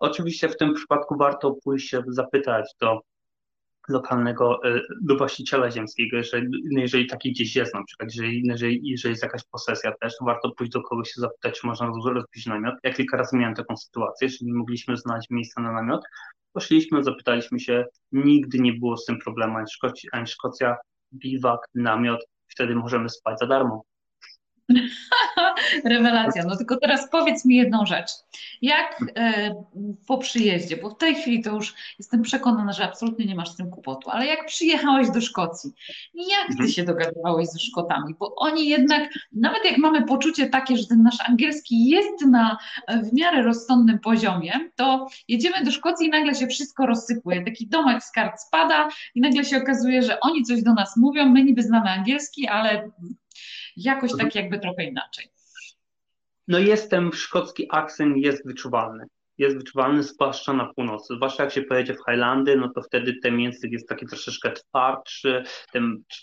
Oczywiście 0.00 0.48
w 0.48 0.56
tym 0.56 0.74
przypadku 0.74 1.16
warto 1.18 1.54
pójść 1.64 1.88
się 1.88 2.02
zapytać 2.08 2.74
do 2.80 3.00
lokalnego 3.88 4.60
do 5.02 5.16
właściciela 5.16 5.70
ziemskiego, 5.70 6.16
jeżeli, 6.16 6.48
jeżeli 6.70 7.06
taki 7.06 7.32
gdzieś 7.32 7.56
jest 7.56 7.74
na 7.74 7.84
przykład, 7.84 8.08
jeżeli, 8.14 8.42
jeżeli, 8.46 8.80
jeżeli 8.84 9.12
jest 9.12 9.22
jakaś 9.22 9.44
posesja 9.44 9.92
też, 10.00 10.16
to 10.18 10.24
warto 10.24 10.50
pójść 10.50 10.72
do 10.72 10.82
kogoś 10.82 11.08
się 11.08 11.20
zapytać, 11.20 11.60
czy 11.60 11.66
można 11.66 11.86
rozbić 11.86 12.46
namiot. 12.46 12.74
Ja 12.82 12.92
kilka 12.92 13.16
razy 13.16 13.36
miałem 13.36 13.54
taką 13.54 13.76
sytuację, 13.76 14.28
że 14.28 14.36
nie 14.42 14.54
mogliśmy 14.54 14.96
znaleźć 14.96 15.30
miejsca 15.30 15.60
na 15.62 15.72
namiot, 15.72 16.04
poszliśmy, 16.52 17.04
zapytaliśmy 17.04 17.60
się, 17.60 17.84
nigdy 18.12 18.58
nie 18.58 18.72
było 18.72 18.96
z 18.96 19.04
tym 19.04 19.18
problemu, 19.18 19.56
ani 19.56 19.70
Szkocja, 19.70 20.10
ani 20.12 20.26
Szkocja 20.26 20.76
biwak, 21.12 21.60
namiot, 21.74 22.20
wtedy 22.48 22.74
możemy 22.74 23.08
spać 23.08 23.38
za 23.38 23.46
darmo. 23.46 23.84
Rewelacja. 25.84 26.44
No 26.44 26.56
tylko 26.56 26.76
teraz 26.76 27.10
powiedz 27.10 27.44
mi 27.44 27.56
jedną 27.56 27.86
rzecz. 27.86 28.10
Jak 28.62 29.04
e, 29.16 29.54
po 30.06 30.18
przyjeździe, 30.18 30.76
bo 30.76 30.90
w 30.90 30.98
tej 30.98 31.14
chwili 31.14 31.42
to 31.42 31.50
już 31.50 31.74
jestem 31.98 32.22
przekonana, 32.22 32.72
że 32.72 32.84
absolutnie 32.84 33.26
nie 33.26 33.34
masz 33.34 33.50
z 33.50 33.56
tym 33.56 33.70
kłopotu, 33.70 34.10
ale 34.10 34.26
jak 34.26 34.46
przyjechałeś 34.46 35.10
do 35.10 35.20
Szkocji, 35.20 35.70
jak 36.14 36.46
ty 36.46 36.52
Mhm. 36.52 36.70
się 36.70 36.84
dogadywałeś 36.84 37.48
ze 37.48 37.58
Szkotami? 37.58 38.14
Bo 38.18 38.34
oni 38.36 38.68
jednak, 38.68 39.10
nawet 39.32 39.64
jak 39.64 39.78
mamy 39.78 40.02
poczucie 40.02 40.48
takie, 40.48 40.76
że 40.76 40.86
ten 40.86 41.02
nasz 41.02 41.20
angielski 41.28 41.88
jest 41.88 42.26
na 42.26 42.58
e, 42.86 43.02
w 43.02 43.12
miarę 43.12 43.42
rozsądnym 43.42 43.98
poziomie, 43.98 44.52
to 44.76 45.06
jedziemy 45.28 45.64
do 45.64 45.70
Szkocji 45.70 46.06
i 46.06 46.10
nagle 46.10 46.34
się 46.34 46.46
wszystko 46.46 46.86
rozsypuje. 46.86 47.44
Taki 47.44 47.66
domek 47.68 48.04
z 48.04 48.12
kart 48.12 48.40
spada 48.40 48.88
i 49.14 49.20
nagle 49.20 49.44
się 49.44 49.56
okazuje, 49.56 50.02
że 50.02 50.20
oni 50.20 50.42
coś 50.42 50.62
do 50.62 50.74
nas 50.74 50.96
mówią, 50.96 51.28
my 51.28 51.44
niby 51.44 51.62
znamy 51.62 51.90
angielski, 51.90 52.48
ale 52.48 52.90
jakoś 53.76 54.10
Mhm. 54.12 54.28
tak 54.28 54.34
jakby 54.34 54.58
trochę 54.58 54.84
inaczej. 54.84 55.28
No 56.48 56.58
jestem, 56.58 57.12
szkocki 57.12 57.66
akcent 57.70 58.16
jest 58.16 58.46
wyczuwalny. 58.46 59.04
Jest 59.38 59.56
wyczuwalny, 59.56 60.02
zwłaszcza 60.02 60.52
na 60.52 60.74
północy. 60.74 61.14
Zwłaszcza 61.16 61.42
jak 61.44 61.52
się 61.52 61.62
pojedzie 61.62 61.94
w 61.94 62.10
Highlandy, 62.10 62.56
no 62.56 62.68
to 62.74 62.82
wtedy 62.82 63.14
ten 63.22 63.40
język 63.40 63.72
jest 63.72 63.88
taki 63.88 64.06
troszeczkę 64.06 64.52
twardszy. 64.52 65.44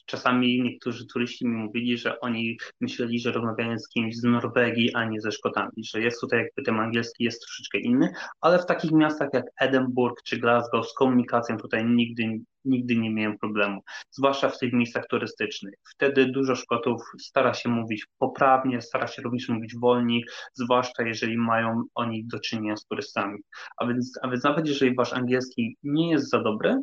Czasami 0.06 0.62
niektórzy 0.62 1.06
turyści 1.08 1.48
mi 1.48 1.56
mówili, 1.56 1.98
że 1.98 2.20
oni 2.20 2.58
myśleli, 2.82 3.20
że 3.20 3.32
rozmawiają 3.32 3.80
z 3.80 3.90
kimś 3.90 4.16
z 4.16 4.24
Norwegii, 4.24 4.94
a 4.94 5.06
nie 5.06 5.22
ze 5.22 5.32
Szkotami, 5.32 5.84
że 5.94 6.02
jest 6.02 6.22
tutaj 6.22 6.40
jakby 6.40 6.64
ten 6.64 6.80
angielski 6.80 7.24
jest 7.24 7.42
troszeczkę 7.42 7.80
inny, 7.80 8.14
ale 8.42 8.60
w 8.60 8.66
takich 8.66 8.92
miastach 8.92 9.30
jak 9.34 9.46
Edynburg 9.60 10.24
czy 10.24 10.38
Glasgow 10.38 10.90
z 10.90 10.94
komunikacją 10.94 11.58
tutaj 11.58 11.86
nigdy, 11.86 12.40
nigdy 12.66 12.96
nie 12.96 13.10
miałem 13.10 13.38
problemu, 13.38 13.82
zwłaszcza 14.12 14.50
w 14.50 14.60
tych 14.60 14.74
miejscach 14.74 15.08
turystycznych. 15.08 15.74
Wtedy 15.94 16.26
dużo 16.26 16.56
Szkotów 16.56 17.02
stara 17.20 17.54
się 17.54 17.70
mówić 17.70 18.06
poprawnie, 18.18 18.82
stara 18.82 19.08
się 19.08 19.22
również 19.22 19.50
mówić 19.50 19.76
wolniej, 19.76 20.26
zwłaszcza 20.54 21.04
jeżeli 21.04 21.38
mają 21.38 21.84
oni 21.96 22.26
do 22.26 22.40
czynienia 22.40 22.78
z 22.78 22.86
turystami. 22.86 23.40
A 23.78 23.88
więc, 23.88 24.20
a 24.22 24.28
więc 24.28 24.44
nawet 24.44 24.68
jeżeli 24.68 24.96
wasz 24.96 25.14
angielski 25.14 25.78
nie 25.84 26.12
jest 26.12 26.30
za 26.30 26.44
dobry, 26.44 26.80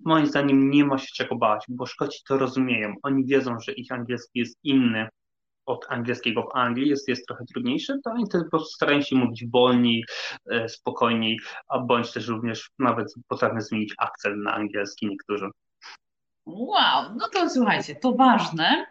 moim 0.00 0.26
zdaniem 0.26 0.70
nie 0.70 0.84
ma 0.84 0.98
się 0.98 1.08
czego 1.14 1.36
bać, 1.36 1.64
bo 1.68 1.86
Szkoci 1.86 2.20
to 2.28 2.38
rozumieją. 2.38 2.94
Oni 3.02 3.24
wiedzą, 3.26 3.60
że 3.60 3.72
ich 3.72 3.92
angielski 3.92 4.38
jest 4.38 4.58
inny 4.62 5.08
od 5.66 5.86
angielskiego 5.88 6.42
w 6.42 6.56
Anglii, 6.56 6.88
jest, 6.88 7.08
jest 7.08 7.26
trochę 7.26 7.44
trudniejszy, 7.44 8.00
to 8.04 8.10
oni 8.10 8.24
po 8.26 8.50
prostu 8.50 8.74
starają 8.74 9.02
się 9.02 9.16
mówić 9.16 9.50
wolniej, 9.50 10.04
e, 10.50 10.68
spokojniej, 10.68 11.38
a 11.68 11.78
bądź 11.78 12.12
też 12.12 12.28
również 12.28 12.70
nawet 12.78 13.14
potrafią 13.28 13.60
zmienić 13.60 13.94
akcent 13.98 14.36
na 14.36 14.54
angielski 14.54 15.06
niektórzy. 15.06 15.50
Wow, 16.46 17.14
no 17.16 17.28
to 17.32 17.50
słuchajcie, 17.50 17.94
to 17.94 18.12
ważne, 18.12 18.86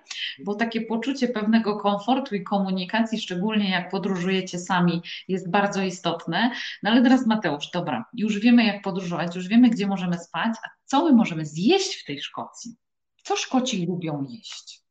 bo 0.45 0.55
takie 0.55 0.81
poczucie 0.81 1.27
pewnego 1.27 1.77
komfortu 1.77 2.35
i 2.35 2.43
komunikacji, 2.43 3.21
szczególnie 3.21 3.69
jak 3.69 3.91
podróżujecie 3.91 4.59
sami, 4.59 5.01
jest 5.27 5.51
bardzo 5.51 5.81
istotne. 5.81 6.51
No 6.83 6.91
ale 6.91 7.01
teraz 7.01 7.27
Mateusz, 7.27 7.69
dobra, 7.69 8.05
już 8.13 8.39
wiemy 8.39 8.65
jak 8.65 8.81
podróżować, 8.81 9.35
już 9.35 9.47
wiemy 9.47 9.69
gdzie 9.69 9.87
możemy 9.87 10.19
spać, 10.19 10.57
a 10.65 10.69
co 10.85 11.05
my 11.05 11.13
możemy 11.13 11.45
zjeść 11.45 12.01
w 12.01 12.05
tej 12.05 12.21
Szkocji? 12.21 12.75
Co 13.23 13.35
Szkoci 13.35 13.85
lubią 13.85 14.25
jeść? 14.29 14.84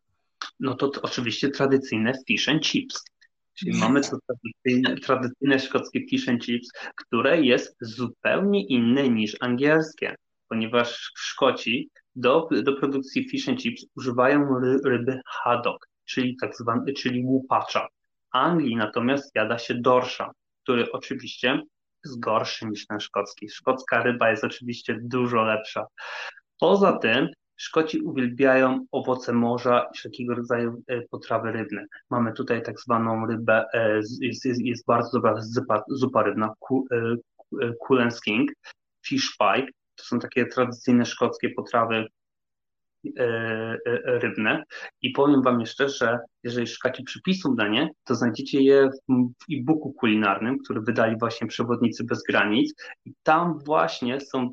No 0.61 0.75
to, 0.75 0.89
to 0.89 1.03
oczywiście 1.03 1.49
tradycyjne 1.49 2.13
fish 2.29 2.49
and 2.49 2.63
chips. 2.63 3.05
Czyli 3.55 3.79
mamy 3.79 4.01
tu 4.01 4.19
tradycyjne, 4.27 4.97
tradycyjne 4.97 5.59
szkockie 5.59 6.07
fish 6.09 6.29
and 6.29 6.45
chips, 6.45 6.69
które 6.97 7.43
jest 7.43 7.77
zupełnie 7.81 8.67
inne 8.67 9.09
niż 9.09 9.37
angielskie, 9.41 10.15
ponieważ 10.49 11.13
Szkoci 11.17 11.91
do, 12.17 12.49
do 12.63 12.73
produkcji 12.73 13.29
fish 13.29 13.49
and 13.49 13.61
chips 13.61 13.87
używają 13.97 14.59
ry, 14.59 14.79
ryby 14.85 15.21
haddock, 15.27 15.89
czyli 16.05 16.37
tak 16.41 16.57
zwany, 16.57 16.93
czyli 16.93 17.25
łupacza. 17.25 17.89
W 18.33 18.37
Anglii 18.37 18.77
natomiast 18.77 19.35
jada 19.35 19.59
się 19.59 19.75
dorsza, 19.75 20.31
który 20.63 20.93
oczywiście 20.93 21.63
jest 22.05 22.21
gorszy 22.21 22.67
niż 22.67 22.87
ten 22.87 23.01
szkocki. 23.01 23.49
Szkocka 23.49 24.03
ryba 24.03 24.31
jest 24.31 24.45
oczywiście 24.45 24.99
dużo 25.03 25.43
lepsza. 25.45 25.87
Poza 26.59 26.99
tym 26.99 27.29
Szkoci 27.57 28.01
uwielbiają 28.01 28.87
owoce 28.93 29.33
morza 29.33 29.87
i 29.93 29.97
wszelkiego 29.99 30.35
rodzaju 30.35 30.83
e, 30.87 31.03
potrawy 31.03 31.53
rybne. 31.53 31.87
Mamy 32.11 32.33
tutaj 32.33 32.63
tak 32.63 32.81
zwaną 32.81 33.27
rybę, 33.27 33.65
e, 33.73 33.97
jest, 34.21 34.45
jest, 34.45 34.61
jest 34.61 34.87
bardzo 34.87 35.11
dobra 35.13 35.35
zupa, 35.41 35.83
zupa 35.89 36.23
rybna, 36.23 36.55
Cullen's 37.89 38.21
King, 38.25 38.53
fish 39.07 39.37
pie. 39.39 39.67
To 39.95 40.05
są 40.05 40.19
takie 40.19 40.47
tradycyjne 40.47 41.07
szkockie 41.07 41.51
potrawy 41.51 41.95
e, 41.97 42.07
rybne. 44.07 44.63
I 45.03 45.11
powiem 45.11 45.43
Wam 45.43 45.61
jeszcze, 45.61 45.89
że 45.89 46.19
jeżeli 46.45 46.67
szukacie 46.67 47.03
przepisów 47.03 47.57
na 47.57 47.69
nie, 47.69 47.89
to 48.05 48.15
znajdziecie 48.15 48.63
je 48.63 48.91
w 49.09 49.53
e-booku 49.53 49.93
kulinarnym, 49.93 50.59
który 50.65 50.81
wydali 50.81 51.17
właśnie 51.19 51.47
Przewodnicy 51.47 52.05
Bez 52.05 52.23
Granic. 52.29 52.75
I 53.05 53.13
tam 53.23 53.59
właśnie 53.67 54.21
są, 54.21 54.51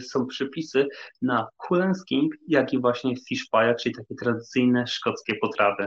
są 0.00 0.26
przepisy 0.26 0.86
na 1.22 1.46
Cullen's 1.68 2.04
King, 2.08 2.34
jak 2.48 2.72
i 2.72 2.80
właśnie 2.80 3.14
fish 3.28 3.48
pie, 3.52 3.74
czyli 3.80 3.94
takie 3.94 4.14
tradycyjne 4.14 4.86
szkockie 4.86 5.34
potrawy. 5.40 5.86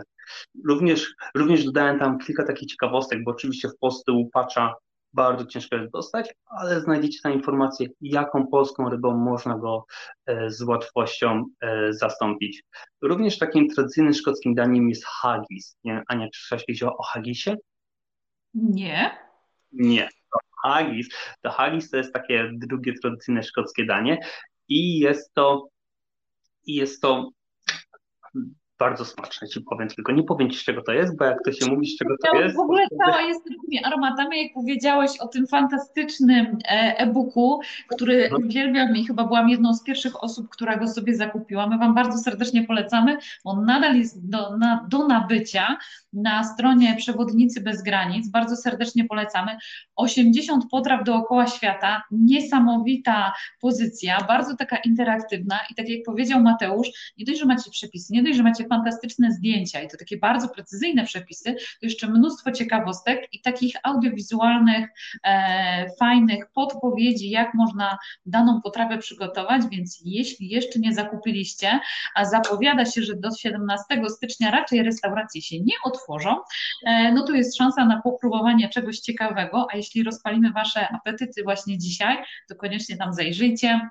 Również, 0.67 1.13
również 1.35 1.65
dodałem 1.65 1.99
tam 1.99 2.19
kilka 2.19 2.43
takich 2.43 2.69
ciekawostek, 2.69 3.23
bo 3.23 3.31
oczywiście 3.31 3.69
w 3.69 3.77
Polsce 3.79 4.11
łupacza 4.11 4.73
bardzo 5.15 5.45
ciężko 5.45 5.75
jest 5.75 5.91
dostać, 5.91 6.33
ale 6.45 6.81
znajdziecie 6.81 7.19
tam 7.23 7.33
informację, 7.33 7.87
jaką 8.01 8.47
polską 8.47 8.89
rybą 8.89 9.17
można 9.17 9.57
go 9.57 9.85
e, 10.25 10.49
z 10.49 10.61
łatwością 10.61 11.45
e, 11.61 11.93
zastąpić. 11.93 12.63
Również 13.01 13.37
takim 13.37 13.69
tradycyjnym 13.69 14.13
szkockim 14.13 14.55
daniem 14.55 14.89
jest 14.89 15.05
haggis. 15.05 15.77
Nie, 15.83 16.03
Ania, 16.07 16.27
czy 16.33 16.39
słyszałaś 16.39 16.65
kiedyś 16.65 16.83
o, 16.83 17.03
haggisie? 17.03 17.55
Nie. 18.53 19.17
Nie. 19.71 20.09
To 20.31 20.39
haggis, 20.63 21.09
to 21.41 21.51
haggis 21.51 21.89
to 21.89 21.97
jest 21.97 22.13
takie 22.13 22.49
drugie 22.53 22.93
tradycyjne 23.01 23.43
szkockie 23.43 23.85
danie 23.85 24.19
i 24.67 24.99
jest 24.99 25.33
to 25.33 25.67
i 26.65 26.75
jest 26.75 27.01
to 27.01 27.29
bardzo 28.79 29.05
smaczne 29.05 29.47
ci 29.47 29.61
powiem, 29.61 29.87
tylko 29.87 30.11
nie 30.11 30.23
powiem 30.23 30.49
ci 30.49 30.59
z 30.59 30.63
czego 30.63 30.81
to 30.81 30.91
jest, 30.91 31.17
bo 31.17 31.25
jak 31.25 31.37
to 31.45 31.51
się 31.51 31.65
mówi 31.71 31.87
z 31.87 31.97
czego 31.97 32.15
to 32.25 32.39
jest... 32.39 32.55
W 32.55 32.59
ogóle 32.59 32.87
cała 33.05 33.21
jest 33.21 33.43
takimi 33.43 33.83
aromatami, 33.83 34.43
jak 34.43 34.53
powiedziałeś 34.53 35.11
o 35.19 35.27
tym 35.27 35.47
fantastycznym 35.47 36.57
e-booku, 36.67 37.59
który 37.87 38.29
no. 38.31 38.37
uwielbiam 38.37 38.95
i 38.95 39.05
chyba 39.05 39.23
byłam 39.23 39.49
jedną 39.49 39.73
z 39.73 39.83
pierwszych 39.83 40.23
osób, 40.23 40.49
która 40.49 40.77
go 40.77 40.87
sobie 40.87 41.15
zakupiła. 41.15 41.67
My 41.67 41.77
Wam 41.77 41.95
bardzo 41.95 42.17
serdecznie 42.17 42.63
polecamy, 42.63 43.17
on 43.43 43.65
nadal 43.65 43.97
jest 43.97 44.29
do, 44.29 44.57
na, 44.57 44.87
do 44.89 45.07
nabycia 45.07 45.77
na 46.13 46.43
stronie 46.43 46.95
Przewodnicy 46.95 47.61
Bez 47.61 47.83
Granic. 47.83 48.29
Bardzo 48.29 48.55
serdecznie 48.55 49.05
polecamy. 49.05 49.57
80 49.95 50.63
potraw 50.71 51.03
dookoła 51.03 51.47
świata, 51.47 52.03
niesamowita 52.11 53.33
pozycja, 53.61 54.23
bardzo 54.27 54.55
taka 54.55 54.77
interaktywna 54.77 55.59
i 55.71 55.75
tak 55.75 55.89
jak 55.89 56.03
powiedział 56.05 56.41
Mateusz, 56.41 57.13
nie 57.17 57.25
dość, 57.25 57.39
że 57.39 57.45
macie 57.45 57.71
przepisy, 57.71 58.13
nie 58.13 58.23
dość, 58.23 58.37
że 58.37 58.43
macie 58.43 58.64
fantastyczne 58.67 59.31
zdjęcia 59.31 59.81
i 59.81 59.87
to 59.87 59.97
takie 59.97 60.17
bardzo 60.17 60.49
precyzyjne 60.49 61.05
przepisy, 61.05 61.53
to 61.53 61.59
jeszcze 61.81 62.07
mnóstwo 62.07 62.51
ciekawostek 62.51 63.27
i 63.33 63.41
takich 63.41 63.75
audiowizualnych, 63.83 64.89
e, 65.23 65.85
fajnych 65.99 66.45
podpowiedzi, 66.53 67.29
jak 67.29 67.53
można 67.53 67.97
daną 68.25 68.61
potrawę 68.61 68.97
przygotować, 68.97 69.61
więc 69.71 70.01
jeśli 70.05 70.49
jeszcze 70.49 70.79
nie 70.79 70.93
zakupiliście, 70.93 71.79
a 72.15 72.25
zapowiada 72.25 72.85
się, 72.85 73.03
że 73.03 73.15
do 73.15 73.31
17 73.31 74.09
stycznia 74.09 74.51
raczej 74.51 74.83
restauracje 74.83 75.41
się 75.41 75.59
nie 75.59 75.75
otworzą, 75.83 76.35
e, 76.85 77.11
no 77.11 77.23
to 77.23 77.33
jest 77.33 77.57
szansa 77.57 77.85
na 77.85 78.01
popróbowanie 78.01 78.69
czegoś 78.69 78.99
ciekawego, 78.99 79.67
a 79.73 79.77
jeśli 79.77 80.03
rozpalimy 80.03 80.51
Wasze 80.51 80.89
apetyty 80.89 81.43
właśnie 81.43 81.77
dzisiaj, 81.77 82.17
to 82.49 82.55
koniecznie 82.55 82.97
tam 82.97 83.13
zajrzyjcie 83.13 83.89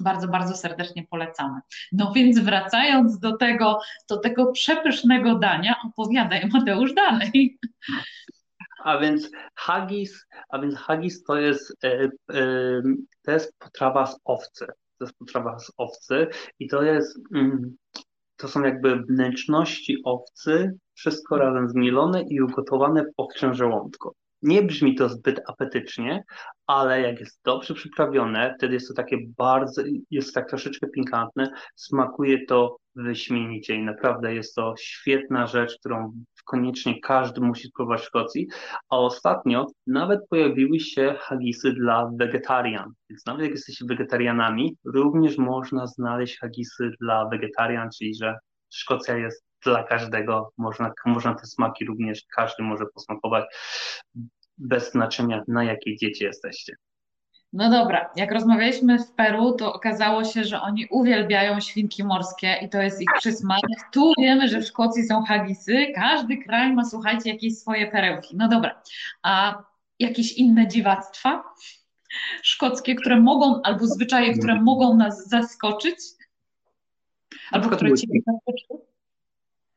bardzo, 0.00 0.28
bardzo 0.28 0.56
serdecznie 0.56 1.06
polecamy. 1.10 1.60
No 1.92 2.12
więc 2.12 2.38
wracając 2.38 3.18
do 3.18 3.36
tego, 3.36 3.80
do 4.10 4.16
tego 4.16 4.52
przepysznego 4.52 5.34
dania, 5.34 5.74
opowiadaj 5.86 6.48
Mateusz 6.52 6.94
dalej. 6.94 7.58
A 8.84 8.98
więc 8.98 9.30
haggis, 9.54 10.26
a 10.48 10.58
więc 10.58 10.76
haggis 10.76 11.24
to 11.24 11.36
jest, 11.36 11.84
e, 11.84 12.10
e, 12.34 12.82
to 13.22 13.32
jest 13.32 13.58
potrawa 13.58 14.06
z 14.06 14.20
owcy. 14.24 14.66
To 14.98 15.04
jest 15.04 15.18
potrawa 15.18 15.58
z 15.58 15.72
owcy 15.76 16.26
i 16.58 16.68
to 16.68 16.82
jest, 16.82 17.18
mm, 17.34 17.76
to 18.36 18.48
są 18.48 18.62
jakby 18.62 18.96
wnętrzności 18.96 19.96
owcy, 20.04 20.78
wszystko 20.94 21.36
razem 21.36 21.68
zmielone 21.68 22.22
i 22.22 22.40
ugotowane 22.40 23.04
w 23.04 23.12
owczym 23.16 23.54
żołądku. 23.54 24.14
Nie 24.42 24.62
brzmi 24.62 24.94
to 24.94 25.08
zbyt 25.08 25.40
apetycznie, 25.48 26.24
ale 26.66 27.00
jak 27.00 27.20
jest 27.20 27.40
dobrze 27.44 27.74
przyprawione, 27.74 28.54
wtedy 28.58 28.74
jest 28.74 28.88
to 28.88 28.94
takie 28.94 29.18
bardzo, 29.38 29.82
jest 30.10 30.34
tak 30.34 30.48
troszeczkę 30.48 30.86
pikantne, 30.88 31.50
smakuje 31.76 32.46
to 32.46 32.76
wyśmienicie 32.96 33.74
i 33.74 33.82
naprawdę 33.82 34.34
jest 34.34 34.54
to 34.54 34.74
świetna 34.78 35.46
rzecz, 35.46 35.78
którą 35.78 36.12
koniecznie 36.44 37.00
każdy 37.00 37.40
musi 37.40 37.68
spróbować 37.68 38.00
w 38.00 38.04
Szkocji. 38.04 38.48
A 38.90 38.98
ostatnio 38.98 39.66
nawet 39.86 40.20
pojawiły 40.28 40.80
się 40.80 41.14
hagisy 41.18 41.72
dla 41.72 42.10
wegetarian, 42.18 42.92
więc 43.10 43.26
nawet 43.26 43.42
jak 43.42 43.50
jesteście 43.50 43.84
wegetarianami, 43.88 44.76
również 44.84 45.38
można 45.38 45.86
znaleźć 45.86 46.38
hagisy 46.38 46.90
dla 47.00 47.28
wegetarian, 47.28 47.88
czyli 47.98 48.14
że 48.14 48.34
Szkocja 48.70 49.16
jest 49.16 49.47
dla 49.64 49.82
każdego. 49.82 50.52
Można, 50.56 50.92
można 51.06 51.34
te 51.34 51.46
smaki 51.46 51.84
również, 51.84 52.24
każdy 52.36 52.62
może 52.62 52.84
posmakować 52.94 53.44
bez 54.58 54.92
znaczenia, 54.92 55.42
na 55.48 55.64
jakiej 55.64 55.96
diecie 55.96 56.24
jesteście. 56.24 56.76
No 57.52 57.70
dobra, 57.70 58.10
jak 58.16 58.32
rozmawialiśmy 58.32 58.98
w 58.98 59.12
Peru, 59.12 59.52
to 59.52 59.72
okazało 59.72 60.24
się, 60.24 60.44
że 60.44 60.60
oni 60.60 60.86
uwielbiają 60.90 61.60
świnki 61.60 62.04
morskie 62.04 62.58
i 62.62 62.68
to 62.68 62.82
jest 62.82 63.02
ich 63.02 63.08
przysmak. 63.18 63.60
Tu 63.92 64.12
wiemy, 64.18 64.48
że 64.48 64.60
w 64.60 64.66
Szkocji 64.66 65.04
są 65.04 65.22
hagisy. 65.22 65.86
Każdy 65.94 66.36
kraj 66.36 66.72
ma, 66.72 66.84
słuchajcie, 66.84 67.30
jakieś 67.30 67.58
swoje 67.58 67.90
perełki. 67.90 68.36
No 68.36 68.48
dobra, 68.48 68.82
a 69.22 69.62
jakieś 69.98 70.32
inne 70.32 70.68
dziwactwa 70.68 71.44
szkockie, 72.42 72.94
które 72.94 73.20
mogą, 73.20 73.62
albo 73.62 73.86
zwyczaje, 73.86 74.38
które 74.38 74.62
mogą 74.62 74.96
nas 74.96 75.28
zaskoczyć? 75.28 75.96
Albo 77.50 77.68
które 77.68 77.94
Ciebie 77.94 78.20
zaskoczyły? 78.26 78.87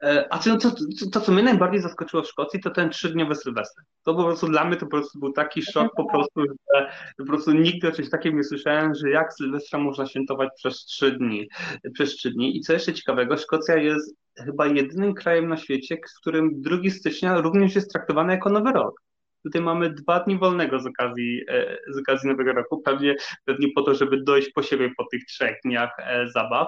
E, 0.02 0.34
a 0.34 0.40
to, 0.40 0.58
to, 0.58 0.72
to, 1.12 1.22
co 1.22 1.32
mnie 1.32 1.44
najbardziej 1.44 1.82
zaskoczyło 1.82 2.24
w 2.24 2.28
Szkocji, 2.28 2.60
to 2.60 2.70
ten 2.70 2.90
trzydniowy 2.90 3.36
Sylwester. 3.36 3.86
To 4.04 4.16
po 4.16 4.24
prostu 4.24 4.48
dla 4.48 4.66
mnie 4.66 4.78
to 4.78 4.86
po 4.86 4.92
prostu 4.92 5.20
był 5.20 5.32
taki 5.32 5.62
szok 5.62 5.96
po 5.96 6.06
prostu, 6.06 6.42
że 6.42 6.92
po 7.18 7.26
prostu 7.26 7.52
nigdy 7.52 7.88
o 7.88 7.92
czymś 7.92 8.10
takim 8.10 8.38
nie 8.38 8.44
słyszałem, 8.44 8.96
że 8.96 9.10
jak 9.10 9.34
Sylwestra 9.34 9.80
można 9.80 10.06
świętować 10.06 10.50
przez 10.56 10.86
trzy 10.86 11.12
dni. 11.12 11.48
Przez 11.94 12.16
trzy 12.16 12.32
dni. 12.32 12.58
I 12.58 12.62
co 12.62 12.74
jeszcze 12.74 12.94
ciekawego, 12.94 13.38
Szkocja 13.38 13.76
jest 13.76 14.16
chyba 14.38 14.68
jedynym 14.68 15.14
krajem 15.14 15.48
na 15.48 15.58
świecie, 15.58 15.98
w 16.18 16.22
którym 16.22 16.62
2 16.62 16.78
stycznia 16.90 17.42
również 17.42 17.76
jest 17.76 17.92
traktowany 17.92 18.34
jako 18.34 18.50
nowy 18.50 18.72
rok. 18.72 19.02
Tutaj 19.44 19.62
mamy 19.62 19.90
dwa 19.90 20.20
dni 20.20 20.38
wolnego 20.38 20.80
z 20.80 20.86
okazji, 20.86 21.42
e, 21.48 21.78
z 21.88 21.98
okazji 21.98 22.30
Nowego 22.30 22.54
Roku, 22.54 22.82
pewnie, 22.82 23.16
pewnie 23.46 23.68
po 23.76 23.82
to, 23.82 23.96
żeby 23.96 24.24
dojść 24.24 24.52
po 24.52 24.64
siebie 24.64 24.92
po 24.98 25.06
tych 25.12 25.26
trzech 25.26 25.56
dniach 25.66 25.90
e, 26.00 26.28
zabaw. 26.30 26.68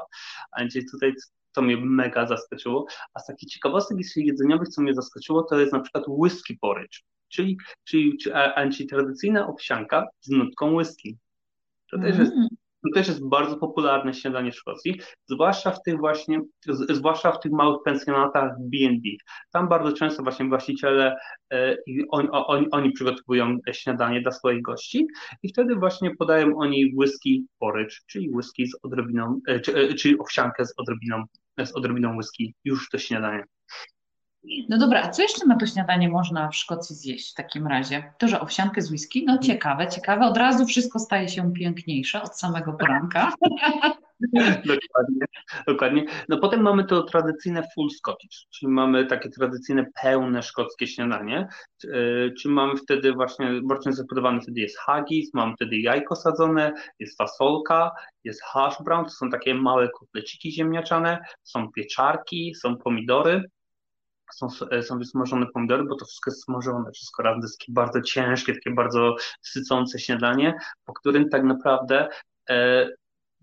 A 0.51 0.65
gdzieś 0.65 0.91
tutaj 0.91 1.13
to 1.53 1.61
mnie 1.61 1.77
mega 1.77 2.27
zaskoczyło. 2.27 2.85
A 3.13 3.19
z 3.19 3.25
takich 3.25 3.49
ciekawostek 3.49 3.97
jedzeniowych, 4.15 4.67
co 4.67 4.81
mnie 4.81 4.93
zaskoczyło, 4.93 5.43
to 5.43 5.59
jest 5.59 5.73
na 5.73 5.79
przykład 5.79 6.03
whisky 6.07 6.57
porridge, 6.61 7.03
czyli, 7.29 7.57
czyli, 7.83 8.17
czyli 8.73 8.89
tradycyjna 8.89 9.47
owsianka 9.47 10.07
z 10.21 10.29
nutką 10.29 10.73
whisky. 10.75 11.17
To 11.91 11.99
też 11.99 12.17
jest 12.17 12.33
mm. 12.33 12.47
To 12.83 12.89
też 12.93 13.07
jest 13.07 13.29
bardzo 13.29 13.57
popularne 13.57 14.13
śniadanie 14.13 14.51
w 14.51 14.55
Szkocji, 14.55 14.99
zwłaszcza 15.25 15.71
w 15.71 15.81
tych 15.81 15.97
właśnie, 15.97 16.41
zwłaszcza 16.89 17.31
w 17.31 17.39
tych 17.39 17.51
małych 17.51 17.77
pensjonatach 17.85 18.51
B&B. 18.59 19.09
Tam 19.51 19.69
bardzo 19.69 19.93
często 19.93 20.23
właśnie 20.23 20.45
właściciele, 20.45 21.15
e, 21.53 21.77
on, 22.09 22.27
on, 22.31 22.65
oni 22.71 22.91
przygotowują 22.91 23.57
śniadanie 23.71 24.21
dla 24.21 24.31
swoich 24.31 24.61
gości 24.61 25.07
i 25.43 25.49
wtedy 25.49 25.75
właśnie 25.75 26.15
podają 26.15 26.57
oni 26.57 26.93
whisky 26.97 27.45
porridge, 27.59 28.01
czyli 28.07 28.29
whisky 28.29 28.67
z 28.67 28.75
odrobiną, 28.83 29.39
e, 29.47 29.53
e, 29.53 29.93
czyli 29.93 30.19
owsiankę 30.19 30.65
z 30.65 30.73
odrobiną, 30.77 31.23
z 31.65 31.75
odrobiną 31.75 32.15
whisky 32.17 32.53
już 32.63 32.89
do 32.89 32.99
śniadania. 32.99 33.43
No 34.69 34.77
dobra, 34.77 35.03
a 35.03 35.09
co 35.09 35.21
jeszcze 35.21 35.45
na 35.45 35.57
to 35.57 35.65
śniadanie 35.65 36.09
można 36.09 36.49
w 36.49 36.55
Szkocji 36.55 36.95
zjeść 36.95 37.31
w 37.31 37.35
takim 37.35 37.67
razie? 37.67 38.13
To, 38.19 38.27
że 38.27 38.41
owsiankę 38.41 38.81
z 38.81 38.91
whisky? 38.91 39.23
No 39.27 39.37
ciekawe, 39.37 39.87
ciekawe. 39.87 40.25
Od 40.25 40.37
razu 40.37 40.65
wszystko 40.65 40.99
staje 40.99 41.29
się 41.29 41.53
piękniejsze 41.53 42.21
od 42.21 42.39
samego 42.39 42.73
poranka. 42.73 43.33
dokładnie, 44.65 45.25
dokładnie. 45.67 46.05
No 46.29 46.37
potem 46.37 46.61
mamy 46.61 46.85
to 46.85 47.03
tradycyjne 47.03 47.63
full 47.75 47.89
Scottish, 47.91 48.45
czyli 48.49 48.71
mamy 48.71 49.05
takie 49.05 49.29
tradycyjne 49.29 49.85
pełne 50.01 50.43
szkockie 50.43 50.87
śniadanie, 50.87 51.47
czy 52.39 52.49
mamy 52.49 52.77
wtedy 52.77 53.13
właśnie, 53.13 53.61
bardzo 53.63 53.83
często 53.83 54.03
podawany 54.09 54.41
wtedy 54.41 54.61
jest 54.61 54.77
haggis, 54.77 55.33
mamy 55.33 55.53
wtedy 55.55 55.77
jajko 55.77 56.15
sadzone, 56.15 56.73
jest 56.99 57.17
fasolka, 57.17 57.91
jest 58.23 58.43
hash 58.43 58.75
brown, 58.85 59.05
to 59.05 59.11
są 59.11 59.29
takie 59.29 59.55
małe 59.55 59.89
kotleciki 59.89 60.51
ziemniaczane, 60.51 61.19
są 61.43 61.71
pieczarki, 61.71 62.55
są 62.55 62.77
pomidory, 62.77 63.43
są, 64.33 64.47
e, 64.71 64.83
są 64.83 64.99
wysmażone 64.99 65.45
pomidory, 65.53 65.83
bo 65.83 65.95
to 65.95 66.05
wszystko 66.05 66.31
jest 66.31 66.43
smażone, 66.43 66.91
wszystko 66.91 67.23
razem. 67.23 67.41
Jest 67.41 67.59
takie 67.59 67.71
bardzo 67.71 68.01
ciężkie, 68.01 68.53
takie 68.53 68.71
bardzo 68.71 69.15
sycące 69.41 69.99
śniadanie, 69.99 70.53
po 70.85 70.93
którym 70.93 71.29
tak 71.29 71.43
naprawdę 71.43 72.07
e, 72.49 72.87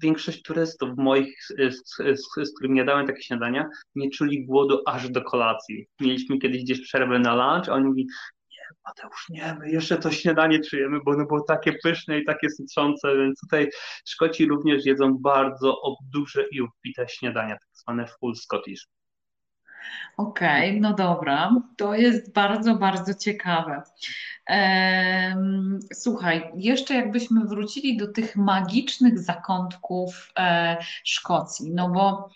większość 0.03 0.43
turystów 0.43 0.91
moich, 0.97 1.45
z, 1.45 1.97
z, 2.21 2.49
z 2.49 2.55
którymi 2.55 2.79
jadałem 2.79 3.07
takie 3.07 3.23
śniadania, 3.23 3.69
nie 3.95 4.11
czuli 4.11 4.47
głodu 4.47 4.83
aż 4.87 5.11
do 5.11 5.23
kolacji. 5.23 5.87
Mieliśmy 6.01 6.39
kiedyś 6.39 6.63
gdzieś 6.63 6.81
przerwę 6.81 7.19
na 7.19 7.35
lunch, 7.35 7.69
a 7.69 7.73
oni 7.73 7.85
mówili, 7.85 8.09
nie, 8.51 8.77
Mateusz, 8.87 9.29
nie, 9.29 9.57
my 9.61 9.71
jeszcze 9.71 9.97
to 9.97 10.11
śniadanie 10.11 10.61
czujemy, 10.61 10.99
bo 11.05 11.11
ono 11.11 11.27
było 11.27 11.41
takie 11.41 11.73
pyszne 11.83 12.19
i 12.19 12.25
takie 12.25 12.51
sycące, 12.51 13.17
więc 13.17 13.41
tutaj 13.41 13.71
Szkoci 14.09 14.47
również 14.47 14.87
jedzą 14.87 15.19
bardzo 15.19 15.83
duże 16.13 16.45
i 16.53 16.61
obfite 16.61 17.09
śniadania, 17.09 17.55
tak 17.55 17.69
zwane 17.73 18.07
full 18.07 18.37
Scottish. 18.37 18.87
Okej, 20.17 20.71
okay, 20.71 20.81
no 20.81 20.95
dobra, 20.95 21.57
to 21.77 21.95
jest 21.95 22.33
bardzo, 22.33 22.75
bardzo 22.75 23.15
ciekawe. 23.15 23.83
Słuchaj, 25.95 26.51
jeszcze 26.57 26.95
jakbyśmy 26.95 27.45
wrócili 27.45 27.97
do 27.97 28.13
tych 28.13 28.37
magicznych 28.37 29.19
zakątków 29.19 30.33
e, 30.39 30.77
Szkocji, 31.05 31.71
no 31.75 31.89
bo 31.89 32.29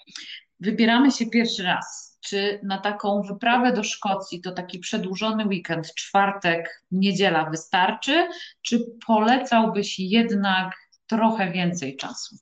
wybieramy 0.61 1.11
się 1.11 1.27
pierwszy 1.27 1.63
raz. 1.63 2.15
Czy 2.21 2.61
na 2.63 2.79
taką 2.79 3.23
wyprawę 3.23 3.73
do 3.73 3.83
Szkocji 3.83 4.41
to 4.41 4.53
taki 4.53 4.79
przedłużony 4.79 5.47
weekend, 5.47 5.95
czwartek, 5.95 6.83
niedziela 6.91 7.51
wystarczy, 7.51 8.29
czy 8.63 8.85
polecałbyś 9.07 9.99
jednak 9.99 10.73
trochę 11.07 11.53
więcej 11.53 11.97
czasu? 11.97 12.37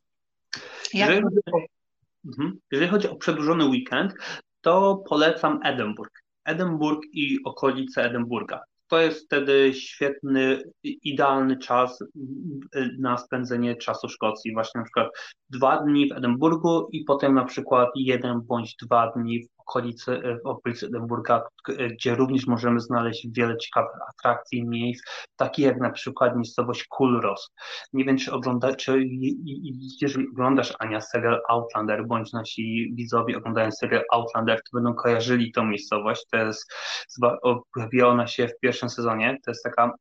Jeżeli 0.94 1.22
chodzi, 1.22 1.36
o, 1.52 1.58
mhm. 2.26 2.58
jeżeli 2.72 2.90
chodzi 2.90 3.08
o 3.08 3.16
przedłużony 3.16 3.64
weekend, 3.64 4.14
to 4.62 5.02
polecam 5.08 5.60
Edynburg. 5.64 6.10
Edynburg 6.44 7.00
i 7.12 7.38
okolice 7.44 8.02
Edynburga. 8.02 8.60
To 8.88 9.00
jest 9.00 9.24
wtedy 9.24 9.74
świetny, 9.74 10.62
idealny 10.82 11.56
czas 11.56 12.04
na 12.98 13.18
spędzenie 13.18 13.76
czasu 13.76 14.08
w 14.08 14.12
Szkocji. 14.12 14.52
Właśnie 14.52 14.78
na 14.78 14.84
przykład 14.84 15.08
dwa 15.50 15.76
dni 15.76 16.08
w 16.08 16.12
Edynburgu 16.12 16.88
i 16.92 17.04
potem 17.04 17.34
na 17.34 17.44
przykład 17.44 17.88
jeden 17.94 18.40
bądź 18.40 18.76
dwa 18.82 19.12
dni 19.16 19.42
w 19.42 19.48
okolicy, 19.72 20.22
w 20.44 20.46
okolicy 20.46 20.86
Edynburga, 20.86 21.42
gdzie 21.90 22.14
również 22.14 22.46
możemy 22.46 22.80
znaleźć 22.80 23.28
wiele 23.30 23.56
ciekawych 23.56 24.00
atrakcji, 24.08 24.68
miejsc, 24.68 25.04
takich 25.36 25.64
jak 25.64 25.80
na 25.80 25.90
przykład 25.90 26.36
miejscowość 26.36 26.84
Kulros. 26.84 27.50
Nie 27.92 28.04
wiem, 28.04 28.18
czy 28.18 28.32
ogląda, 28.32 28.76
czy 28.76 29.04
jeżeli 30.00 30.28
oglądasz 30.28 30.74
Ania 30.78 31.00
serial 31.00 31.42
Outlander, 31.48 32.06
bądź 32.06 32.32
nasi 32.32 32.94
widzowie 32.94 33.38
oglądają 33.38 33.72
serial 33.72 34.04
Outlander, 34.12 34.56
to 34.56 34.70
będą 34.72 34.94
kojarzyli 34.94 35.52
tą 35.52 35.64
miejscowość. 35.64 36.26
To 36.30 36.36
jest, 36.36 36.72
pojawiła 37.74 38.08
ona 38.08 38.26
się 38.26 38.48
w 38.48 38.58
pierwszym 38.60 38.88
sezonie. 38.88 39.38
To 39.44 39.50
jest 39.50 39.64
taka 39.64 39.92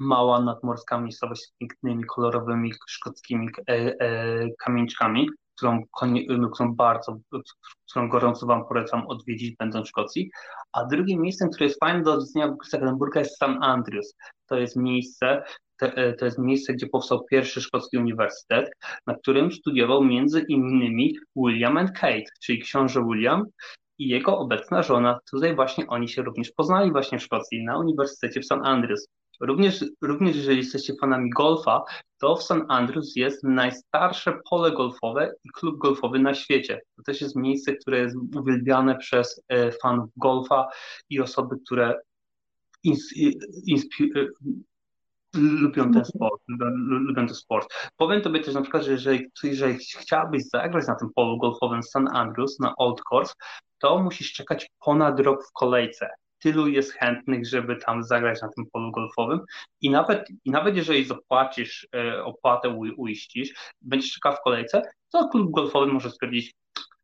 mała 0.00 0.40
nadmorska 0.40 1.00
miejscowość 1.00 1.42
z 1.42 1.52
pięknymi, 1.58 2.04
kolorowymi, 2.04 2.72
szkockimi 2.88 3.48
e, 3.68 3.72
e, 3.72 4.48
kamieńczkami 4.58 5.28
którą, 5.56 5.82
no, 6.38 6.50
którą 6.50 6.74
bardzo, 6.74 7.16
którą 7.90 8.08
gorąco 8.08 8.46
Wam 8.46 8.68
polecam 8.68 9.06
odwiedzić, 9.06 9.56
będąc 9.56 9.86
w 9.86 9.90
Szkocji. 9.90 10.30
A 10.72 10.84
drugim 10.84 11.20
miejscem, 11.20 11.50
które 11.50 11.66
jest 11.66 11.80
fajne 11.80 12.02
do 12.02 12.12
odwiedzenia 12.12 12.48
w 12.48 12.74
Edynburga 12.74 13.20
jest 13.20 13.34
St. 13.34 13.56
Andrews. 13.60 14.14
To 14.46 14.56
jest 14.58 14.76
miejsce, 14.76 15.42
e, 15.80 16.12
to 16.12 16.24
jest 16.24 16.38
miejsce, 16.38 16.72
gdzie 16.72 16.86
powstał 16.86 17.24
pierwszy 17.24 17.60
szkocki 17.60 17.98
uniwersytet, 17.98 18.70
na 19.06 19.14
którym 19.14 19.52
studiował 19.52 20.04
między 20.04 20.40
innymi 20.48 21.14
William 21.36 21.76
and 21.76 21.92
Kate, 21.92 22.30
czyli 22.42 22.60
książę 22.60 23.04
William 23.04 23.44
i 23.98 24.08
jego 24.08 24.38
obecna 24.38 24.82
żona. 24.82 25.18
Tutaj 25.30 25.54
właśnie 25.54 25.86
oni 25.86 26.08
się 26.08 26.22
również 26.22 26.52
poznali 26.52 26.92
właśnie 26.92 27.18
w 27.18 27.22
Szkocji, 27.22 27.64
na 27.64 27.78
Uniwersytecie 27.78 28.40
w 28.40 28.44
St. 28.44 28.60
Andrews. 28.64 29.08
Również, 29.40 29.84
również 30.02 30.36
jeżeli 30.36 30.58
jesteście 30.58 30.94
fanami 31.00 31.30
golfa, 31.30 31.84
to 32.18 32.36
w 32.36 32.42
St. 32.42 32.64
Andrews 32.68 33.16
jest 33.16 33.44
najstarsze 33.44 34.38
pole 34.50 34.72
golfowe 34.72 35.34
i 35.44 35.48
klub 35.48 35.78
golfowy 35.78 36.18
na 36.18 36.34
świecie. 36.34 36.80
To 36.96 37.02
też 37.02 37.20
jest 37.20 37.36
miejsce, 37.36 37.76
które 37.76 37.98
jest 37.98 38.16
uwielbiane 38.36 38.96
przez 38.96 39.42
e, 39.48 39.72
fanów 39.72 40.10
golfa 40.16 40.68
i 41.10 41.20
osoby, 41.20 41.56
które 41.64 41.94
e, 42.86 42.92
lubią 45.34 45.92
ten 45.92 46.04
sport, 46.04 46.42
lubią 46.76 47.26
ten 47.26 47.34
sport. 47.34 47.68
Powiem 47.96 48.22
Tobie 48.22 48.40
też 48.40 48.54
na 48.54 48.62
przykład, 48.62 48.82
że 48.82 48.92
jeżeli, 48.92 49.26
jeżeli 49.42 49.78
chciałbyś 49.78 50.42
zagrać 50.48 50.86
na 50.86 50.94
tym 50.94 51.08
polu 51.14 51.38
golfowym 51.38 51.82
St. 51.82 51.96
Andrews, 52.12 52.60
na 52.60 52.74
Old 52.76 53.00
Course, 53.10 53.34
to 53.78 53.98
musisz 53.98 54.32
czekać 54.32 54.66
ponad 54.84 55.20
rok 55.20 55.44
w 55.44 55.52
kolejce 55.52 56.08
tylu 56.46 56.66
jest 56.66 56.92
chętnych, 56.92 57.46
żeby 57.46 57.76
tam 57.76 58.04
zagrać 58.04 58.42
na 58.42 58.48
tym 58.48 58.64
polu 58.72 58.92
golfowym 58.92 59.40
i 59.80 59.90
nawet, 59.90 60.28
i 60.44 60.50
nawet 60.50 60.76
jeżeli 60.76 61.04
zapłacisz 61.04 61.88
e, 61.94 62.24
opłatę, 62.24 62.68
uiścisz, 62.96 63.54
będziesz 63.82 64.12
czekał 64.12 64.32
w 64.32 64.40
kolejce, 64.40 64.82
to 65.12 65.28
klub 65.28 65.50
golfowy 65.50 65.86
może 65.86 66.10
stwierdzić, 66.10 66.54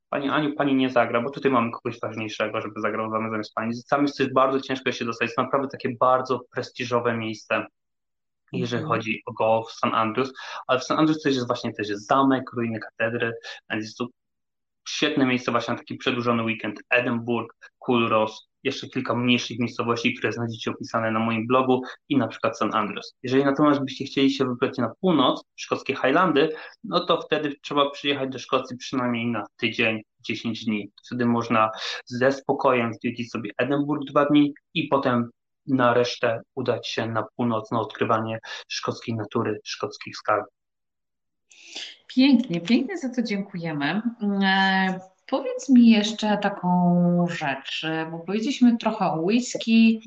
Pani 0.09 0.29
Aniu, 0.29 0.55
Pani 0.55 0.75
nie 0.75 0.91
zagra, 0.91 1.21
bo 1.21 1.31
tutaj 1.31 1.53
mamy 1.53 1.71
kogoś 1.71 2.01
ważniejszego, 2.01 2.61
żeby 2.61 2.81
zagrał 2.81 3.11
zamiast 3.11 3.55
Pani. 3.55 3.73
Tam 3.91 4.03
jest 4.03 4.33
bardzo 4.33 4.61
ciężko 4.61 4.93
się 4.93 5.05
dostać, 5.05 5.27
jest 5.27 5.39
naprawdę 5.39 5.69
takie 5.69 5.89
bardzo 6.01 6.41
prestiżowe 6.55 7.17
miejsce, 7.17 7.67
jeżeli 8.53 8.83
mhm. 8.83 8.99
chodzi 8.99 9.23
o 9.27 9.33
golf 9.33 9.69
w 9.69 9.73
St. 9.73 9.85
Andrews, 9.93 10.33
ale 10.67 10.81
w 10.81 10.85
St. 10.85 10.91
Andrews 10.91 11.23
też 11.23 11.35
jest 11.35 11.47
właśnie 11.47 11.73
też 11.73 11.89
jest 11.89 12.07
zamek, 12.07 12.53
ruiny 12.53 12.81
katedry, 12.81 13.33
jest 13.71 13.99
tu 13.99 14.09
świetne 14.89 15.27
miejsce 15.27 15.51
właśnie 15.51 15.75
na 15.75 15.79
taki 15.79 15.95
przedłużony 15.95 16.43
weekend. 16.43 16.81
Edynburg, 16.91 17.55
Culross, 17.87 18.52
jeszcze 18.65 18.89
kilka 18.89 19.15
mniejszych 19.15 19.59
miejscowości, 19.59 20.15
które 20.15 20.33
znajdziecie 20.33 20.71
opisane 20.71 21.11
na 21.11 21.19
moim 21.19 21.47
blogu 21.47 21.83
i 22.09 22.17
na 22.17 22.29
przykład 22.29 22.57
St. 22.57 22.75
Andrews. 22.75 23.15
Jeżeli 23.23 23.45
natomiast 23.45 23.81
byście 23.81 24.05
chcieli 24.05 24.31
się 24.31 24.45
wybrać 24.45 24.79
na 24.79 24.93
północ, 25.01 25.45
szkockie 25.57 25.95
Highlandy, 25.95 26.55
no 26.85 27.07
to 27.07 27.21
wtedy 27.21 27.55
trzeba 27.63 27.91
przyjechać 27.91 28.31
do 28.31 28.39
Szkocji 28.39 28.77
przynajmniej 28.77 29.27
na 29.27 29.47
tydzień, 29.57 30.03
10 30.21 30.65
dni. 30.65 30.91
Wtedy 31.07 31.27
można 31.27 31.71
ze 32.07 32.33
spokojem 32.33 32.95
zwiedzić 32.95 33.31
sobie 33.31 33.51
Edynburg 33.59 34.05
dwa 34.05 34.25
dni 34.25 34.55
i 34.75 34.89
potem 34.89 35.31
na 35.67 35.95
resztę 35.95 36.41
udać 36.55 36.89
się 36.89 37.07
na 37.07 37.25
północ 37.37 37.71
na 37.71 37.81
odkrywanie 37.81 38.39
szkockiej 38.69 39.15
natury, 39.15 39.61
szkockich 39.65 40.17
skarbów. 40.17 40.55
Pięknie, 42.07 42.61
pięknie 42.61 42.99
za 42.99 43.09
to 43.09 43.23
dziękujemy. 43.23 44.03
Powiedz 45.33 45.69
mi 45.69 45.91
jeszcze 45.91 46.39
taką 46.39 47.27
rzecz, 47.31 47.87
bo 48.11 48.19
powiedzieliśmy 48.19 48.77
trochę 48.79 49.05
o 49.07 49.21
whisky, 49.21 50.01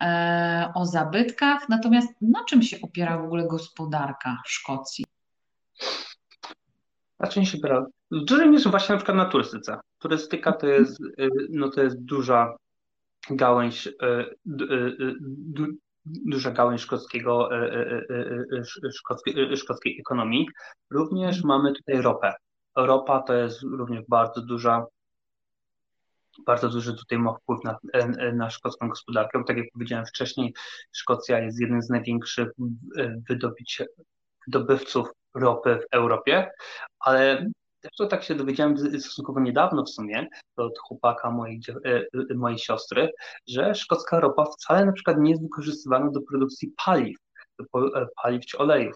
e, 0.00 0.72
o 0.74 0.86
zabytkach, 0.86 1.68
natomiast 1.68 2.08
na 2.20 2.44
czym 2.44 2.62
się 2.62 2.76
opiera 2.82 3.18
w 3.18 3.24
ogóle 3.24 3.46
gospodarka 3.46 4.36
Szkocji? 4.46 5.04
Na 7.18 7.28
czym 7.28 7.44
się 7.44 7.58
opiera? 7.58 7.86
W 8.10 8.24
dużej 8.24 8.50
mierze 8.50 8.70
właśnie 8.70 8.92
na 8.92 8.96
przykład 8.96 9.16
na 9.16 9.24
turystyce. 9.24 9.80
Turystyka 9.98 10.52
to 10.52 10.66
jest, 10.66 11.00
y, 11.00 11.28
no 11.50 11.70
to 11.70 11.82
jest 11.82 12.04
duża 12.04 12.56
gałęź, 13.30 13.86
y, 13.86 13.92
y, 14.62 15.14
duża 16.04 16.50
gałęź 16.50 16.80
szkockiego, 16.80 17.48
szkockiej, 18.92 19.56
szkockiej 19.56 20.00
ekonomii. 20.00 20.48
Również 20.90 21.44
mamy 21.44 21.72
tutaj 21.72 22.02
ropę. 22.02 22.34
Ropa 22.76 23.22
to 23.22 23.34
jest 23.34 23.62
również 23.62 24.02
bardzo 24.08 24.42
duża, 24.42 24.86
bardzo 26.46 26.68
duży 26.68 26.96
tutaj 26.96 27.18
ma 27.18 27.34
wpływ 27.34 27.64
na, 27.64 27.78
na 28.32 28.50
szkocką 28.50 28.88
gospodarkę. 28.88 29.44
Tak 29.46 29.56
jak 29.56 29.66
powiedziałem 29.72 30.06
wcześniej, 30.06 30.54
Szkocja 30.92 31.38
jest 31.38 31.60
jednym 31.60 31.82
z 31.82 31.88
największych 31.88 32.48
wydobyć, 33.28 33.82
wydobywców 34.46 35.08
ropy 35.34 35.78
w 35.78 35.94
Europie, 35.94 36.50
ale 36.98 37.46
to 37.96 38.06
tak 38.06 38.24
się 38.24 38.34
dowiedziałem 38.34 38.78
stosunkowo 38.78 39.40
niedawno 39.40 39.84
w 39.84 39.90
sumie 39.90 40.26
od 40.56 40.78
chłopaka 40.78 41.30
mojej, 41.30 41.60
e, 41.86 41.96
e, 42.30 42.34
mojej 42.34 42.58
siostry, 42.58 43.10
że 43.48 43.74
szkocka 43.74 44.20
ropa 44.20 44.44
wcale 44.44 44.86
na 44.86 44.92
przykład 44.92 45.16
nie 45.20 45.30
jest 45.30 45.42
wykorzystywana 45.42 46.10
do 46.10 46.20
produkcji 46.20 46.72
paliw, 46.84 47.16
do 47.58 47.64
e, 48.00 48.06
paliw 48.22 48.46
czy 48.46 48.58
olejów, 48.58 48.94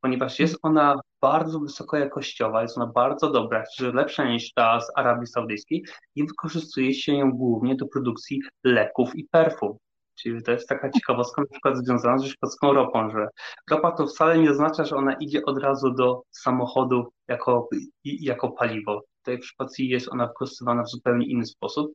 ponieważ 0.00 0.38
jest 0.38 0.58
ona 0.62 1.00
bardzo 1.22 1.60
wysokojakościowa, 1.60 2.62
jest 2.62 2.78
ona 2.78 2.86
bardzo 2.86 3.30
dobra, 3.30 3.64
czy 3.76 3.92
lepsza 3.92 4.24
niż 4.24 4.52
ta 4.52 4.80
z 4.80 4.90
Arabii 4.94 5.26
Saudyjskiej 5.26 5.84
i 6.14 6.26
wykorzystuje 6.26 6.94
się 6.94 7.12
ją 7.14 7.32
głównie 7.32 7.76
do 7.76 7.86
produkcji 7.86 8.40
leków 8.64 9.16
i 9.16 9.24
perfum. 9.30 9.76
Czyli 10.20 10.42
to 10.42 10.52
jest 10.52 10.68
taka 10.68 10.90
ciekawostka 10.90 11.42
na 11.42 11.48
przykład 11.48 11.76
związana 11.76 12.18
ze 12.18 12.28
szkocką 12.28 12.72
ropą, 12.72 13.10
że 13.10 13.28
ropa 13.70 13.92
to 13.92 14.06
wcale 14.06 14.38
nie 14.38 14.50
oznacza, 14.50 14.84
że 14.84 14.96
ona 14.96 15.12
idzie 15.12 15.44
od 15.44 15.58
razu 15.58 15.90
do 15.90 16.22
samochodu 16.30 17.12
jako, 17.28 17.68
jako 18.04 18.52
paliwo. 18.52 19.02
Tutaj 19.16 19.38
w 19.38 19.46
Szkocji 19.46 19.88
jest 19.88 20.08
ona 20.12 20.26
wykorzystywana 20.26 20.82
w 20.82 20.88
zupełnie 20.88 21.26
inny 21.26 21.46
sposób. 21.46 21.92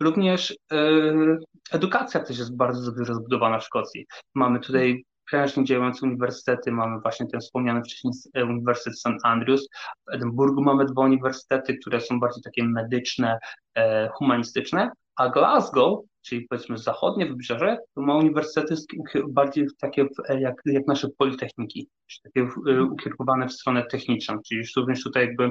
Również 0.00 0.56
yy, 0.70 1.38
edukacja 1.72 2.20
też 2.20 2.38
jest 2.38 2.56
bardzo 2.56 2.90
dobrze 2.90 3.04
rozbudowana 3.04 3.58
w 3.58 3.64
Szkocji. 3.64 4.06
Mamy 4.34 4.60
tutaj 4.60 5.04
prężnie 5.32 5.64
działające 5.64 6.06
uniwersytety, 6.06 6.72
mamy 6.72 7.00
właśnie 7.00 7.26
ten 7.26 7.40
wspomniany 7.40 7.82
wcześniej 7.82 8.12
Uniwersytet 8.34 8.98
St. 8.98 9.24
Andrews, 9.24 9.68
w 10.06 10.14
Edynburgu 10.14 10.62
mamy 10.62 10.84
dwa 10.84 11.02
uniwersytety, 11.02 11.78
które 11.78 12.00
są 12.00 12.20
bardziej 12.20 12.42
takie 12.42 12.64
medyczne, 12.64 13.38
e, 13.74 14.08
humanistyczne, 14.08 14.90
a 15.16 15.28
Glasgow 15.28 15.98
czyli 16.22 16.46
powiedzmy 16.48 16.78
zachodnie 16.78 17.26
wybrzeże, 17.26 17.78
ma 17.96 18.16
uniwersytety 18.16 18.74
bardziej 19.28 19.66
takie 19.80 20.06
jak, 20.38 20.54
jak 20.64 20.86
nasze 20.86 21.08
politechniki, 21.18 21.88
czyli 22.06 22.22
takie 22.22 22.72
e, 22.72 22.82
ukierunkowane 22.82 23.48
w 23.48 23.52
stronę 23.52 23.86
techniczną, 23.86 24.38
czyli 24.48 24.62
również 24.76 25.02
tutaj 25.02 25.26
jakby 25.26 25.50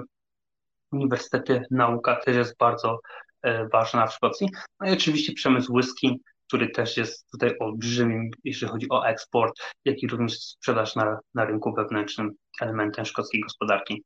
uniwersytety, 0.91 1.63
nauka 1.71 2.15
też 2.15 2.35
jest 2.35 2.57
bardzo 2.57 2.99
e, 3.41 3.67
ważna 3.67 4.07
w 4.07 4.13
Szkocji. 4.13 4.47
No 4.79 4.89
i 4.89 4.93
oczywiście 4.93 5.33
przemysł 5.33 5.73
whisky, 5.73 6.19
który 6.51 6.69
też 6.69 6.97
jest 6.97 7.31
tutaj 7.31 7.55
olbrzymim, 7.59 8.31
jeśli 8.43 8.67
chodzi 8.67 8.87
o 8.89 9.07
eksport, 9.07 9.53
jak 9.85 10.03
i 10.03 10.07
również 10.07 10.39
sprzedaż 10.39 10.95
na, 10.95 11.19
na 11.33 11.45
rynku 11.45 11.73
wewnętrznym 11.73 12.31
elementem 12.61 13.05
szkockiej 13.05 13.41
gospodarki. 13.41 14.03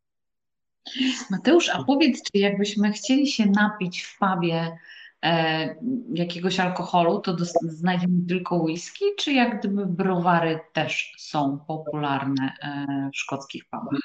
Mateusz, 1.32 1.70
a 1.70 1.84
powiedz, 1.84 2.24
czy 2.24 2.39
jakbyśmy 2.39 2.91
chcieli 2.91 3.28
się 3.28 3.46
napić 3.46 4.02
w 4.02 4.18
pubie 4.18 4.78
e, 5.24 5.76
jakiegoś 6.14 6.60
alkoholu, 6.60 7.20
to 7.20 7.36
znajdziemy 7.62 8.28
tylko 8.28 8.56
whisky, 8.56 9.06
czy 9.18 9.34
jak 9.34 9.60
gdyby 9.60 9.86
browary 9.86 10.60
też 10.74 11.14
są 11.18 11.60
popularne 11.68 12.54
e, 12.62 13.10
w 13.14 13.18
szkockich 13.18 13.66
pubach? 13.66 14.00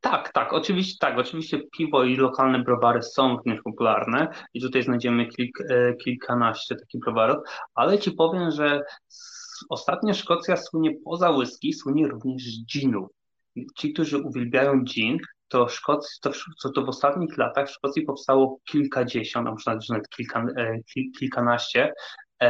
Tak, 0.00 0.32
tak, 0.32 0.52
oczywiście 0.52 0.96
tak, 1.00 1.18
oczywiście 1.18 1.60
piwo 1.76 2.04
i 2.04 2.16
lokalne 2.16 2.58
browary 2.58 3.02
są 3.02 3.36
również 3.36 3.62
popularne 3.62 4.28
i 4.54 4.60
tutaj 4.60 4.82
znajdziemy 4.82 5.26
kilk, 5.26 5.60
e, 5.70 5.94
kilkanaście 5.94 6.76
takich 6.76 7.00
browarów, 7.00 7.36
ale 7.74 7.98
ci 7.98 8.12
powiem, 8.12 8.50
że 8.50 8.82
ostatnio 9.68 10.14
Szkocja 10.14 10.56
słynie 10.56 10.90
poza 11.04 11.30
whisky, 11.30 11.72
słynie 11.72 12.08
również 12.08 12.42
z 12.42 12.66
ginów. 12.66 13.08
Ci, 13.76 13.92
którzy 13.92 14.18
uwielbiają 14.18 14.84
gin, 14.84 15.18
to, 15.48 15.68
Szkocji, 15.68 16.20
to, 16.22 16.30
to, 16.62 16.70
to 16.70 16.84
w 16.84 16.88
ostatnich 16.88 17.38
latach 17.38 17.68
w 17.68 17.72
Szkocji 17.72 18.02
powstało 18.02 18.58
kilkadziesiąt, 18.64 19.48
a 19.48 19.50
może 19.50 19.76
nawet 19.88 20.08
kilka, 20.08 20.46
e, 20.56 20.78
kilkanaście 21.18 21.92
e, 22.42 22.46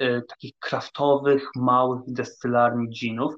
e, 0.00 0.22
takich 0.22 0.52
kraftowych, 0.58 1.48
małych 1.56 2.00
destylarni 2.06 2.88
ginów, 2.88 3.34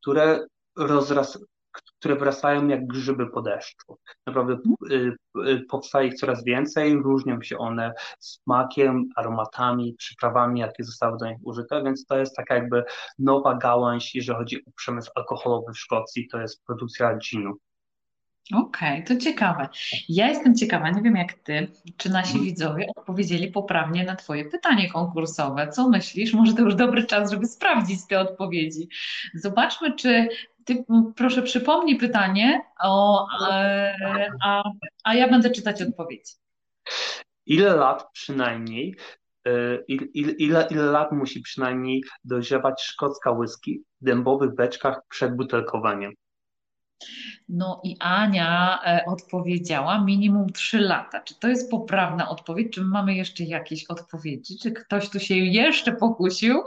które 0.00 0.46
rozras, 0.76 1.38
które 1.72 2.16
wracają 2.16 2.68
jak 2.68 2.86
grzyby 2.86 3.26
po 3.26 3.42
deszczu. 3.42 3.98
Naprawdę 4.26 4.58
y, 4.90 5.16
y, 5.48 5.64
powstaje 5.68 6.08
ich 6.08 6.14
coraz 6.14 6.44
więcej, 6.44 6.94
różnią 6.94 7.42
się 7.42 7.58
one 7.58 7.92
smakiem, 8.18 9.08
aromatami, 9.16 9.94
przyprawami, 9.98 10.60
jakie 10.60 10.84
zostały 10.84 11.18
do 11.18 11.26
nich 11.26 11.38
użyte, 11.42 11.82
więc 11.82 12.06
to 12.06 12.18
jest 12.18 12.36
taka 12.36 12.54
jakby 12.54 12.84
nowa 13.18 13.54
gałąź, 13.54 14.14
jeżeli 14.14 14.38
chodzi 14.38 14.66
o 14.66 14.70
przemysł 14.76 15.10
alkoholowy 15.14 15.72
w 15.72 15.78
Szkocji, 15.78 16.28
to 16.28 16.40
jest 16.40 16.64
produkcja 16.64 17.16
ginu. 17.16 17.58
Okej, 18.52 19.02
okay, 19.02 19.02
to 19.02 19.24
ciekawe. 19.24 19.68
Ja 20.08 20.28
jestem 20.28 20.56
ciekawa, 20.56 20.90
nie 20.90 21.02
wiem 21.02 21.16
jak 21.16 21.32
ty, 21.32 21.68
czy 21.96 22.10
nasi 22.10 22.32
mhm. 22.32 22.44
widzowie 22.44 22.86
odpowiedzieli 22.96 23.50
poprawnie 23.50 24.04
na 24.04 24.16
twoje 24.16 24.44
pytanie 24.44 24.90
konkursowe. 24.90 25.68
Co 25.68 25.88
myślisz? 25.88 26.34
Może 26.34 26.52
to 26.52 26.62
już 26.62 26.74
dobry 26.74 27.06
czas, 27.06 27.30
żeby 27.30 27.46
sprawdzić 27.46 28.06
te 28.06 28.20
odpowiedzi. 28.20 28.88
Zobaczmy, 29.34 29.94
czy 29.94 30.28
ty 30.64 30.84
proszę 31.16 31.42
przypomnij 31.42 31.98
pytanie, 31.98 32.60
o, 32.82 33.26
a, 34.44 34.62
a 35.04 35.14
ja 35.14 35.28
będę 35.28 35.50
czytać 35.50 35.82
odpowiedź. 35.82 36.32
Ile 37.46 37.76
lat 37.76 38.10
przynajmniej, 38.12 38.96
e, 39.46 39.78
ile, 39.88 40.32
ile, 40.32 40.66
ile 40.70 40.82
lat 40.82 41.12
musi 41.12 41.40
przynajmniej 41.40 42.02
dojrzewać 42.24 42.82
szkocka 42.82 43.32
whisky 43.32 43.82
w 44.00 44.04
dębowych 44.04 44.54
beczkach 44.54 45.00
przed 45.08 45.36
butelkowaniem? 45.36 46.12
No 47.48 47.80
i 47.84 47.96
Ania 48.00 48.78
e, 48.86 49.04
odpowiedziała 49.06 50.04
minimum 50.04 50.52
3 50.52 50.78
lata. 50.78 51.20
Czy 51.20 51.34
to 51.34 51.48
jest 51.48 51.70
poprawna 51.70 52.28
odpowiedź? 52.28 52.72
Czy 52.72 52.84
mamy 52.84 53.14
jeszcze 53.14 53.44
jakieś 53.44 53.84
odpowiedzi? 53.84 54.58
Czy 54.58 54.72
ktoś 54.72 55.10
tu 55.10 55.20
się 55.20 55.36
jeszcze 55.36 55.92
pokusił? 55.92 56.62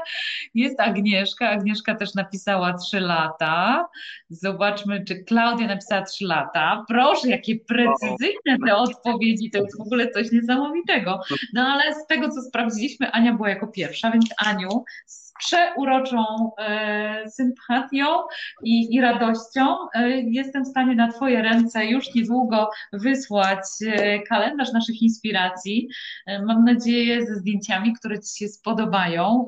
jest 0.54 0.80
Agnieszka. 0.80 1.50
Agnieszka 1.50 1.94
też 1.94 2.14
napisała 2.14 2.74
3 2.74 3.00
lata. 3.00 3.86
Zobaczmy, 4.28 5.04
czy 5.04 5.24
Klaudia 5.24 5.66
napisała 5.66 6.02
3 6.02 6.24
lata. 6.24 6.84
Proszę, 6.88 7.28
jakie 7.28 7.56
precyzyjne 7.56 8.66
te 8.66 8.76
odpowiedzi. 8.76 9.50
To 9.50 9.58
jest 9.58 9.78
w 9.78 9.80
ogóle 9.80 10.10
coś 10.10 10.32
niesamowitego. 10.32 11.20
No 11.54 11.62
ale 11.62 11.94
z 11.94 12.06
tego, 12.06 12.28
co 12.28 12.42
sprawdziliśmy, 12.42 13.10
Ania 13.10 13.32
była 13.32 13.48
jako 13.48 13.66
pierwsza, 13.66 14.10
więc 14.10 14.26
Aniu, 14.46 14.84
przeuroczą 15.38 16.50
e, 16.58 17.30
sympatią 17.30 18.06
i, 18.64 18.94
i 18.94 19.00
radością. 19.00 19.76
E, 19.94 20.08
jestem 20.20 20.64
w 20.64 20.68
stanie 20.68 20.94
na 20.94 21.12
Twoje 21.12 21.42
ręce 21.42 21.86
już 21.86 22.14
niedługo 22.14 22.70
wysłać 22.92 23.60
e, 23.86 24.18
kalendarz 24.22 24.72
naszych 24.72 25.02
inspiracji. 25.02 25.88
Mam 26.46 26.64
nadzieję 26.64 27.26
ze 27.26 27.34
zdjęciami, 27.34 27.92
które 27.92 28.20
Ci 28.20 28.38
się 28.38 28.48
spodobają 28.48 29.46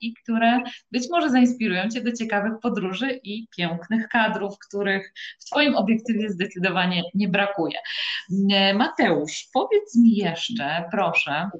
i 0.00 0.14
które 0.14 0.60
być 0.92 1.10
może 1.10 1.30
zainspirują 1.30 1.88
Cię 1.88 2.00
do 2.00 2.12
ciekawych 2.12 2.52
podróży 2.62 3.20
i 3.24 3.48
pięknych 3.56 4.08
kadrów, 4.08 4.58
których 4.68 5.12
w 5.40 5.44
Twoim 5.44 5.76
obiektywie 5.76 6.30
zdecydowanie 6.30 7.02
nie 7.14 7.28
brakuje. 7.28 7.78
Mateusz, 8.74 9.48
powiedz 9.52 9.96
mi 9.96 10.16
jeszcze, 10.16 10.84
proszę, 10.90 11.50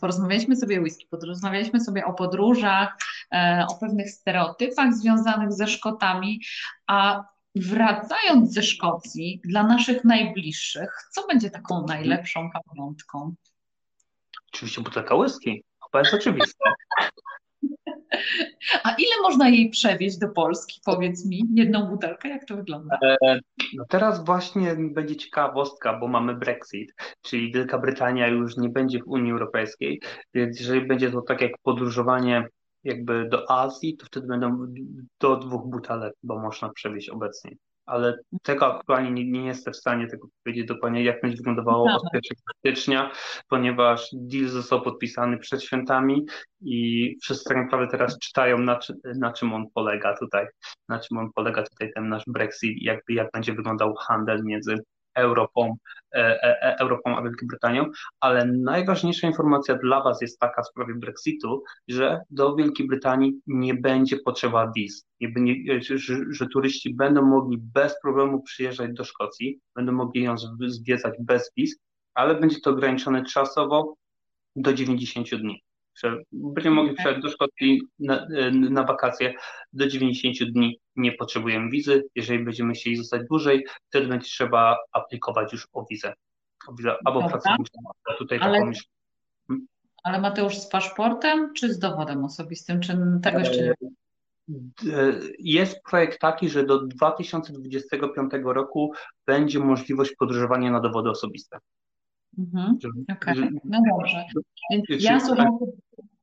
porozmawialiśmy 0.00 0.56
sobie 0.56 0.78
o 0.78 0.82
whisky, 0.82 1.06
porozmawialiśmy 1.10 1.80
sobie 1.80 2.04
o 2.04 2.12
podróżach, 2.12 2.96
e, 3.32 3.66
o 3.70 3.74
pewnych 3.74 4.10
stereotypach 4.10 4.94
związanych 4.94 5.52
ze 5.52 5.66
Szkotami, 5.66 6.40
a 6.86 7.24
wracając 7.54 8.52
ze 8.52 8.62
Szkocji, 8.62 9.40
dla 9.44 9.62
naszych 9.62 10.04
najbliższych, 10.04 10.90
co 11.12 11.26
będzie 11.26 11.50
taką 11.50 11.86
najlepszą 11.86 12.50
pamiątką? 12.68 13.34
Oczywiście 14.54 14.80
butelka 14.80 15.14
whisky. 15.14 15.64
To 15.92 15.98
jest 15.98 16.14
oczywiste. 16.14 16.64
A 18.84 18.94
ile 18.98 19.22
można 19.22 19.48
jej 19.48 19.70
przewieźć 19.70 20.18
do 20.18 20.28
Polski? 20.28 20.80
Powiedz 20.84 21.26
mi, 21.26 21.42
jedną 21.54 21.86
butelkę, 21.86 22.28
jak 22.28 22.44
to 22.44 22.56
wygląda? 22.56 22.98
E, 23.02 23.40
no 23.76 23.84
teraz 23.88 24.24
właśnie 24.24 24.76
będzie 24.76 25.16
ciekawostka, 25.16 25.98
bo 25.98 26.08
mamy 26.08 26.34
Brexit, 26.34 26.94
czyli 27.22 27.52
Wielka 27.52 27.78
Brytania 27.78 28.28
już 28.28 28.56
nie 28.56 28.68
będzie 28.68 28.98
w 28.98 29.06
Unii 29.06 29.32
Europejskiej, 29.32 30.00
więc 30.34 30.60
jeżeli 30.60 30.86
będzie 30.86 31.10
to 31.10 31.22
tak 31.22 31.40
jak 31.40 31.52
podróżowanie 31.62 32.46
jakby 32.84 33.28
do 33.28 33.50
Azji, 33.50 33.96
to 33.96 34.06
wtedy 34.06 34.26
będą 34.26 34.66
do 35.20 35.36
dwóch 35.36 35.66
butelek, 35.66 36.14
bo 36.22 36.38
można 36.38 36.68
przewieźć 36.68 37.08
obecnie 37.08 37.50
ale 37.86 38.18
tego 38.42 38.76
aktualnie 38.76 39.10
nie, 39.10 39.30
nie 39.30 39.46
jestem 39.46 39.72
w 39.72 39.76
stanie 39.76 40.06
tego 40.06 40.28
powiedzieć 40.44 40.66
dokładnie, 40.66 41.04
jak 41.04 41.22
będzie 41.22 41.36
wyglądało 41.36 41.92
od 41.92 42.02
1 42.14 42.22
stycznia, 42.58 43.10
ponieważ 43.48 44.08
deal 44.12 44.48
został 44.48 44.82
podpisany 44.82 45.38
przed 45.38 45.62
świętami 45.62 46.26
i 46.60 47.16
wszyscy 47.22 47.44
tak 47.48 47.56
naprawdę 47.56 47.90
teraz 47.90 48.18
czytają, 48.18 48.58
na, 48.58 48.78
na 49.18 49.32
czym 49.32 49.52
on 49.52 49.64
polega 49.74 50.16
tutaj, 50.16 50.46
na 50.88 51.00
czym 51.00 51.18
on 51.18 51.32
polega 51.34 51.62
tutaj 51.62 51.92
ten 51.94 52.08
nasz 52.08 52.24
Brexit, 52.26 52.82
jakby 52.82 53.12
jak 53.12 53.30
będzie 53.32 53.54
wyglądał 53.54 53.94
handel 53.94 54.44
między 54.44 54.76
Europą, 55.14 55.76
e, 56.14 56.18
e, 56.18 56.62
e, 56.62 56.76
Europą 56.78 57.16
a 57.16 57.22
Wielką 57.22 57.46
Brytanią, 57.46 57.86
ale 58.20 58.44
najważniejsza 58.46 59.26
informacja 59.26 59.74
dla 59.74 60.02
Was 60.02 60.22
jest 60.22 60.38
taka 60.38 60.62
w 60.62 60.68
sprawie 60.68 60.94
Brexitu, 60.94 61.62
że 61.88 62.20
do 62.30 62.56
Wielkiej 62.56 62.86
Brytanii 62.86 63.40
nie 63.46 63.74
będzie 63.74 64.16
potrzeba 64.16 64.72
wiz, 64.76 65.04
że, 65.78 66.14
że 66.30 66.46
turyści 66.46 66.94
będą 66.94 67.22
mogli 67.22 67.58
bez 67.58 68.00
problemu 68.00 68.42
przyjeżdżać 68.42 68.92
do 68.92 69.04
Szkocji, 69.04 69.60
będą 69.74 69.92
mogli 69.92 70.22
ją 70.22 70.34
zwiedzać 70.66 71.14
bez 71.20 71.52
wiz, 71.56 71.76
ale 72.14 72.34
będzie 72.34 72.60
to 72.60 72.70
ograniczone 72.70 73.24
czasowo 73.24 73.94
do 74.56 74.72
90 74.72 75.34
dni 75.34 75.62
że 75.94 76.22
będziemy 76.32 76.76
mogli 76.76 76.94
przyjechać 76.94 77.22
do 77.22 77.28
Szkocji 77.28 77.82
na, 77.98 78.26
na, 78.52 78.84
wakacje 78.84 79.34
do 79.72 79.86
90 79.86 80.52
dni, 80.52 80.80
nie 80.96 81.12
potrzebujemy 81.12 81.70
wizy. 81.70 82.04
Jeżeli 82.14 82.44
będziemy 82.44 82.72
chcieli 82.72 82.96
zostać 82.96 83.22
dłużej, 83.28 83.66
wtedy 83.88 84.06
będzie 84.06 84.26
trzeba 84.26 84.76
aplikować 84.92 85.52
już 85.52 85.68
o 85.72 85.84
wizę. 85.90 86.12
O 86.68 86.74
wizę 86.74 86.96
albo 87.04 87.28
pracowniczą. 87.28 87.78
Tutaj 88.18 88.38
ale, 88.38 88.52
taką 88.52 88.66
myśl. 88.66 88.84
Hmm? 89.48 89.66
Ale 90.02 90.20
Mateusz 90.20 90.58
z 90.58 90.68
paszportem 90.68 91.54
czy 91.54 91.74
z 91.74 91.78
dowodem 91.78 92.24
osobistym? 92.24 92.80
Czy 92.80 92.98
tego 93.22 93.38
jeszcze 93.38 93.62
nie? 93.62 93.74
E, 94.92 95.12
jest 95.38 95.82
projekt 95.90 96.20
taki, 96.20 96.48
że 96.48 96.66
do 96.66 96.86
2025 96.86 98.32
roku 98.44 98.92
będzie 99.26 99.58
możliwość 99.58 100.14
podróżowania 100.18 100.70
na 100.70 100.80
dowody 100.80 101.10
osobiste. 101.10 101.58
Mhm. 102.38 102.78
Okej, 103.12 103.38
okay. 103.38 103.50
no 103.64 103.80
dobrze. 103.90 104.24
Więc 104.70 104.84
ja 105.04 105.20
słuchajcie, 105.20 105.66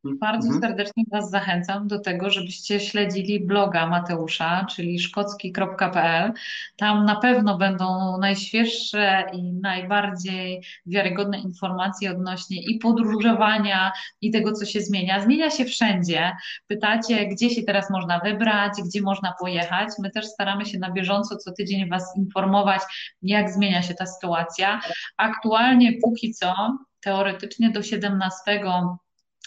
bardzo 0.04 0.48
mhm. 0.48 0.62
serdecznie 0.62 1.04
Was 1.12 1.30
zachęcam 1.30 1.88
do 1.88 2.00
tego, 2.00 2.30
żebyście 2.30 2.80
śledzili 2.80 3.40
bloga 3.40 3.88
Mateusza, 3.88 4.66
czyli 4.76 5.00
szkocki.pl. 5.00 6.34
Tam 6.78 7.06
na 7.06 7.16
pewno 7.16 7.58
będą 7.58 8.18
najświeższe 8.18 9.24
i 9.34 9.54
najbardziej 9.54 10.64
wiarygodne 10.86 11.40
informacje 11.40 12.12
odnośnie 12.12 12.62
i 12.62 12.80
podróżowania, 12.80 13.92
i 14.22 14.32
tego, 14.32 14.52
co 14.52 14.66
się 14.66 14.82
zmienia. 14.82 15.22
Zmienia 15.22 15.50
się 15.50 15.66
wszędzie. 15.66 16.32
Pytacie, 16.68 17.28
gdzie 17.28 17.50
się 17.50 17.64
teraz 17.64 17.90
można 17.90 18.20
wybrać, 18.20 18.74
gdzie 18.86 19.02
można 19.02 19.34
pojechać. 19.40 19.90
My 20.00 20.12
też 20.12 20.26
staramy 20.26 20.66
się 20.66 20.80
na 20.80 20.92
bieżąco 20.92 21.38
co 21.38 21.52
tydzień 21.52 21.90
Was 21.90 22.18
informować, 22.18 22.82
jak 23.22 23.50
zmienia 23.50 23.82
się 23.82 23.94
ta 23.94 24.06
sytuacja. 24.06 24.80
Aktualnie, 25.18 25.94
póki 26.04 26.34
co, 26.34 26.78
teoretycznie 27.02 27.70
do 27.70 27.84
17 27.84 28.62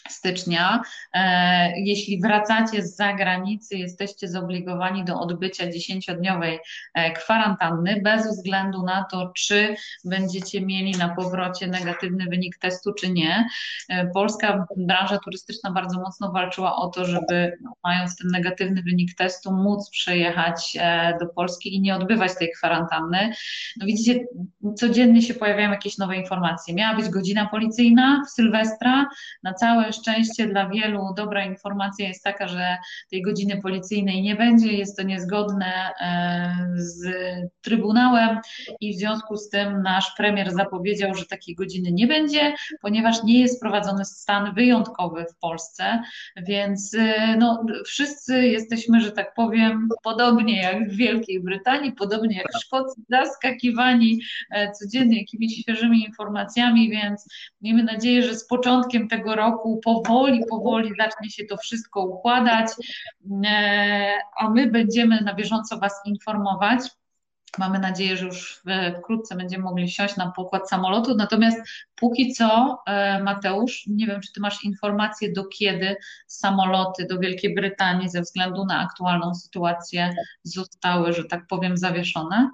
stycznia. 0.09 0.83
E, 1.15 1.81
jeśli 1.81 2.21
wracacie 2.21 2.83
z 2.83 2.97
zagranicy, 2.97 3.77
jesteście 3.77 4.29
zobligowani 4.29 5.05
do 5.05 5.21
odbycia 5.21 5.67
10-dniowej 5.67 6.59
e, 6.95 7.13
kwarantanny, 7.13 8.01
bez 8.05 8.27
względu 8.27 8.83
na 8.83 9.05
to, 9.05 9.33
czy 9.37 9.77
będziecie 10.05 10.61
mieli 10.61 10.93
na 10.93 11.09
powrocie 11.09 11.67
negatywny 11.67 12.25
wynik 12.31 12.59
testu, 12.59 12.93
czy 12.93 13.11
nie. 13.11 13.49
E, 13.89 14.07
polska 14.07 14.67
branża 14.77 15.19
turystyczna 15.19 15.71
bardzo 15.71 16.01
mocno 16.01 16.33
walczyła 16.33 16.77
o 16.77 16.89
to, 16.89 17.05
żeby 17.05 17.59
no, 17.63 17.73
mając 17.85 18.17
ten 18.17 18.31
negatywny 18.31 18.83
wynik 18.83 19.15
testu, 19.15 19.53
móc 19.53 19.91
przejechać 19.91 20.79
do 21.21 21.27
Polski 21.27 21.75
i 21.75 21.81
nie 21.81 21.97
odbywać 21.97 22.39
tej 22.39 22.51
kwarantanny. 22.51 23.33
No 23.77 23.87
widzicie, 23.87 24.25
codziennie 24.77 25.23
się 25.23 25.35
pojawiają 25.35 25.71
jakieś 25.71 25.99
nowe 25.99 26.17
informacje. 26.17 26.75
Miała 26.75 26.97
być 26.97 27.09
godzina 27.09 27.49
policyjna 27.49 28.23
w 28.27 28.31
Sylwestra, 28.31 29.07
na 29.43 29.55
całe 29.55 29.92
szczęście 29.93 30.47
dla 30.47 30.69
wielu. 30.69 31.15
Dobra 31.17 31.45
informacja 31.45 32.09
jest 32.09 32.25
taka, 32.25 32.49
że 32.49 32.77
tej 33.11 33.23
godziny 33.23 33.61
policyjnej 33.63 34.23
nie 34.23 34.37
będzie, 34.37 34.73
jest 34.73 34.97
to 34.97 35.03
niezgodne 35.03 35.95
e, 36.01 36.57
z 36.75 37.13
Trybunałem 37.61 38.39
i 38.81 38.95
w 38.95 38.99
związku 38.99 39.37
z 39.37 39.49
tym 39.49 39.83
nasz 39.83 40.15
premier 40.17 40.53
zapowiedział, 40.53 41.15
że 41.15 41.27
takiej 41.27 41.55
godziny 41.55 41.93
nie 41.93 42.07
będzie, 42.07 42.55
ponieważ 42.81 43.23
nie 43.25 43.41
jest 43.41 43.61
prowadzony 43.61 44.05
stan 44.05 44.55
wyjątkowy 44.55 45.25
w 45.25 45.39
Polsce, 45.39 46.03
więc 46.37 46.95
e, 46.95 47.37
no, 47.37 47.65
wszyscy 47.87 48.49
jesteśmy, 48.49 49.01
że 49.01 49.13
tak 49.13 49.35
powiem, 49.35 49.89
podobnie 50.03 50.63
jak 50.63 50.91
w 50.91 50.97
Wielkiej 50.97 51.41
Brytanii, 51.41 51.93
podobnie 51.93 52.37
jak 52.37 52.53
w 52.53 52.61
Szkocji, 52.65 53.03
zaskakiwani 53.09 54.21
e, 54.51 54.73
codziennie 54.73 55.19
jakimiś 55.19 55.61
świeżymi 55.61 56.05
informacjami, 56.05 56.91
więc 56.91 57.29
miejmy 57.61 57.83
nadzieję, 57.83 58.23
że 58.23 58.35
z 58.35 58.47
początkiem 58.47 59.09
tego 59.09 59.37
roku 59.37 59.81
powoli, 59.85 60.45
powoli 60.51 60.93
zacznie 60.99 61.31
się 61.31 61.45
to 61.45 61.57
wszystko 61.57 62.01
układać, 62.01 62.69
e, 63.47 64.15
a 64.39 64.51
my 64.51 64.67
będziemy 64.67 65.21
na 65.21 65.35
bieżąco 65.35 65.79
Was 65.79 66.01
informować. 66.05 66.81
Mamy 67.59 67.79
nadzieję, 67.79 68.17
że 68.17 68.27
już 68.27 68.63
wkrótce 68.99 69.37
będziemy 69.37 69.65
mogli 69.65 69.89
wsiąść 69.89 70.17
na 70.17 70.31
pokład 70.31 70.69
samolotu. 70.69 71.15
Natomiast 71.15 71.59
póki 71.95 72.33
co, 72.33 72.79
e, 72.87 73.23
Mateusz, 73.23 73.87
nie 73.87 74.07
wiem, 74.07 74.21
czy 74.21 74.33
Ty 74.33 74.41
masz 74.41 74.65
informacje, 74.65 75.33
do 75.33 75.45
kiedy 75.45 75.97
samoloty 76.27 77.07
do 77.07 77.19
Wielkiej 77.19 77.55
Brytanii 77.55 78.09
ze 78.09 78.21
względu 78.21 78.65
na 78.65 78.81
aktualną 78.81 79.35
sytuację 79.35 80.15
zostały, 80.43 81.13
że 81.13 81.25
tak 81.25 81.47
powiem, 81.47 81.77
zawieszone? 81.77 82.51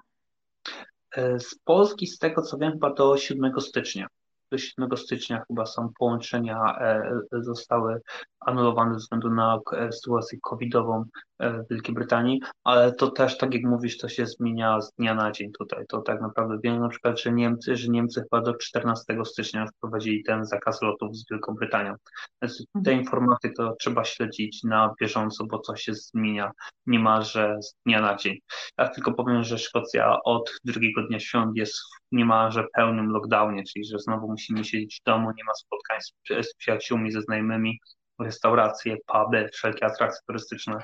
E, 1.17 1.41
z 1.41 1.55
Polski, 1.65 2.07
z 2.07 2.19
tego 2.19 2.43
co 2.43 2.59
wiem, 2.59 2.73
chyba 2.73 2.95
do 2.95 3.17
7 3.17 3.61
stycznia 3.61 4.07
do 4.51 4.59
7 4.59 4.97
stycznia 4.97 5.45
chyba 5.49 5.67
są 5.67 5.93
połączenia 5.99 6.79
e, 6.81 7.21
zostały 7.33 8.01
anulowane 8.41 8.93
ze 8.95 8.99
względu 8.99 9.31
na 9.31 9.59
e, 9.73 9.93
sytuację 9.93 10.39
covidową. 10.43 11.01
e, 11.01 11.28
w 11.41 11.71
Wielkiej 11.71 11.95
Brytanii, 11.95 12.41
ale 12.65 12.93
to 12.93 13.11
też, 13.11 13.39
tak 13.39 13.55
jak 13.55 13.63
mówisz, 13.63 13.99
to 13.99 14.09
się 14.09 14.27
zmienia 14.27 14.81
z 14.81 14.93
dnia 14.95 15.15
na 15.15 15.33
dzień 15.33 15.53
tutaj. 15.59 15.85
To 15.89 16.03
tak 16.03 16.21
naprawdę 16.21 16.59
wiem 16.65 16.81
na 16.81 16.89
przykład, 16.89 17.21
że 17.21 17.33
Niemcy, 17.33 17.77
że 17.77 17.89
Niemcy 17.89 18.23
chyba 18.23 18.43
do 18.43 18.55
14 18.55 19.05
stycznia 19.25 19.67
wprowadzili 19.67 20.25
ten 20.25 20.45
zakaz 20.45 20.83
lotów 20.83 21.17
z 21.17 21.31
Wielką 21.31 21.55
Brytanią. 21.55 21.95
Więc 22.43 22.59
te 22.59 22.79
mhm. 22.79 23.01
informacje 23.01 23.53
to 23.53 23.75
trzeba 23.81 24.05
śledzić 24.05 24.63
na 24.65 24.95
bieżąco, 25.01 25.47
bo 25.47 25.59
coś 25.59 25.83
się 25.83 25.95
zmienia 25.95 26.51
niemalże 26.87 27.57
z 27.63 27.75
dnia 27.87 28.01
na 28.01 28.17
dzień. 28.17 28.39
Ja 28.79 28.89
tylko 28.89 29.13
powiem, 29.13 29.43
że 29.43 29.59
Szkocja 29.59 30.23
od 30.25 30.51
drugiego 30.65 31.03
dnia 31.03 31.21
świąt 31.21 31.57
jest 31.57 31.75
w 32.13 32.17
niemalże 32.17 32.65
pełnym 32.75 33.11
lockdownie, 33.11 33.63
czyli 33.73 33.85
że 33.85 33.99
znowu 33.99 34.29
musimy 34.29 34.65
siedzieć 34.65 35.01
w 35.01 35.05
domu, 35.05 35.31
nie 35.37 35.45
ma 35.45 35.55
spotkań 35.55 36.01
z, 36.01 36.13
z 36.47 36.55
przyjaciółmi, 36.55 37.13
ze 37.13 37.23
znajomymi, 37.23 37.79
restauracje, 38.19 38.97
puby, 39.07 39.49
wszelkie 39.53 39.87
atrakcje 39.87 40.21
turystyczne. 40.27 40.75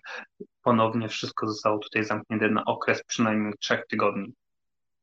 Ponownie 0.62 1.08
wszystko 1.08 1.48
zostało 1.48 1.78
tutaj 1.78 2.04
zamknięte 2.04 2.48
na 2.48 2.64
okres 2.64 3.02
przynajmniej 3.06 3.52
trzech 3.60 3.86
tygodni. 3.86 4.34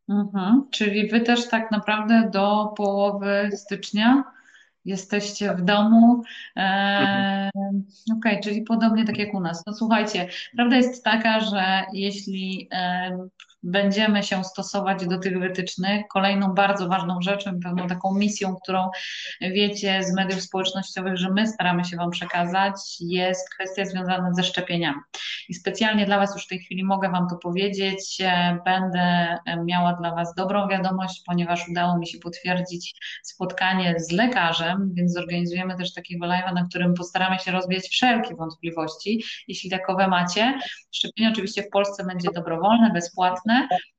Mhm. 0.10 0.66
Czyli 0.72 1.10
wy 1.10 1.22
też 1.22 1.50
tak 1.50 1.72
naprawdę 1.72 2.30
do 2.34 2.74
połowy 2.78 3.50
stycznia 3.56 4.24
jesteście 4.86 5.54
w 5.54 5.62
domu. 5.62 6.24
E, 6.58 7.50
Okej, 8.18 8.32
okay, 8.32 8.44
czyli 8.44 8.62
podobnie 8.62 9.06
tak 9.06 9.18
jak 9.18 9.34
u 9.34 9.40
nas. 9.40 9.64
No 9.68 9.74
słuchajcie, 9.74 10.28
prawda 10.56 10.76
jest 10.76 11.04
taka, 11.04 11.40
że 11.40 11.84
jeśli 11.94 12.68
e, 12.72 13.28
będziemy 13.64 14.24
się 14.24 14.44
stosować 14.44 15.06
do 15.06 15.18
tych 15.18 15.40
wytycznych. 15.40 16.08
Kolejną 16.08 16.54
bardzo 16.54 16.88
ważną 16.88 17.22
rzeczą, 17.22 17.60
pewną 17.64 17.88
taką 17.88 18.14
misją, 18.14 18.56
którą 18.56 18.90
wiecie 19.42 20.04
z 20.04 20.16
mediów 20.16 20.42
społecznościowych, 20.42 21.18
że 21.18 21.32
my 21.32 21.48
staramy 21.48 21.86
się 21.86 21.98
Wam 21.98 22.12
przekazać, 22.12 22.76
jest 23.00 23.54
kwestia 23.54 23.86
związana 23.86 24.34
ze 24.34 24.44
szczepieniami. 24.44 25.00
I 25.50 25.54
specjalnie 25.54 26.06
dla 26.06 26.20
Was 26.20 26.36
już 26.36 26.46
w 26.46 26.48
tej 26.48 26.60
chwili 26.60 26.84
mogę 26.84 27.10
Wam 27.10 27.28
to 27.30 27.36
powiedzieć. 27.36 28.18
Będę 28.66 29.38
miała 29.66 29.94
dla 29.94 30.16
Was 30.16 30.36
dobrą 30.36 30.68
wiadomość, 30.68 31.22
ponieważ 31.26 31.70
udało 31.70 31.98
mi 31.98 32.08
się 32.08 32.20
potwierdzić 32.20 32.96
spotkanie 33.24 33.96
z 33.98 34.12
lekarzem, 34.12 34.92
więc 34.94 35.14
zorganizujemy 35.14 35.78
też 35.78 35.94
takiego 35.94 36.26
live'a, 36.26 36.54
na 36.54 36.66
którym 36.70 36.94
postaramy 36.94 37.40
się 37.40 37.52
rozwiać 37.52 37.84
wszelkie 37.84 38.36
wątpliwości, 38.36 39.24
jeśli 39.48 39.70
takowe 39.70 40.08
macie. 40.08 40.60
Szczepienie 40.92 41.30
oczywiście 41.32 41.64
w 41.64 41.70
Polsce 41.70 42.06
będzie 42.06 42.30
dobrowolne, 42.36 42.92
bezpłatne, 42.94 43.51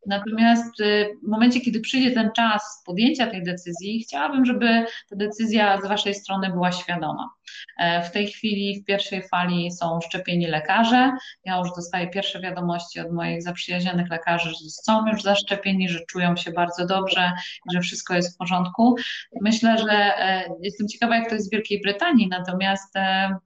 natomiast 0.06 0.80
y, 0.80 1.08
w 1.26 1.28
momencie, 1.28 1.60
kiedy 1.60 1.80
przyjdzie 1.80 2.10
ten 2.10 2.30
czas 2.36 2.82
podjęcia 2.86 3.26
tej 3.26 3.42
decyzji, 3.42 4.02
chciałabym, 4.02 4.44
żeby 4.44 4.86
ta 5.10 5.16
decyzja 5.16 5.80
z 5.80 5.88
Waszej 5.88 6.14
strony 6.14 6.50
była 6.50 6.72
świadoma. 6.72 7.30
E, 7.78 8.02
w 8.02 8.10
tej 8.10 8.26
chwili 8.26 8.80
w 8.80 8.84
pierwszej 8.84 9.28
fali 9.28 9.72
są 9.72 10.00
szczepieni 10.00 10.46
lekarze. 10.46 11.12
Ja 11.44 11.58
już 11.58 11.68
dostaję 11.76 12.10
pierwsze 12.10 12.40
wiadomości 12.40 13.00
od 13.00 13.12
moich 13.12 13.42
zaprzyjaźnionych 13.42 14.10
lekarzy, 14.10 14.50
że 14.50 14.70
są 14.70 15.08
już 15.08 15.22
zaszczepieni, 15.22 15.88
że 15.88 16.00
czują 16.10 16.36
się 16.36 16.52
bardzo 16.52 16.86
dobrze, 16.86 17.32
że 17.72 17.80
wszystko 17.80 18.14
jest 18.14 18.34
w 18.34 18.38
porządku. 18.38 18.96
Myślę, 19.40 19.78
że 19.78 19.92
e, 19.92 20.44
jestem 20.62 20.88
ciekawa, 20.88 21.16
jak 21.16 21.28
to 21.28 21.34
jest 21.34 21.48
w 21.48 21.52
Wielkiej 21.52 21.80
Brytanii, 21.80 22.28
natomiast 22.28 22.96
e, 22.96 23.36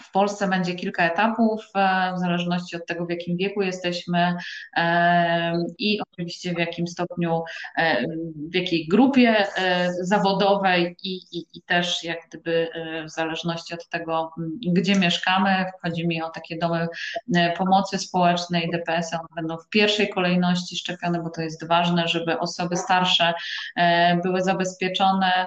w 0.00 0.10
Polsce 0.10 0.48
będzie 0.48 0.74
kilka 0.74 1.04
etapów, 1.04 1.64
e, 1.74 2.12
w 2.16 2.18
zależności 2.18 2.76
od 2.76 2.86
tego, 2.86 3.06
w 3.06 3.10
jakim 3.10 3.36
wieku 3.36 3.62
jesteśmy 3.62 4.34
e, 4.76 5.64
i 5.78 6.00
oczywiście 6.12 6.54
w 6.54 6.58
jakim 6.58 6.86
stopniu, 6.86 7.42
e, 7.76 8.06
w 8.50 8.54
jakiej 8.54 8.88
grupie 8.88 9.46
zawodowej 10.00 10.96
i, 11.02 11.20
i, 11.32 11.46
i 11.54 11.62
też 11.62 12.04
jak 12.04 12.18
gdyby 12.28 12.68
w 13.06 13.10
zależności 13.10 13.74
od 13.74 13.88
tego, 13.88 14.30
gdzie 14.72 14.94
mieszkamy. 14.94 15.64
Chodzi 15.82 16.06
mi 16.06 16.22
o 16.22 16.30
takie 16.30 16.58
domy 16.58 16.88
pomocy 17.56 17.98
społecznej, 17.98 18.70
DPS-y, 18.70 19.16
one 19.16 19.28
będą 19.36 19.56
w 19.56 19.68
pierwszej 19.68 20.08
kolejności 20.08 20.76
szczepione, 20.76 21.22
bo 21.22 21.30
to 21.30 21.42
jest 21.42 21.68
ważne, 21.68 22.08
żeby 22.08 22.38
osoby 22.38 22.76
starsze 22.76 23.34
były 24.22 24.42
zabezpieczone, 24.42 25.46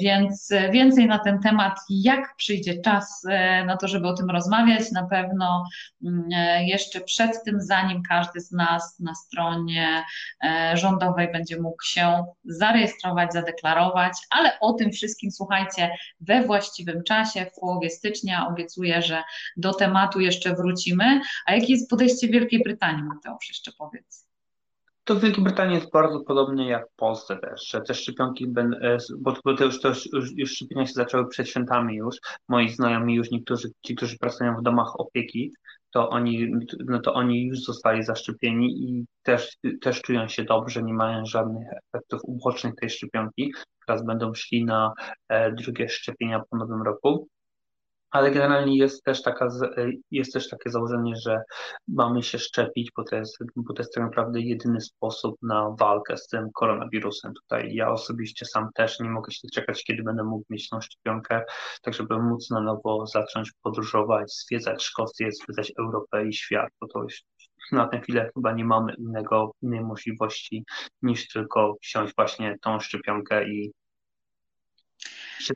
więc 0.00 0.52
więcej 0.72 1.06
na 1.06 1.18
ten 1.18 1.40
temat, 1.40 1.78
jak 1.88 2.36
przyjdzie 2.36 2.80
czas 2.80 3.13
E, 3.28 3.64
na 3.64 3.76
to, 3.76 3.88
żeby 3.88 4.08
o 4.08 4.14
tym 4.14 4.30
rozmawiać. 4.30 4.92
Na 4.92 5.06
pewno 5.06 5.64
mm, 6.04 6.28
e, 6.32 6.64
jeszcze 6.66 7.00
przed 7.00 7.44
tym, 7.44 7.60
zanim 7.60 8.02
każdy 8.08 8.40
z 8.40 8.52
nas 8.52 9.00
na 9.00 9.14
stronie 9.14 10.04
e, 10.44 10.76
rządowej 10.76 11.32
będzie 11.32 11.60
mógł 11.60 11.84
się 11.84 12.24
zarejestrować, 12.44 13.32
zadeklarować, 13.32 14.12
ale 14.30 14.60
o 14.60 14.72
tym 14.72 14.90
wszystkim 14.90 15.30
słuchajcie 15.30 15.90
we 16.20 16.42
właściwym 16.42 17.02
czasie, 17.02 17.46
w 17.46 17.60
połowie 17.60 17.90
stycznia. 17.90 18.48
Obiecuję, 18.48 19.02
że 19.02 19.22
do 19.56 19.74
tematu 19.74 20.20
jeszcze 20.20 20.54
wrócimy. 20.54 21.20
A 21.46 21.54
jakie 21.54 21.72
jest 21.72 21.90
podejście 21.90 22.28
Wielkiej 22.28 22.62
Brytanii, 22.62 23.02
Mateusz, 23.02 23.48
jeszcze 23.48 23.72
powiedz? 23.78 24.23
To 25.04 25.14
w 25.14 25.20
Wielkiej 25.20 25.44
Brytanii 25.44 25.74
jest 25.74 25.92
bardzo 25.92 26.20
podobnie 26.20 26.68
jak 26.68 26.90
w 26.90 26.96
Polsce 26.96 27.36
też, 27.36 27.68
że 27.68 27.80
te 27.80 27.94
szczepionki, 27.94 28.52
e, 28.82 28.98
bo, 29.18 29.32
to 29.32 29.64
już, 29.64 29.80
to 29.80 29.88
już, 29.88 30.08
już 30.36 30.50
szczepienia 30.50 30.86
się 30.86 30.92
zaczęły 30.92 31.28
przed 31.28 31.48
świętami 31.48 31.96
już. 31.96 32.16
Moi 32.48 32.68
znajomi 32.68 33.14
już 33.14 33.30
niektórzy, 33.30 33.68
ci, 33.86 33.94
którzy 33.94 34.18
pracują 34.18 34.56
w 34.56 34.62
domach 34.62 35.00
opieki, 35.00 35.52
to 35.90 36.08
oni, 36.08 36.52
no 36.86 37.00
to 37.00 37.14
oni 37.14 37.46
już 37.46 37.60
zostali 37.60 38.02
zaszczepieni 38.02 38.66
i 38.66 39.06
też, 39.22 39.56
też 39.80 40.02
czują 40.02 40.28
się 40.28 40.44
dobrze, 40.44 40.82
nie 40.82 40.94
mają 40.94 41.26
żadnych 41.26 41.66
efektów 41.88 42.20
ubocznych 42.24 42.74
tej 42.74 42.90
szczepionki. 42.90 43.52
Teraz 43.86 44.04
będą 44.04 44.34
szli 44.34 44.64
na 44.64 44.92
e, 45.28 45.52
drugie 45.52 45.88
szczepienia 45.88 46.42
po 46.50 46.56
nowym 46.56 46.82
roku 46.82 47.28
ale 48.14 48.30
generalnie 48.30 48.76
jest 48.76 49.04
też, 49.04 49.22
taka, 49.22 49.48
jest 50.10 50.32
też 50.32 50.48
takie 50.48 50.70
założenie, 50.70 51.12
że 51.16 51.42
mamy 51.88 52.22
się 52.22 52.38
szczepić, 52.38 52.90
bo 52.96 53.04
to, 53.04 53.16
jest, 53.16 53.38
bo 53.56 53.74
to 53.74 53.82
jest 53.82 53.94
tak 53.94 54.04
naprawdę 54.04 54.40
jedyny 54.40 54.80
sposób 54.80 55.36
na 55.42 55.70
walkę 55.78 56.16
z 56.16 56.26
tym 56.26 56.50
koronawirusem. 56.54 57.32
Tutaj 57.34 57.74
ja 57.74 57.90
osobiście 57.90 58.46
sam 58.46 58.68
też 58.74 59.00
nie 59.00 59.10
mogę 59.10 59.32
się 59.32 59.40
doczekać, 59.44 59.84
kiedy 59.84 60.02
będę 60.02 60.24
mógł 60.24 60.44
mieć 60.50 60.68
tą 60.68 60.80
szczepionkę, 60.80 61.42
tak 61.82 61.94
żeby 61.94 62.22
móc 62.22 62.50
na 62.50 62.60
nowo 62.60 63.06
zacząć 63.06 63.52
podróżować, 63.62 64.32
zwiedzać 64.32 64.82
Szkocję, 64.82 65.32
zwiedzać 65.32 65.72
Europę 65.78 66.28
i 66.28 66.32
świat, 66.32 66.68
bo 66.80 66.88
to 66.88 67.02
jest 67.02 67.26
na 67.72 67.88
tę 67.88 68.00
chwilę 68.00 68.30
chyba 68.34 68.52
nie 68.52 68.64
mamy 68.64 68.94
innego, 68.98 69.52
innej 69.62 69.80
możliwości 69.80 70.64
niż 71.02 71.28
tylko 71.28 71.76
wziąć 71.82 72.12
właśnie 72.16 72.56
tą 72.62 72.80
szczepionkę 72.80 73.48
i 73.48 73.72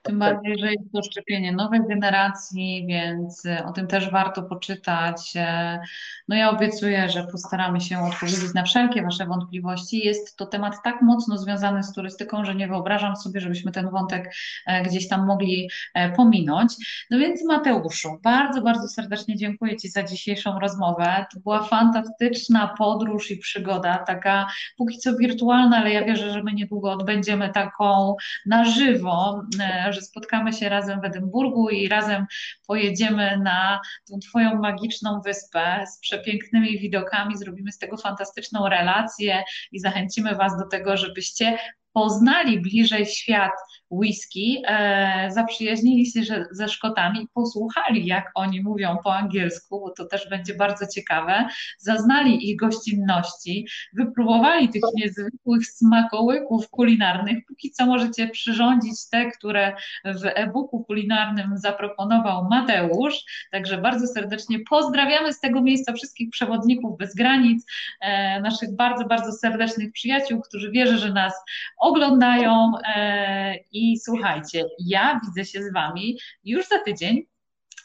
tym 0.02 0.18
bardziej, 0.18 0.58
że 0.58 0.72
jest 0.72 0.92
to 0.92 1.02
szczepienie 1.02 1.52
nowej 1.52 1.80
generacji, 1.88 2.86
więc 2.88 3.46
e, 3.46 3.64
o 3.64 3.72
tym 3.72 3.86
też 3.86 4.10
warto 4.10 4.42
poczytać. 4.42 5.32
E, 5.36 5.80
no 6.28 6.36
ja 6.36 6.50
obiecuję, 6.50 7.08
że 7.08 7.26
postaramy 7.26 7.80
się 7.80 7.98
odpowiedzieć 7.98 8.54
na 8.54 8.62
wszelkie 8.62 9.02
Wasze 9.02 9.26
wątpliwości. 9.26 10.06
Jest 10.06 10.36
to 10.36 10.46
temat 10.46 10.74
tak 10.84 11.02
mocno 11.02 11.38
związany 11.38 11.82
z 11.82 11.92
turystyką, 11.92 12.44
że 12.44 12.54
nie 12.54 12.68
wyobrażam 12.68 13.16
sobie, 13.16 13.40
żebyśmy 13.40 13.72
ten 13.72 13.90
wątek 13.90 14.34
e, 14.66 14.82
gdzieś 14.82 15.08
tam 15.08 15.26
mogli 15.26 15.70
pominąć. 16.16 16.72
No 17.10 17.18
więc 17.18 17.44
Mateuszu, 17.44 18.18
bardzo, 18.22 18.62
bardzo 18.62 18.88
serdecznie 18.88 19.36
dziękuję 19.36 19.76
Ci 19.76 19.88
za 19.88 20.02
dzisiejszą 20.02 20.58
rozmowę. 20.58 21.26
To 21.34 21.40
była 21.40 21.62
fantastyczna 21.62 22.74
podróż 22.78 23.30
i 23.30 23.36
przygoda, 23.36 23.98
taka 23.98 24.46
póki 24.76 24.98
co 24.98 25.16
wirtualna, 25.16 25.76
ale 25.76 25.92
ja 25.92 26.04
wierzę, 26.04 26.32
że 26.32 26.42
my 26.42 26.52
niedługo 26.52 26.92
odbędziemy 26.92 27.48
taką 27.48 28.16
na 28.46 28.64
żywo 28.64 29.44
że 29.90 30.00
spotkamy 30.00 30.52
się 30.52 30.68
razem 30.68 31.00
w 31.00 31.04
Edynburgu 31.04 31.70
i 31.70 31.88
razem 31.88 32.26
pojedziemy 32.66 33.38
na 33.38 33.80
tą 34.10 34.18
Twoją 34.18 34.54
magiczną 34.54 35.20
wyspę 35.20 35.84
z 35.86 36.00
przepięknymi 36.00 36.78
widokami, 36.78 37.36
zrobimy 37.36 37.72
z 37.72 37.78
tego 37.78 37.96
fantastyczną 37.96 38.68
relację 38.68 39.42
i 39.72 39.80
zachęcimy 39.80 40.34
Was 40.34 40.58
do 40.58 40.66
tego, 40.66 40.96
żebyście 40.96 41.58
poznali 41.92 42.60
bliżej 42.60 43.06
świat 43.06 43.52
whisky, 43.90 44.62
e, 44.66 45.30
zaprzyjaźnili 45.30 46.06
się 46.06 46.44
ze 46.50 46.68
Szkotami 46.68 47.22
i 47.22 47.28
posłuchali, 47.34 48.06
jak 48.06 48.30
oni 48.34 48.62
mówią 48.62 48.96
po 49.04 49.14
angielsku, 49.14 49.80
bo 49.80 49.90
to 49.90 50.04
też 50.04 50.28
będzie 50.28 50.54
bardzo 50.54 50.86
ciekawe, 50.86 51.48
zaznali 51.78 52.50
ich 52.50 52.56
gościnności, 52.56 53.66
wypróbowali 53.92 54.68
tych 54.68 54.82
niezwykłych 54.94 55.66
smakołyków 55.66 56.70
kulinarnych. 56.70 57.38
Póki 57.48 57.70
co 57.70 57.86
możecie 57.86 58.28
przyrządzić 58.28 59.08
te, 59.10 59.30
które 59.30 59.76
w 60.04 60.24
e-booku 60.24 60.84
kulinarnym 60.84 61.58
zaproponował 61.58 62.48
Mateusz. 62.50 63.24
Także 63.50 63.78
bardzo 63.78 64.06
serdecznie 64.06 64.58
pozdrawiamy 64.70 65.32
z 65.32 65.40
tego 65.40 65.62
miejsca 65.62 65.92
wszystkich 65.92 66.30
przewodników 66.30 66.98
bez 66.98 67.14
granic, 67.14 67.66
e, 68.00 68.40
naszych 68.40 68.76
bardzo, 68.76 69.04
bardzo 69.04 69.32
serdecznych 69.32 69.92
przyjaciół, 69.92 70.40
którzy 70.40 70.70
wierzę, 70.70 70.98
że 70.98 71.12
nas 71.12 71.34
oglądają 71.78 72.72
e, 72.96 73.54
i 73.78 73.98
słuchajcie, 73.98 74.64
ja 74.78 75.20
widzę 75.24 75.44
się 75.44 75.62
z 75.62 75.72
Wami 75.72 76.18
już 76.44 76.68
za 76.68 76.78
tydzień. 76.78 77.22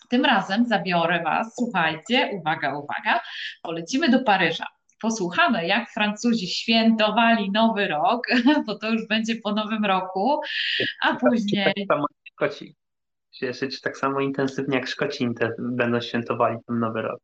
Tym 0.10 0.26
razem 0.26 0.66
zabiorę 0.66 1.24
Was, 1.24 1.56
słuchajcie, 1.56 2.30
uwaga, 2.34 2.78
uwaga, 2.78 3.22
polecimy 3.62 4.10
do 4.10 4.24
Paryża 4.24 4.66
posłuchamy, 5.02 5.68
jak 5.68 5.90
Francuzi 5.90 6.48
świętowali 6.48 7.52
Nowy 7.52 7.88
Rok, 7.88 8.28
bo 8.68 8.78
to 8.80 8.90
już 8.90 9.08
będzie 9.08 9.36
po 9.36 9.52
Nowym 9.52 9.86
Roku, 9.86 10.42
a 11.02 11.16
później. 11.16 11.66
Tak 11.66 11.88
samo 11.88 12.06
Szkoci 12.32 12.76
cieszyć 13.32 13.82
tak 13.82 13.98
samo 13.98 14.20
intensywnie 14.20 14.78
jak 14.78 14.88
Szkoci 14.88 15.28
będą 15.60 16.02
świętowali 16.02 16.58
ten 16.68 16.80
Nowy 16.80 17.02
Rok. 17.02 17.20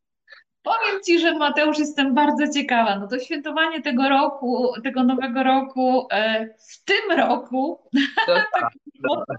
Powiem 0.99 1.19
Ci, 1.19 1.19
że 1.19 1.37
Mateusz, 1.37 1.79
jestem 1.79 2.13
bardzo 2.13 2.53
ciekawa. 2.53 2.99
No 2.99 3.07
to 3.07 3.19
świętowanie 3.19 3.81
tego 3.81 4.09
roku, 4.09 4.73
tego 4.83 5.03
nowego 5.03 5.43
roku 5.43 6.07
e, 6.11 6.45
w 6.47 6.83
tym 6.85 7.17
roku, 7.17 7.79
tak, 8.25 8.71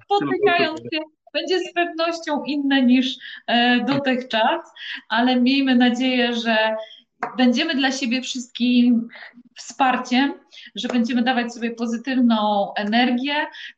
spotykając 0.04 0.80
się, 0.80 0.98
będzie 1.32 1.58
z 1.58 1.72
pewnością 1.72 2.44
inne 2.44 2.82
niż 2.82 3.16
e, 3.46 3.80
dotychczas, 3.84 4.72
ale 5.08 5.40
miejmy 5.40 5.74
nadzieję, 5.74 6.34
że 6.34 6.76
będziemy 7.36 7.74
dla 7.74 7.92
siebie 7.92 8.22
wszystkim 8.22 9.08
wsparciem, 9.56 10.34
że 10.74 10.88
będziemy 10.88 11.22
dawać 11.22 11.54
sobie 11.54 11.70
pozytywną 11.70 12.72
energię 12.76 13.34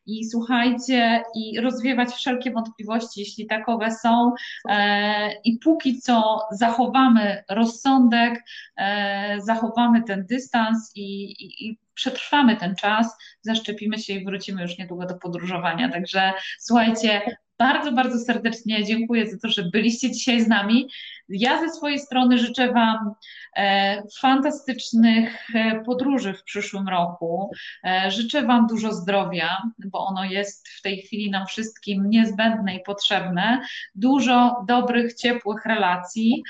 i 0.07 0.25
słuchajcie, 0.25 1.23
i 1.35 1.61
rozwiewać 1.61 2.11
wszelkie 2.11 2.51
wątpliwości, 2.51 3.21
jeśli 3.21 3.47
takowe 3.47 3.91
są. 3.91 4.33
E, 4.69 5.41
I 5.45 5.59
póki 5.59 6.01
co 6.01 6.41
zachowamy 6.51 7.45
rozsądek, 7.51 8.45
e, 8.77 9.41
zachowamy 9.41 10.03
ten 10.03 10.27
dystans 10.27 10.93
i, 10.95 11.25
i, 11.25 11.69
i 11.69 11.79
przetrwamy 11.95 12.57
ten 12.57 12.75
czas, 12.77 13.17
zaszczepimy 13.41 13.99
się 13.99 14.13
i 14.13 14.25
wrócimy 14.25 14.63
już 14.63 14.79
niedługo 14.79 15.07
do 15.07 15.15
podróżowania. 15.15 15.89
Także 15.89 16.33
słuchajcie, 16.59 17.23
bardzo, 17.59 17.93
bardzo 17.93 18.19
serdecznie 18.19 18.85
dziękuję 18.85 19.31
za 19.31 19.39
to, 19.39 19.49
że 19.49 19.63
byliście 19.63 20.11
dzisiaj 20.11 20.41
z 20.41 20.49
nami. 20.49 20.89
Ja 21.33 21.61
ze 21.61 21.71
swojej 21.71 21.99
strony 21.99 22.39
życzę 22.39 22.73
Wam 22.73 23.15
e, 23.57 24.03
fantastycznych 24.21 25.47
e, 25.55 25.81
podróży 25.81 26.35
w 26.35 26.43
przyszłym 26.43 26.89
roku. 26.89 27.51
E, 27.85 28.11
życzę 28.11 28.43
Wam 28.43 28.67
dużo 28.67 28.93
zdrowia, 28.93 29.63
bo 29.85 30.07
ono 30.07 30.25
jest 30.25 30.69
w 30.69 30.83
tej 30.83 31.03
chwili 31.03 31.31
nam 31.31 31.47
wszystkim 31.47 32.11
niezbędne 32.11 32.77
i 32.77 32.81
potrzebne. 32.81 33.61
Dużo 33.95 34.65
dobrych, 34.69 35.15
ciepłych 35.15 35.65
relacji. 35.65 36.43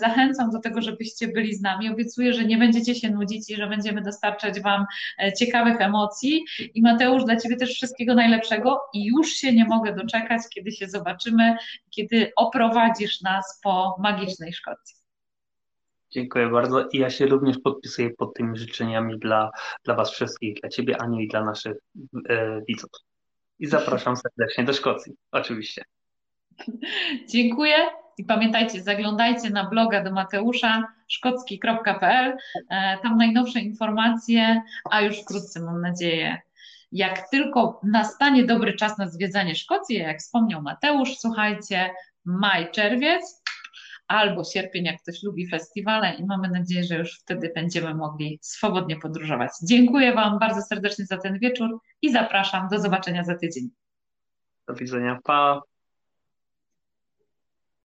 Zachęcam 0.00 0.50
do 0.50 0.58
tego, 0.58 0.82
żebyście 0.82 1.28
byli 1.28 1.54
z 1.54 1.62
nami. 1.62 1.90
Obiecuję, 1.90 2.32
że 2.32 2.44
nie 2.44 2.58
będziecie 2.58 2.94
się 2.94 3.10
nudzić 3.10 3.50
i 3.50 3.56
że 3.56 3.66
będziemy 3.66 4.02
dostarczać 4.02 4.60
Wam 4.60 4.86
ciekawych 5.38 5.80
emocji. 5.80 6.44
I 6.74 6.82
Mateusz, 6.82 7.24
dla 7.24 7.36
Ciebie 7.36 7.56
też 7.56 7.74
wszystkiego 7.74 8.14
najlepszego 8.14 8.80
i 8.92 9.04
już 9.04 9.28
się 9.28 9.52
nie 9.52 9.64
mogę 9.64 9.94
doczekać, 9.94 10.42
kiedy 10.54 10.72
się 10.72 10.88
zobaczymy, 10.88 11.56
kiedy 11.90 12.32
oprowadzisz 12.36 13.22
nas 13.22 13.60
po 13.62 13.95
magicznej 13.98 14.52
Szkocji. 14.52 14.96
Dziękuję 16.10 16.48
bardzo 16.48 16.88
i 16.88 16.98
ja 16.98 17.10
się 17.10 17.26
również 17.26 17.58
podpisuję 17.58 18.10
pod 18.10 18.34
tymi 18.34 18.58
życzeniami 18.58 19.18
dla, 19.18 19.50
dla 19.84 19.94
Was 19.94 20.10
wszystkich, 20.10 20.60
dla 20.60 20.68
Ciebie 20.68 21.00
Aniu 21.00 21.20
i 21.20 21.28
dla 21.28 21.44
naszych 21.44 21.76
e, 22.28 22.60
widzów. 22.68 22.90
I 23.58 23.66
zapraszam 23.66 24.16
serdecznie 24.26 24.64
do 24.64 24.72
Szkocji, 24.72 25.12
oczywiście. 25.32 25.82
Dziękuję 27.28 27.76
i 28.18 28.24
pamiętajcie, 28.24 28.82
zaglądajcie 28.82 29.50
na 29.50 29.68
bloga 29.68 30.04
do 30.04 30.12
Mateusza 30.12 30.82
szkocki.pl, 31.08 32.36
e, 32.70 32.98
tam 33.02 33.16
najnowsze 33.16 33.60
informacje, 33.60 34.62
a 34.90 35.00
już 35.00 35.22
wkrótce 35.22 35.60
mam 35.60 35.80
nadzieję 35.80 36.40
jak 36.92 37.30
tylko 37.30 37.80
nastanie 37.82 38.44
dobry 38.44 38.74
czas 38.74 38.98
na 38.98 39.08
zwiedzanie 39.08 39.54
Szkocji, 39.54 39.96
jak 39.96 40.18
wspomniał 40.18 40.62
Mateusz, 40.62 41.18
słuchajcie, 41.18 41.90
maj, 42.24 42.70
czerwiec, 42.70 43.42
albo 44.08 44.44
sierpień, 44.44 44.84
jak 44.84 45.02
ktoś 45.02 45.22
lubi 45.22 45.48
festiwale 45.48 46.14
i 46.14 46.24
mamy 46.24 46.48
nadzieję, 46.48 46.84
że 46.84 46.98
już 46.98 47.18
wtedy 47.20 47.52
będziemy 47.54 47.94
mogli 47.94 48.38
swobodnie 48.42 48.96
podróżować. 48.96 49.50
Dziękuję 49.62 50.14
Wam 50.14 50.38
bardzo 50.38 50.62
serdecznie 50.62 51.06
za 51.06 51.18
ten 51.18 51.38
wieczór 51.38 51.78
i 52.02 52.12
zapraszam 52.12 52.68
do 52.68 52.78
zobaczenia 52.78 53.24
za 53.24 53.34
tydzień. 53.34 53.70
Do 54.68 54.74
widzenia, 54.74 55.18
pa! 55.24 55.62